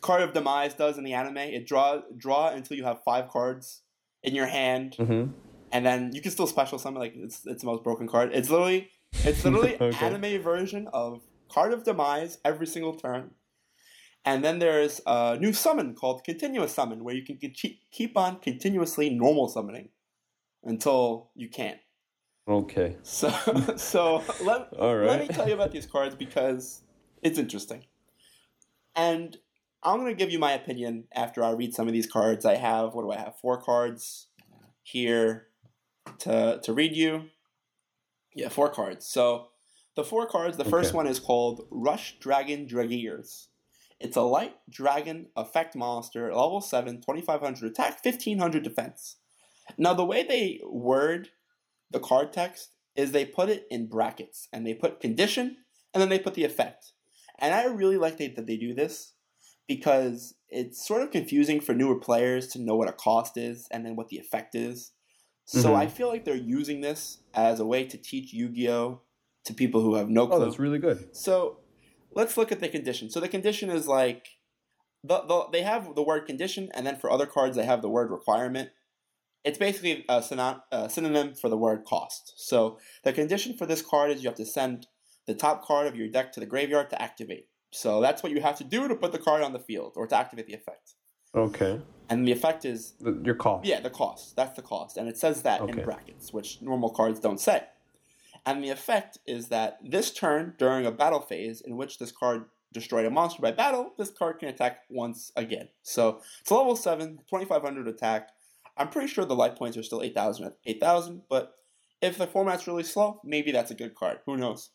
Card 0.00 0.22
of 0.22 0.32
Demise 0.32 0.74
does 0.74 0.98
in 0.98 1.04
the 1.04 1.12
anime. 1.12 1.36
It 1.38 1.64
draw 1.64 2.00
draw 2.16 2.48
until 2.48 2.76
you 2.76 2.82
have 2.84 3.04
five 3.04 3.28
cards 3.28 3.82
in 4.24 4.34
your 4.34 4.46
hand, 4.46 4.96
Mm-hmm. 4.98 5.30
and 5.70 5.86
then 5.86 6.10
you 6.14 6.20
can 6.20 6.30
still 6.32 6.46
special 6.46 6.78
summon. 6.78 7.00
Like 7.00 7.14
it's 7.16 7.46
it's 7.46 7.62
the 7.62 7.66
most 7.66 7.84
broken 7.84 8.08
card. 8.08 8.30
It's 8.32 8.50
literally 8.50 8.88
it's 9.24 9.44
literally 9.44 9.76
Okay. 9.80 10.06
anime 10.06 10.42
version 10.42 10.88
of 10.92 11.22
Card 11.48 11.72
of 11.72 11.84
Demise 11.84 12.38
every 12.44 12.66
single 12.66 12.94
turn. 12.96 13.30
And 14.26 14.42
then 14.42 14.58
there's 14.58 15.00
a 15.06 15.36
new 15.38 15.52
summon 15.52 15.94
called 15.94 16.24
Continuous 16.24 16.72
Summon, 16.72 17.04
where 17.04 17.14
you 17.14 17.22
can 17.24 17.36
keep 17.36 17.80
keep 17.92 18.16
on 18.16 18.40
continuously 18.40 19.10
normal 19.10 19.48
summoning 19.48 19.90
until 20.64 21.30
you 21.34 21.48
can't. 21.48 21.78
Okay. 22.48 22.96
So, 23.02 23.30
so 23.76 24.22
let, 24.42 24.78
let 24.78 25.20
me 25.20 25.28
tell 25.28 25.46
you 25.48 25.54
about 25.54 25.72
these 25.72 25.86
cards 25.86 26.14
because 26.14 26.82
it's 27.22 27.38
interesting. 27.38 27.84
And 28.96 29.36
I'm 29.84 30.00
going 30.00 30.10
to 30.10 30.18
give 30.18 30.30
you 30.30 30.38
my 30.38 30.52
opinion 30.52 31.04
after 31.14 31.44
I 31.44 31.50
read 31.50 31.74
some 31.74 31.86
of 31.86 31.92
these 31.92 32.06
cards. 32.06 32.44
I 32.44 32.54
have, 32.56 32.94
what 32.94 33.02
do 33.02 33.10
I 33.10 33.18
have? 33.18 33.36
Four 33.40 33.60
cards 33.60 34.28
here 34.82 35.48
to, 36.20 36.60
to 36.62 36.72
read 36.72 36.96
you. 36.96 37.24
Yeah, 38.34 38.48
four 38.48 38.70
cards. 38.70 39.06
So 39.06 39.48
the 39.94 40.04
four 40.04 40.26
cards, 40.26 40.56
the 40.56 40.64
first 40.64 40.90
Okay. 40.90 40.96
one 40.96 41.06
is 41.06 41.20
called 41.20 41.66
Rush 41.70 42.18
Dragon 42.18 42.66
Dragears. 42.66 43.48
It's 44.00 44.16
a 44.16 44.22
light 44.22 44.54
dragon 44.68 45.28
effect 45.36 45.76
monster, 45.76 46.34
level 46.34 46.60
7, 46.60 46.96
2500 47.00 47.70
attack, 47.70 48.04
1500 48.04 48.62
defense. 48.62 49.16
Now, 49.78 49.94
the 49.94 50.04
way 50.04 50.22
they 50.22 50.60
word 50.64 51.28
the 51.90 52.00
card 52.00 52.32
text 52.32 52.70
is 52.96 53.12
they 53.12 53.24
put 53.24 53.48
it 53.48 53.66
in 53.70 53.86
brackets 53.86 54.48
and 54.52 54.66
they 54.66 54.74
put 54.74 55.00
condition 55.00 55.58
and 55.92 56.00
then 56.00 56.08
they 56.08 56.18
put 56.18 56.34
the 56.34 56.44
effect. 56.44 56.92
And 57.38 57.54
I 57.54 57.66
really 57.66 57.96
like 57.96 58.18
they, 58.18 58.28
that 58.28 58.46
they 58.46 58.56
do 58.56 58.74
this 58.74 59.13
because 59.66 60.34
it's 60.48 60.86
sort 60.86 61.02
of 61.02 61.10
confusing 61.10 61.60
for 61.60 61.74
newer 61.74 61.98
players 61.98 62.48
to 62.48 62.60
know 62.60 62.76
what 62.76 62.88
a 62.88 62.92
cost 62.92 63.36
is 63.36 63.66
and 63.70 63.84
then 63.84 63.96
what 63.96 64.08
the 64.08 64.18
effect 64.18 64.54
is. 64.54 64.92
So 65.46 65.70
Mhm. 65.70 65.76
I 65.76 65.86
feel 65.88 66.08
like 66.08 66.24
they're 66.24 66.34
using 66.36 66.80
this 66.80 67.18
as 67.34 67.60
a 67.60 67.66
way 67.66 67.84
to 67.84 67.98
teach 67.98 68.32
Yu 68.32 68.48
Gi 68.48 68.68
Oh! 68.70 69.00
to 69.44 69.52
people 69.52 69.82
who 69.82 69.94
have 69.96 70.08
no 70.08 70.26
clue. 70.26 70.36
Oh, 70.36 70.44
that's 70.44 70.58
really 70.58 70.78
good. 70.78 71.14
So 71.14 71.58
let's 72.14 72.36
look 72.36 72.50
at 72.50 72.60
the 72.60 72.68
condition. 72.68 73.10
So 73.10 73.20
the 73.20 73.28
condition 73.28 73.68
is 73.70 73.86
like 73.86 74.28
the, 75.02 75.20
the 75.20 75.48
they 75.52 75.62
have 75.62 75.94
the 75.94 76.02
word 76.02 76.24
condition, 76.26 76.70
and 76.72 76.86
then 76.86 76.96
for 76.96 77.10
other 77.10 77.26
cards 77.26 77.56
they 77.56 77.66
have 77.66 77.82
the 77.82 77.90
word 77.90 78.10
requirement. 78.10 78.70
It's 79.44 79.58
basically 79.58 80.06
a, 80.08 80.20
synon- 80.20 80.62
a 80.72 80.88
synonym 80.88 81.34
for 81.34 81.50
the 81.50 81.58
word 81.58 81.84
cost. 81.84 82.32
So 82.36 82.78
the 83.02 83.12
condition 83.12 83.54
for 83.54 83.66
this 83.66 83.82
card 83.82 84.10
is 84.10 84.22
you 84.22 84.28
have 84.30 84.36
to 84.38 84.46
send 84.46 84.86
the 85.26 85.34
top 85.34 85.62
card 85.62 85.86
of 85.86 85.94
your 85.94 86.08
deck 86.08 86.32
to 86.32 86.40
the 86.40 86.46
graveyard 86.46 86.88
to 86.90 87.02
activate. 87.02 87.48
So 87.74 88.00
that's 88.00 88.22
what 88.22 88.30
you 88.30 88.40
have 88.40 88.56
to 88.58 88.64
do 88.64 88.86
to 88.86 88.94
put 88.94 89.10
the 89.12 89.18
card 89.18 89.42
on 89.42 89.52
the 89.52 89.58
field 89.58 89.94
or 89.96 90.06
to 90.06 90.16
activate 90.16 90.46
the 90.46 90.54
effect. 90.54 90.94
Okay. 91.34 91.80
And 92.08 92.26
the 92.26 92.30
effect 92.30 92.64
is 92.64 92.92
The, 93.00 93.20
your 93.24 93.34
cost. 93.34 93.66
yeah, 93.66 93.80
the 93.80 93.90
cost. 93.90 94.36
That's 94.36 94.54
the 94.54 94.62
cost. 94.62 94.96
And 94.96 95.08
it 95.08 95.16
says 95.18 95.42
that 95.42 95.60
Okay. 95.60 95.72
in 95.80 95.84
brackets, 95.84 96.32
which 96.32 96.62
normal 96.62 96.90
cards 96.90 97.18
don't 97.18 97.40
say. 97.40 97.64
And 98.46 98.62
the 98.62 98.70
effect 98.70 99.18
is 99.26 99.48
that 99.48 99.78
this 99.82 100.12
turn, 100.12 100.54
during 100.58 100.86
a 100.86 100.92
battle 100.92 101.20
phase 101.20 101.60
in 101.60 101.76
which 101.76 101.98
this 101.98 102.12
card 102.12 102.44
destroyed 102.72 103.06
a 103.06 103.10
monster 103.10 103.42
by 103.42 103.50
battle, 103.50 103.92
this 103.98 104.10
card 104.10 104.38
can 104.38 104.48
attack 104.48 104.80
once 104.88 105.32
again. 105.34 105.68
So 105.82 106.20
it's 106.42 106.50
level 106.52 106.76
7, 106.76 107.18
2500 107.28 107.88
attack. 107.88 108.28
I'm 108.76 108.88
pretty 108.88 109.08
sure 109.08 109.24
the 109.24 109.34
life 109.34 109.56
points 109.56 109.76
are 109.76 109.82
still 109.82 110.02
8000 110.02 110.46
at 110.46 110.56
8000, 110.66 111.22
but 111.28 111.54
if 112.02 112.18
the 112.18 112.26
format's 112.26 112.66
really 112.68 112.82
slow, 112.84 113.20
maybe 113.24 113.50
that's 113.50 113.70
a 113.70 113.74
good 113.74 113.94
card. 113.94 114.18
Who 114.26 114.36
knows? 114.36 114.70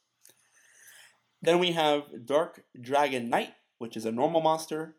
Then 1.41 1.59
we 1.59 1.71
have 1.71 2.25
Dark 2.25 2.63
Dragon 2.79 3.29
Knight, 3.29 3.53
which 3.77 3.95
is 3.95 4.05
a 4.05 4.11
normal 4.11 4.41
monster 4.41 4.95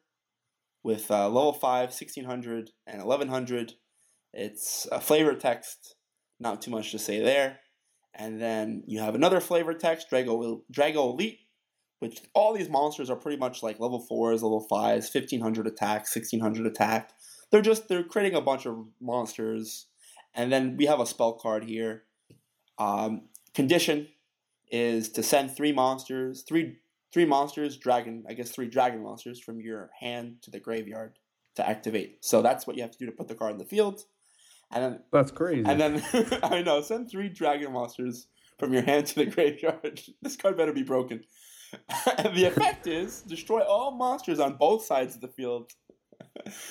with 0.82 1.10
uh, 1.10 1.28
level 1.28 1.52
5, 1.52 1.88
1600, 1.88 2.70
and 2.86 3.02
1100. 3.02 3.74
It's 4.32 4.86
a 4.90 5.00
flavor 5.00 5.34
text, 5.34 5.96
not 6.38 6.62
too 6.62 6.70
much 6.70 6.90
to 6.92 6.98
say 6.98 7.22
there. 7.22 7.58
And 8.14 8.40
then 8.40 8.82
you 8.86 9.00
have 9.00 9.14
another 9.14 9.40
flavor 9.40 9.74
text, 9.74 10.10
Drago, 10.10 10.62
Drago 10.72 11.12
Elite, 11.12 11.40
which 12.00 12.22
all 12.34 12.54
these 12.54 12.68
monsters 12.68 13.10
are 13.10 13.16
pretty 13.16 13.36
much 13.36 13.62
like 13.62 13.78
level 13.78 14.04
4s, 14.10 14.42
level 14.42 14.66
5s, 14.70 15.14
1500 15.14 15.66
attack, 15.66 16.00
1600 16.00 16.66
attack. 16.66 17.12
They're 17.50 17.60
just, 17.60 17.88
they're 17.88 18.02
creating 18.02 18.36
a 18.36 18.40
bunch 18.40 18.66
of 18.66 18.78
monsters. 19.00 19.86
And 20.34 20.50
then 20.50 20.76
we 20.76 20.86
have 20.86 21.00
a 21.00 21.06
spell 21.06 21.34
card 21.34 21.64
here. 21.64 22.04
Um, 22.78 23.28
condition 23.54 24.08
is 24.70 25.08
to 25.10 25.22
send 25.22 25.54
three 25.56 25.72
monsters, 25.72 26.42
three 26.42 26.76
three 27.12 27.24
monsters, 27.24 27.76
dragon, 27.76 28.24
I 28.28 28.34
guess 28.34 28.50
three 28.50 28.68
dragon 28.68 29.02
monsters 29.02 29.40
from 29.40 29.60
your 29.60 29.90
hand 29.98 30.36
to 30.42 30.50
the 30.50 30.60
graveyard 30.60 31.18
to 31.56 31.68
activate. 31.68 32.24
So 32.24 32.40
that's 32.40 32.66
what 32.66 32.76
you 32.76 32.82
have 32.82 32.92
to 32.92 32.98
do 32.98 33.06
to 33.06 33.12
put 33.12 33.26
the 33.26 33.34
card 33.34 33.52
in 33.52 33.58
the 33.58 33.64
field. 33.64 34.02
And 34.70 34.84
then 34.84 35.00
That's 35.12 35.32
crazy. 35.32 35.64
and 35.66 35.80
then 35.80 36.04
I 36.44 36.62
know, 36.62 36.80
send 36.82 37.10
three 37.10 37.28
dragon 37.28 37.72
monsters 37.72 38.28
from 38.60 38.72
your 38.72 38.82
hand 38.82 39.06
to 39.08 39.14
the 39.16 39.26
graveyard. 39.34 40.00
this 40.22 40.36
card 40.36 40.56
better 40.56 40.72
be 40.72 40.84
broken. 40.84 41.24
and 42.18 42.36
the 42.36 42.44
effect 42.44 42.86
is 42.86 43.22
destroy 43.22 43.60
all 43.60 43.90
monsters 43.92 44.38
on 44.38 44.56
both 44.56 44.84
sides 44.84 45.16
of 45.16 45.20
the 45.20 45.28
field. 45.28 45.72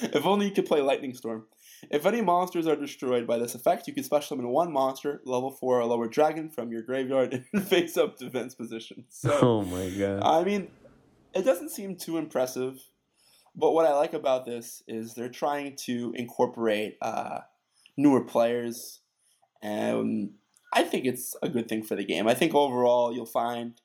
if 0.01 0.25
only 0.25 0.45
you 0.45 0.51
could 0.53 0.65
play 0.65 0.81
Lightning 0.81 1.13
Storm. 1.13 1.45
If 1.89 2.05
any 2.05 2.21
monsters 2.21 2.67
are 2.67 2.75
destroyed 2.75 3.25
by 3.25 3.37
this 3.37 3.55
effect, 3.55 3.87
you 3.87 3.93
can 3.93 4.03
special 4.03 4.37
summon 4.37 4.49
one 4.49 4.71
monster, 4.71 5.21
level 5.25 5.51
4 5.51 5.79
or 5.79 5.85
lower 5.85 6.07
dragon, 6.07 6.49
from 6.49 6.71
your 6.71 6.81
graveyard 6.81 7.45
in 7.53 7.61
face 7.61 7.97
up 7.97 8.17
defense 8.17 8.55
position. 8.55 9.05
So 9.09 9.37
oh 9.41 9.61
my 9.63 9.89
god. 9.89 10.23
I 10.23 10.43
mean, 10.43 10.69
it 11.33 11.43
doesn't 11.43 11.69
seem 11.69 11.95
too 11.95 12.17
impressive, 12.17 12.79
but 13.55 13.71
what 13.71 13.85
I 13.85 13.93
like 13.93 14.13
about 14.13 14.45
this 14.45 14.83
is 14.87 15.13
they're 15.13 15.29
trying 15.29 15.75
to 15.85 16.13
incorporate 16.15 16.97
uh, 17.01 17.41
newer 17.97 18.23
players, 18.23 18.99
and 19.61 20.31
I 20.73 20.83
think 20.83 21.05
it's 21.05 21.35
a 21.41 21.49
good 21.49 21.67
thing 21.67 21.83
for 21.83 21.95
the 21.95 22.05
game. 22.05 22.27
I 22.27 22.33
think 22.33 22.53
overall 22.53 23.13
you'll 23.13 23.25
find 23.25 23.79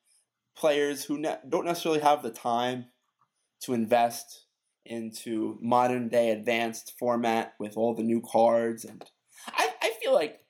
players 0.56 1.04
who 1.04 1.18
ne- 1.18 1.38
don't 1.48 1.64
necessarily 1.64 2.00
have 2.00 2.22
the 2.22 2.30
time 2.30 2.86
to 3.60 3.72
invest 3.72 4.43
into 4.86 5.58
modern 5.60 6.08
day 6.08 6.30
advanced 6.30 6.94
format 6.98 7.54
with 7.58 7.76
all 7.76 7.94
the 7.94 8.02
new 8.02 8.20
cards 8.20 8.84
and 8.84 9.04
I, 9.46 9.70
I 9.82 9.92
feel 10.02 10.14
like 10.14 10.40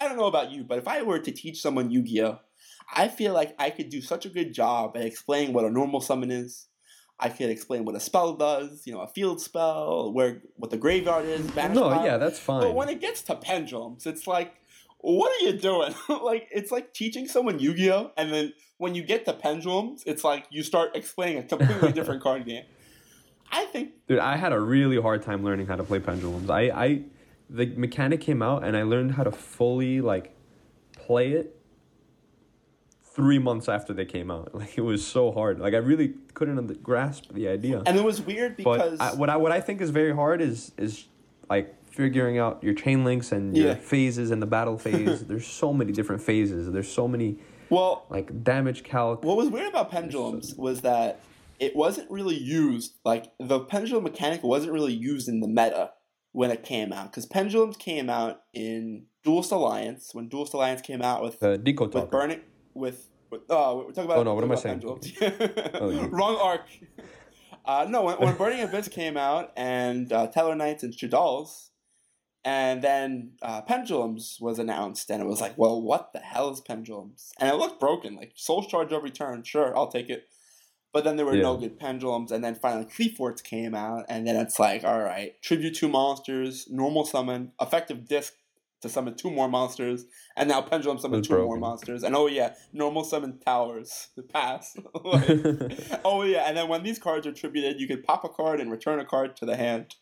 I 0.00 0.06
don't 0.06 0.16
know 0.16 0.26
about 0.26 0.52
you, 0.52 0.62
but 0.64 0.78
if 0.78 0.86
I 0.86 1.02
were 1.02 1.18
to 1.18 1.32
teach 1.32 1.60
someone 1.60 1.90
Yu-Gi-Oh, 1.90 2.38
I 2.94 3.08
feel 3.08 3.34
like 3.34 3.54
I 3.58 3.70
could 3.70 3.90
do 3.90 4.00
such 4.00 4.26
a 4.26 4.28
good 4.28 4.52
job 4.52 4.96
at 4.96 5.02
explaining 5.02 5.52
what 5.52 5.64
a 5.64 5.70
normal 5.70 6.00
summon 6.00 6.30
is. 6.30 6.68
I 7.20 7.28
could 7.30 7.50
explain 7.50 7.84
what 7.84 7.96
a 7.96 8.00
spell 8.00 8.34
does, 8.34 8.86
you 8.86 8.92
know, 8.92 9.00
a 9.00 9.08
field 9.08 9.40
spell, 9.40 10.12
where 10.12 10.40
what 10.54 10.70
the 10.70 10.76
graveyard 10.76 11.26
is. 11.26 11.50
Oh, 11.56 11.68
no, 11.68 11.88
pile. 11.90 12.04
yeah, 12.04 12.16
that's 12.16 12.38
fine. 12.38 12.60
But 12.60 12.76
when 12.76 12.88
it 12.88 13.00
gets 13.00 13.22
to 13.22 13.34
pendulums, 13.34 14.06
it's 14.06 14.28
like, 14.28 14.54
what 14.98 15.32
are 15.32 15.46
you 15.46 15.58
doing? 15.58 15.94
like, 16.22 16.48
it's 16.52 16.70
like 16.70 16.94
teaching 16.94 17.26
someone 17.26 17.58
Yu-Gi-Oh, 17.58 18.12
and 18.16 18.32
then 18.32 18.52
when 18.76 18.94
you 18.94 19.02
get 19.02 19.24
to 19.24 19.32
pendulums, 19.32 20.04
it's 20.06 20.22
like 20.22 20.46
you 20.50 20.62
start 20.62 20.94
explaining 20.94 21.38
a 21.38 21.42
completely 21.42 21.90
different 21.98 22.22
card 22.22 22.46
game. 22.46 22.64
I 23.50 23.64
think 23.66 23.92
Dude, 24.06 24.18
I 24.18 24.36
had 24.36 24.52
a 24.52 24.60
really 24.60 25.00
hard 25.00 25.22
time 25.22 25.42
learning 25.44 25.66
how 25.66 25.76
to 25.76 25.84
play 25.84 25.98
pendulums. 26.00 26.48
I, 26.50 26.60
I, 26.62 27.02
the 27.50 27.66
mechanic 27.66 28.20
came 28.20 28.42
out 28.42 28.64
and 28.64 28.76
I 28.76 28.82
learned 28.82 29.12
how 29.12 29.24
to 29.24 29.30
fully 29.32 30.00
like 30.00 30.34
play 30.92 31.32
it 31.32 31.54
three 33.02 33.38
months 33.38 33.68
after 33.68 33.92
they 33.92 34.04
came 34.04 34.30
out. 34.30 34.54
Like 34.58 34.76
it 34.76 34.82
was 34.82 35.06
so 35.06 35.32
hard. 35.32 35.58
Like 35.60 35.74
I 35.74 35.78
really 35.78 36.14
couldn't 36.34 36.82
grasp 36.82 37.32
the 37.32 37.48
idea. 37.48 37.82
And 37.86 37.96
it 37.96 38.04
was 38.04 38.20
weird 38.20 38.56
because 38.56 38.98
but 38.98 39.14
I, 39.14 39.14
what 39.16 39.30
I 39.30 39.36
what 39.36 39.52
I 39.52 39.60
think 39.60 39.80
is 39.80 39.90
very 39.90 40.14
hard 40.14 40.40
is 40.40 40.72
is 40.76 41.06
like 41.50 41.74
figuring 41.90 42.38
out 42.38 42.62
your 42.62 42.74
chain 42.74 43.04
links 43.04 43.32
and 43.32 43.56
your 43.56 43.68
Yeah. 43.68 43.74
phases 43.74 44.30
and 44.30 44.40
the 44.42 44.46
battle 44.46 44.78
phase. 44.86 45.24
There's 45.24 45.46
so 45.46 45.72
many 45.72 45.92
different 45.92 46.22
phases. 46.22 46.70
There's 46.70 46.90
so 46.90 47.08
many 47.08 47.38
well, 47.70 48.06
like 48.08 48.42
damage 48.44 48.82
calc. 48.84 49.22
what 49.24 49.36
was 49.36 49.48
weird 49.50 49.68
about 49.68 49.90
pendulums 49.90 50.54
was 50.54 50.80
that 50.82 51.20
it 51.58 51.74
wasn't 51.76 52.10
really 52.10 52.36
used. 52.36 52.94
Like 53.04 53.32
the 53.38 53.60
pendulum 53.60 54.04
mechanic 54.04 54.42
wasn't 54.42 54.72
really 54.72 54.92
used 54.92 55.28
in 55.28 55.40
the 55.40 55.48
meta 55.48 55.92
when 56.32 56.50
it 56.50 56.62
came 56.62 56.92
out 56.92 57.10
because 57.10 57.26
pendulums 57.26 57.76
came 57.76 58.08
out 58.10 58.42
in 58.54 59.06
Duelist 59.24 59.52
Alliance 59.52 60.10
when 60.12 60.28
Duelist 60.28 60.54
Alliance 60.54 60.80
came 60.80 61.02
out 61.02 61.22
with 61.22 61.40
The 61.40 61.58
Deco 61.58 61.80
with 61.82 61.92
talker. 61.92 62.06
burning 62.06 62.40
with 62.74 63.08
Oh, 63.50 63.76
we're 63.78 63.92
talking 63.92 64.04
about. 64.04 64.18
Oh, 64.18 64.22
no, 64.22 64.34
what 64.34 64.44
am 64.44 64.52
I 64.52 64.54
saying? 64.54 64.82
Oh, 65.74 66.08
Wrong 66.08 66.36
arc. 66.36 66.66
Uh, 67.64 67.84
no, 67.86 68.02
when, 68.02 68.16
when 68.16 68.34
Burning 68.34 68.62
Abyss 68.62 68.88
came 68.88 69.18
out 69.18 69.52
and 69.54 70.10
uh, 70.10 70.26
Tellarknights 70.34 70.82
and 70.84 70.94
Shaddolls, 70.94 71.68
and 72.42 72.80
then 72.80 73.32
uh, 73.42 73.60
Pendulums 73.60 74.38
was 74.40 74.58
announced, 74.58 75.10
and 75.10 75.20
it 75.22 75.26
was 75.26 75.42
like, 75.42 75.58
well, 75.58 75.82
what 75.82 76.14
the 76.14 76.20
hell 76.20 76.48
is 76.50 76.62
Pendulums? 76.62 77.30
And 77.38 77.50
it 77.50 77.56
looked 77.56 77.78
broken. 77.78 78.16
Like 78.16 78.32
Soul 78.36 78.64
Charge 78.64 78.90
of 78.92 79.02
Return, 79.02 79.42
sure, 79.42 79.76
I'll 79.76 79.88
take 79.90 80.08
it. 80.08 80.28
But 80.92 81.04
then 81.04 81.16
there 81.16 81.26
were 81.26 81.36
no 81.36 81.56
good 81.56 81.78
pendulums, 81.78 82.32
and 82.32 82.42
then 82.42 82.54
finally 82.54 82.86
Qliphorts 82.86 83.42
came 83.42 83.74
out, 83.74 84.06
and 84.08 84.26
then 84.26 84.36
it's 84.36 84.58
like, 84.58 84.84
all 84.84 85.00
right, 85.00 85.40
tribute 85.42 85.74
two 85.74 85.88
monsters, 85.88 86.66
normal 86.70 87.04
summon, 87.04 87.52
effective 87.60 88.08
disc 88.08 88.32
to 88.80 88.88
summon 88.88 89.14
two 89.14 89.30
more 89.30 89.48
monsters, 89.48 90.04
and 90.36 90.48
now 90.48 90.62
pendulum 90.62 90.98
summon 90.98 91.18
It's 91.18 91.28
two 91.28 91.36
more 91.36 91.58
monsters, 91.58 92.02
and 92.02 92.14
oh 92.14 92.26
yeah, 92.26 92.54
normal 92.72 93.04
summon 93.04 93.38
towers, 93.38 94.08
The 94.16 94.22
pass. 94.22 94.76
Like, 95.04 96.00
oh 96.04 96.22
yeah, 96.22 96.44
and 96.48 96.56
then 96.56 96.68
when 96.68 96.82
these 96.82 96.98
cards 96.98 97.26
are 97.26 97.32
tributed, 97.32 97.80
you 97.80 97.86
can 97.86 98.02
pop 98.02 98.24
a 98.24 98.28
card 98.28 98.60
and 98.60 98.70
return 98.70 99.00
a 99.00 99.04
card 99.04 99.36
to 99.36 99.46
the 99.46 99.56
hand, 99.56 99.94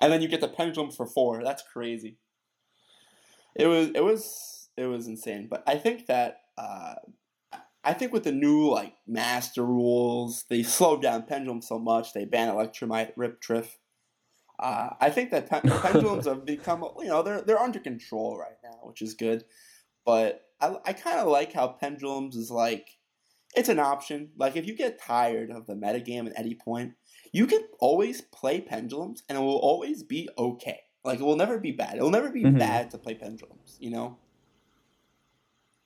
and 0.00 0.12
then 0.12 0.22
you 0.22 0.28
get 0.28 0.40
the 0.40 0.48
pendulum 0.48 0.90
for 0.90 1.06
four. 1.06 1.42
That's 1.42 1.62
crazy. 1.62 2.16
It 3.56 3.66
was 3.66 3.90
it 3.94 4.04
was 4.04 4.68
it 4.76 4.86
was 4.86 5.06
insane, 5.06 5.48
but 5.50 5.64
I 5.66 5.76
think 5.76 6.06
that 6.06 6.42
uh, 6.56 6.94
I 7.88 7.94
think 7.94 8.12
with 8.12 8.24
the 8.24 8.32
new 8.32 8.68
like 8.70 8.94
master 9.06 9.64
rules, 9.64 10.44
they 10.50 10.62
slowed 10.76 11.00
down 11.02 11.22
pendulum 11.24 11.62
so 11.62 11.78
much. 11.78 12.12
They 12.12 12.26
ban 12.26 12.48
Electrumite, 12.54 13.12
rip, 13.16 13.40
triff. 13.40 13.78
Uh, 14.58 14.90
I 15.00 15.08
think 15.10 15.30
that 15.30 15.48
pen- 15.48 15.62
pendulums 15.82 16.26
have 16.26 16.44
become 16.44 16.84
you 16.98 17.06
know 17.08 17.22
they're 17.22 17.40
they're 17.40 17.58
under 17.58 17.78
control 17.78 18.36
right 18.38 18.58
now, 18.62 18.78
which 18.82 19.00
is 19.02 19.14
good. 19.14 19.44
But 20.04 20.42
I 20.60 20.76
I 20.84 20.92
kind 20.92 21.18
of 21.18 21.28
like 21.28 21.52
how 21.52 21.68
pendulums 21.68 22.36
is 22.36 22.50
like 22.50 22.98
it's 23.54 23.70
an 23.70 23.78
option. 23.78 24.32
Like 24.36 24.56
if 24.56 24.66
you 24.66 24.76
get 24.76 25.00
tired 25.00 25.50
of 25.50 25.66
the 25.66 25.74
metagame 25.74 26.26
at 26.26 26.38
any 26.38 26.54
point, 26.54 26.92
you 27.32 27.46
can 27.46 27.62
always 27.80 28.20
play 28.20 28.60
pendulums, 28.60 29.22
and 29.28 29.38
it 29.38 29.40
will 29.40 29.56
always 29.56 30.02
be 30.02 30.28
okay. 30.36 30.80
Like 31.04 31.20
it 31.20 31.24
will 31.24 31.36
never 31.36 31.58
be 31.58 31.72
bad. 31.72 31.96
It 31.96 32.02
will 32.02 32.10
never 32.10 32.30
be 32.30 32.42
Mhm. 32.44 32.58
bad 32.58 32.90
to 32.90 32.98
play 32.98 33.14
pendulums. 33.14 33.78
You 33.80 33.90
know. 33.90 34.18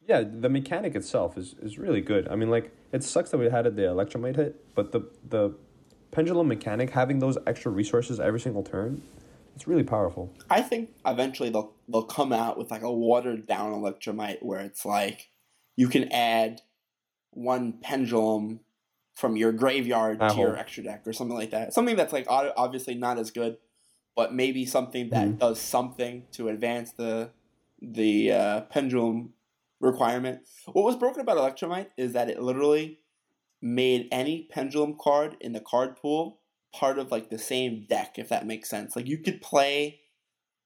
Yeah, 0.06 0.22
the 0.22 0.48
mechanic 0.48 0.94
itself 0.94 1.38
is, 1.38 1.54
is 1.62 1.78
really 1.78 2.00
good. 2.00 2.28
I 2.28 2.34
mean, 2.36 2.50
like 2.50 2.72
it 2.92 3.04
sucks 3.04 3.30
that 3.30 3.38
we 3.38 3.48
had 3.48 3.66
it 3.66 3.76
the 3.76 3.82
Electrumite 3.82 4.36
hit, 4.36 4.74
but 4.74 4.92
the 4.92 5.02
the 5.28 5.54
pendulum 6.10 6.48
mechanic 6.48 6.90
having 6.90 7.18
those 7.20 7.38
extra 7.46 7.70
resources 7.70 8.20
every 8.20 8.40
single 8.40 8.62
turn, 8.62 9.02
it's 9.54 9.66
really 9.66 9.84
powerful. 9.84 10.32
I 10.50 10.60
think 10.62 10.90
eventually 11.06 11.50
they'll 11.50 11.72
they'll 11.88 12.02
come 12.02 12.32
out 12.32 12.58
with 12.58 12.70
like 12.70 12.82
a 12.82 12.92
watered 12.92 13.46
down 13.46 13.72
Electrumite 13.72 14.42
where 14.42 14.60
it's 14.60 14.84
like 14.84 15.30
you 15.76 15.88
can 15.88 16.12
add 16.12 16.62
one 17.30 17.74
pendulum 17.80 18.60
from 19.14 19.36
your 19.36 19.52
graveyard 19.52 20.20
I 20.20 20.28
to 20.30 20.40
your 20.40 20.56
extra 20.56 20.82
deck 20.82 21.06
or 21.06 21.12
something 21.12 21.36
like 21.36 21.50
that. 21.50 21.72
Something 21.74 21.96
that's 21.96 22.12
like 22.12 22.26
obviously 22.28 22.94
not 22.94 23.18
as 23.18 23.30
good, 23.30 23.56
but 24.16 24.34
maybe 24.34 24.66
something 24.66 25.10
that 25.10 25.28
Mhm. 25.28 25.38
does 25.38 25.60
something 25.60 26.26
to 26.32 26.48
advance 26.48 26.92
the 26.92 27.30
the 27.80 28.30
uh, 28.32 28.60
pendulum 28.62 29.32
requirement. 29.82 30.40
What 30.72 30.84
was 30.84 30.96
broken 30.96 31.20
about 31.20 31.36
Electrumite 31.36 31.88
is 31.98 32.14
that 32.14 32.30
it 32.30 32.40
literally 32.40 33.00
made 33.60 34.08
any 34.10 34.48
pendulum 34.50 34.96
card 34.98 35.36
in 35.40 35.52
the 35.52 35.60
card 35.60 35.96
pool 35.96 36.40
part 36.74 36.98
of 36.98 37.10
like 37.10 37.28
the 37.28 37.38
same 37.38 37.84
deck, 37.86 38.18
if 38.18 38.30
that 38.30 38.46
makes 38.46 38.70
sense. 38.70 38.96
Like 38.96 39.06
you 39.06 39.18
could 39.18 39.42
play 39.42 40.00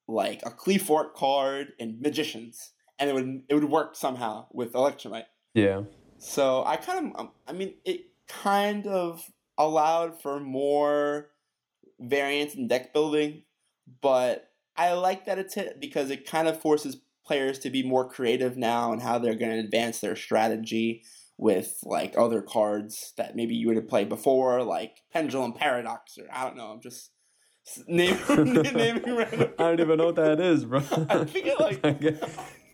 like 0.07 0.43
a 0.45 0.51
Qliphort 0.51 1.15
card 1.15 1.73
and 1.81 2.01
Magicians, 2.01 2.73
and 2.99 3.11
it 3.11 3.15
would 3.15 3.43
it 3.49 3.55
would 3.55 3.65
work 3.65 3.97
somehow 3.97 4.47
with 4.53 4.73
Electrumite. 4.75 5.25
Yeah. 5.55 5.83
So 6.19 6.65
I 6.65 6.77
kind 6.77 7.13
of, 7.13 7.21
um, 7.21 7.31
I 7.49 7.53
mean, 7.53 7.75
it 7.85 8.07
kind 8.29 8.87
of 8.87 9.31
allowed 9.59 10.21
for 10.21 10.39
more 10.39 11.31
variance 11.99 12.55
in 12.55 12.69
deck 12.69 12.93
building, 12.93 13.43
but 14.01 14.51
I 14.77 14.93
like 14.93 15.27
that 15.27 15.39
it's 15.39 15.55
hit 15.55 15.81
because 15.81 16.11
it 16.11 16.29
kind 16.29 16.49
of 16.49 16.61
forces 16.61 16.97
players 17.27 17.59
to 17.61 17.71
be 17.71 17.83
more 17.83 18.09
creative 18.09 18.57
now 18.57 18.93
and 18.93 19.03
how 19.03 19.19
they're 19.19 19.35
going 19.35 19.53
to 19.53 19.59
advance 19.59 20.01
their 20.01 20.17
strategy 20.17 21.03
with 21.39 21.79
like 21.83 22.15
other 22.17 22.41
cards 22.41 23.13
that 23.17 23.37
maybe 23.37 23.55
you 23.55 23.67
would 23.67 23.77
have 23.77 23.89
played 23.89 24.09
before, 24.09 24.63
like 24.63 25.03
Pendulum 25.13 25.53
Paradox, 25.53 26.17
or 26.19 26.25
I 26.33 26.45
don't 26.45 26.57
know. 26.57 26.67
I'm 26.69 26.81
just 26.81 27.11
naming, 27.89 28.23
naming 28.75 29.17
random. 29.17 29.53
I 29.59 29.63
don't 29.63 29.81
even 29.81 29.99
know 29.99 30.07
what 30.07 30.17
that 30.17 30.41
is, 30.41 30.65
bro. 30.65 30.79
I 31.11 31.25
think 31.25 31.47
it 31.47 31.61
like 31.61 31.85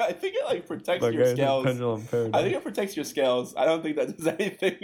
I 0.00 0.12
think 0.12 0.36
it 0.36 0.44
like 0.44 0.66
protects 0.66 1.03
my 1.03 1.09
your 1.11 1.24
guy's 1.24 1.32
scales. 1.32 1.64
pendulum 1.64 2.07
paradigm. 2.07 2.34
I 2.34 2.42
think 2.42 2.57
it 2.57 2.62
protects 2.62 2.96
your 2.96 3.05
scales. 3.05 3.55
I 3.57 3.64
don't 3.64 3.82
think 3.82 3.96
that 3.96 4.16
does 4.16 4.26
anything. 4.26 4.76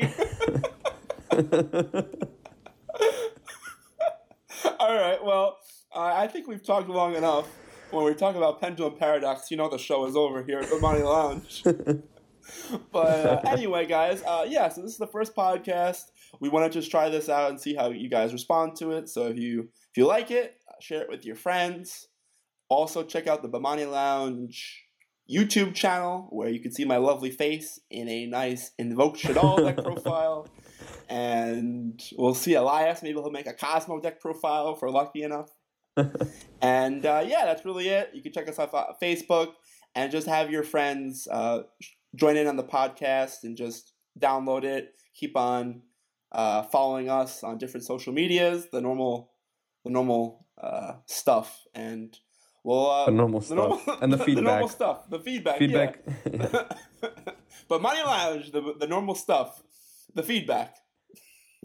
All 4.81 4.95
right. 4.95 5.23
Well, 5.23 5.59
uh, 5.95 6.01
I 6.01 6.27
think 6.27 6.47
we've 6.49 6.63
talked 6.65 6.89
long 6.89 7.15
enough. 7.15 7.49
When 7.91 8.05
we 8.05 8.15
talk 8.15 8.37
about 8.37 8.61
pendulum 8.61 8.97
paradox, 8.97 9.51
you 9.51 9.57
know 9.57 9.69
the 9.69 9.79
show 9.79 10.05
is 10.07 10.15
over 10.15 10.43
here 10.43 10.59
at 10.59 10.69
the 10.69 10.77
Bomani 10.77 11.05
Lounge. 11.05 11.63
but 12.93 12.99
uh, 12.99 13.41
anyway, 13.47 13.87
guys, 13.87 14.23
uh, 14.25 14.45
yeah. 14.47 14.69
So 14.69 14.83
this 14.83 14.93
is 14.93 14.99
the 14.99 15.07
first 15.07 15.35
podcast. 15.35 16.05
We 16.41 16.51
want 16.51 16.71
to 16.71 16.79
just 16.79 16.91
try 16.91 17.09
this 17.09 17.29
out 17.29 17.51
and 17.51 17.61
see 17.61 17.75
how 17.75 17.91
you 17.91 18.11
guys 18.11 18.33
respond 18.33 18.77
to 18.77 18.91
it. 18.93 19.09
So 19.09 19.29
if 19.29 19.39
you 19.39 19.69
if 19.91 19.97
you 19.97 20.07
like 20.07 20.31
it, 20.31 20.57
share 20.81 21.03
it 21.03 21.09
with 21.09 21.25
your 21.25 21.37
friends. 21.37 22.09
Also, 22.69 23.03
check 23.03 23.27
out 23.27 23.43
the 23.43 23.49
Bomani 23.49 23.91
Lounge 23.91 24.85
YouTube 25.31 25.75
channel 25.75 26.27
where 26.31 26.49
you 26.49 26.61
can 26.61 26.73
see 26.73 26.85
my 26.85 26.97
lovely 26.97 27.31
face 27.31 27.81
in 27.91 28.09
a 28.09 28.27
nice 28.27 28.73
Invoke 28.79 29.17
Shaddoll 29.17 29.65
deck 29.65 29.77
profile. 29.85 30.47
And 31.09 32.01
we'll 32.17 32.35
see 32.35 32.55
Elias. 32.55 33.03
Maybe 33.03 33.19
he'll 33.19 33.31
make 33.31 33.47
a 33.47 33.55
Kozmo 33.55 34.03
deck 34.03 34.21
profile 34.21 34.75
if 34.75 34.83
we're 34.83 34.91
lucky 34.91 35.23
enough. 35.23 35.49
and 36.63 37.05
uh, 37.07 37.25
yeah, 37.27 37.45
that's 37.45 37.65
really 37.65 37.89
it. 37.89 38.11
You 38.15 38.23
can 38.23 38.33
check 38.33 38.49
us 38.49 38.59
out 38.59 38.73
on 38.75 38.95
Facebook 39.03 39.53
and 39.95 40.11
just 40.13 40.27
have 40.27 40.51
your 40.51 40.63
friends 40.63 41.27
uh, 41.31 41.63
join 42.15 42.37
in 42.37 42.47
on 42.47 42.57
the 42.57 42.65
podcast 42.65 43.45
and 43.45 43.57
just 43.57 43.93
download 44.19 44.65
it. 44.65 44.95
Keep 45.15 45.37
on 45.37 45.83
uh, 46.33 46.63
following 46.65 47.09
us 47.11 47.43
on 47.43 47.59
different 47.59 47.85
social 47.87 48.13
medias, 48.13 48.67
the 48.71 48.81
normal, 48.81 49.31
the 49.85 49.91
normal 49.91 50.47
uh, 50.63 50.93
stuff, 51.07 51.65
and 51.75 52.17
we'll 52.65 52.91
uh, 52.91 53.07
The 53.07 53.13
normal 53.13 53.41
the 53.41 53.47
stuff. 53.47 53.57
normal- 53.87 53.99
and 54.03 54.13
the 54.13 54.17
the 54.19 54.25
feedback. 54.25 54.45
normal 54.45 54.69
stuff, 54.69 55.09
the 55.11 55.19
feedback, 55.21 55.59
feedback. 55.59 56.01
yeah. 56.31 56.49
but 57.69 57.83
Bomani 57.83 58.05
Lounge, 58.05 58.53
the 58.53 58.75
the 58.79 58.87
normal 58.87 59.15
stuff, 59.15 59.63
the 60.15 60.23
feedback. 60.23 60.77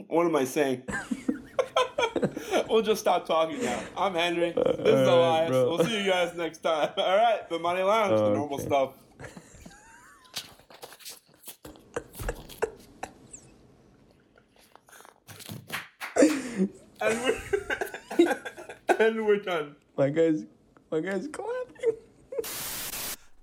What 0.08 0.26
am 0.26 0.36
I 0.36 0.46
saying? 0.46 0.84
we'll 2.70 2.82
just 2.82 3.02
stop 3.02 3.26
talking 3.26 3.62
now. 3.62 3.80
I'm 3.98 4.14
Henry. 4.14 4.52
This 4.52 4.66
is 4.88 5.08
Elias. 5.08 5.50
bro. 5.50 5.70
We'll 5.70 5.86
see 5.86 6.04
you 6.04 6.10
guys 6.10 6.36
next 6.36 6.60
time. 6.60 6.90
All 6.98 7.18
right, 7.18 7.48
the 7.50 7.58
Bomani 7.60 7.86
Lounge, 7.86 8.20
the 8.20 8.34
normal 8.34 8.60
stuff. 8.60 8.94
and 17.02 17.20
we're 17.24 18.36
and 19.00 19.26
we're 19.26 19.38
done. 19.38 19.76
my 19.98 20.10
guy's 20.10 20.46
my 20.92 21.00
guy's 21.00 21.28
clapping. 21.28 21.98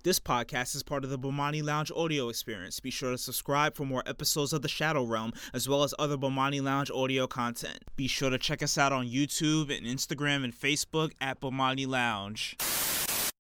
This 0.02 0.18
podcast 0.18 0.74
is 0.74 0.82
part 0.82 1.04
of 1.04 1.10
the 1.10 1.18
Bomani 1.18 1.62
Lounge 1.62 1.92
audio 1.94 2.30
experience. 2.30 2.80
Be 2.80 2.90
sure 2.90 3.10
to 3.10 3.18
subscribe 3.18 3.74
for 3.74 3.84
more 3.84 4.02
episodes 4.06 4.54
of 4.54 4.62
The 4.62 4.68
Shadow 4.68 5.04
Realm, 5.04 5.34
as 5.52 5.68
well 5.68 5.82
as 5.82 5.92
other 5.98 6.16
Bomani 6.16 6.62
Lounge 6.62 6.90
audio 6.90 7.26
content. 7.26 7.80
Be 7.96 8.06
sure 8.06 8.30
to 8.30 8.38
check 8.38 8.62
us 8.62 8.78
out 8.78 8.94
on 8.94 9.06
YouTube 9.06 9.76
and 9.76 9.86
Instagram 9.86 10.42
and 10.42 10.54
Facebook 10.54 11.12
at 11.20 11.38
Bomani 11.42 11.86
Lounge. 11.86 12.56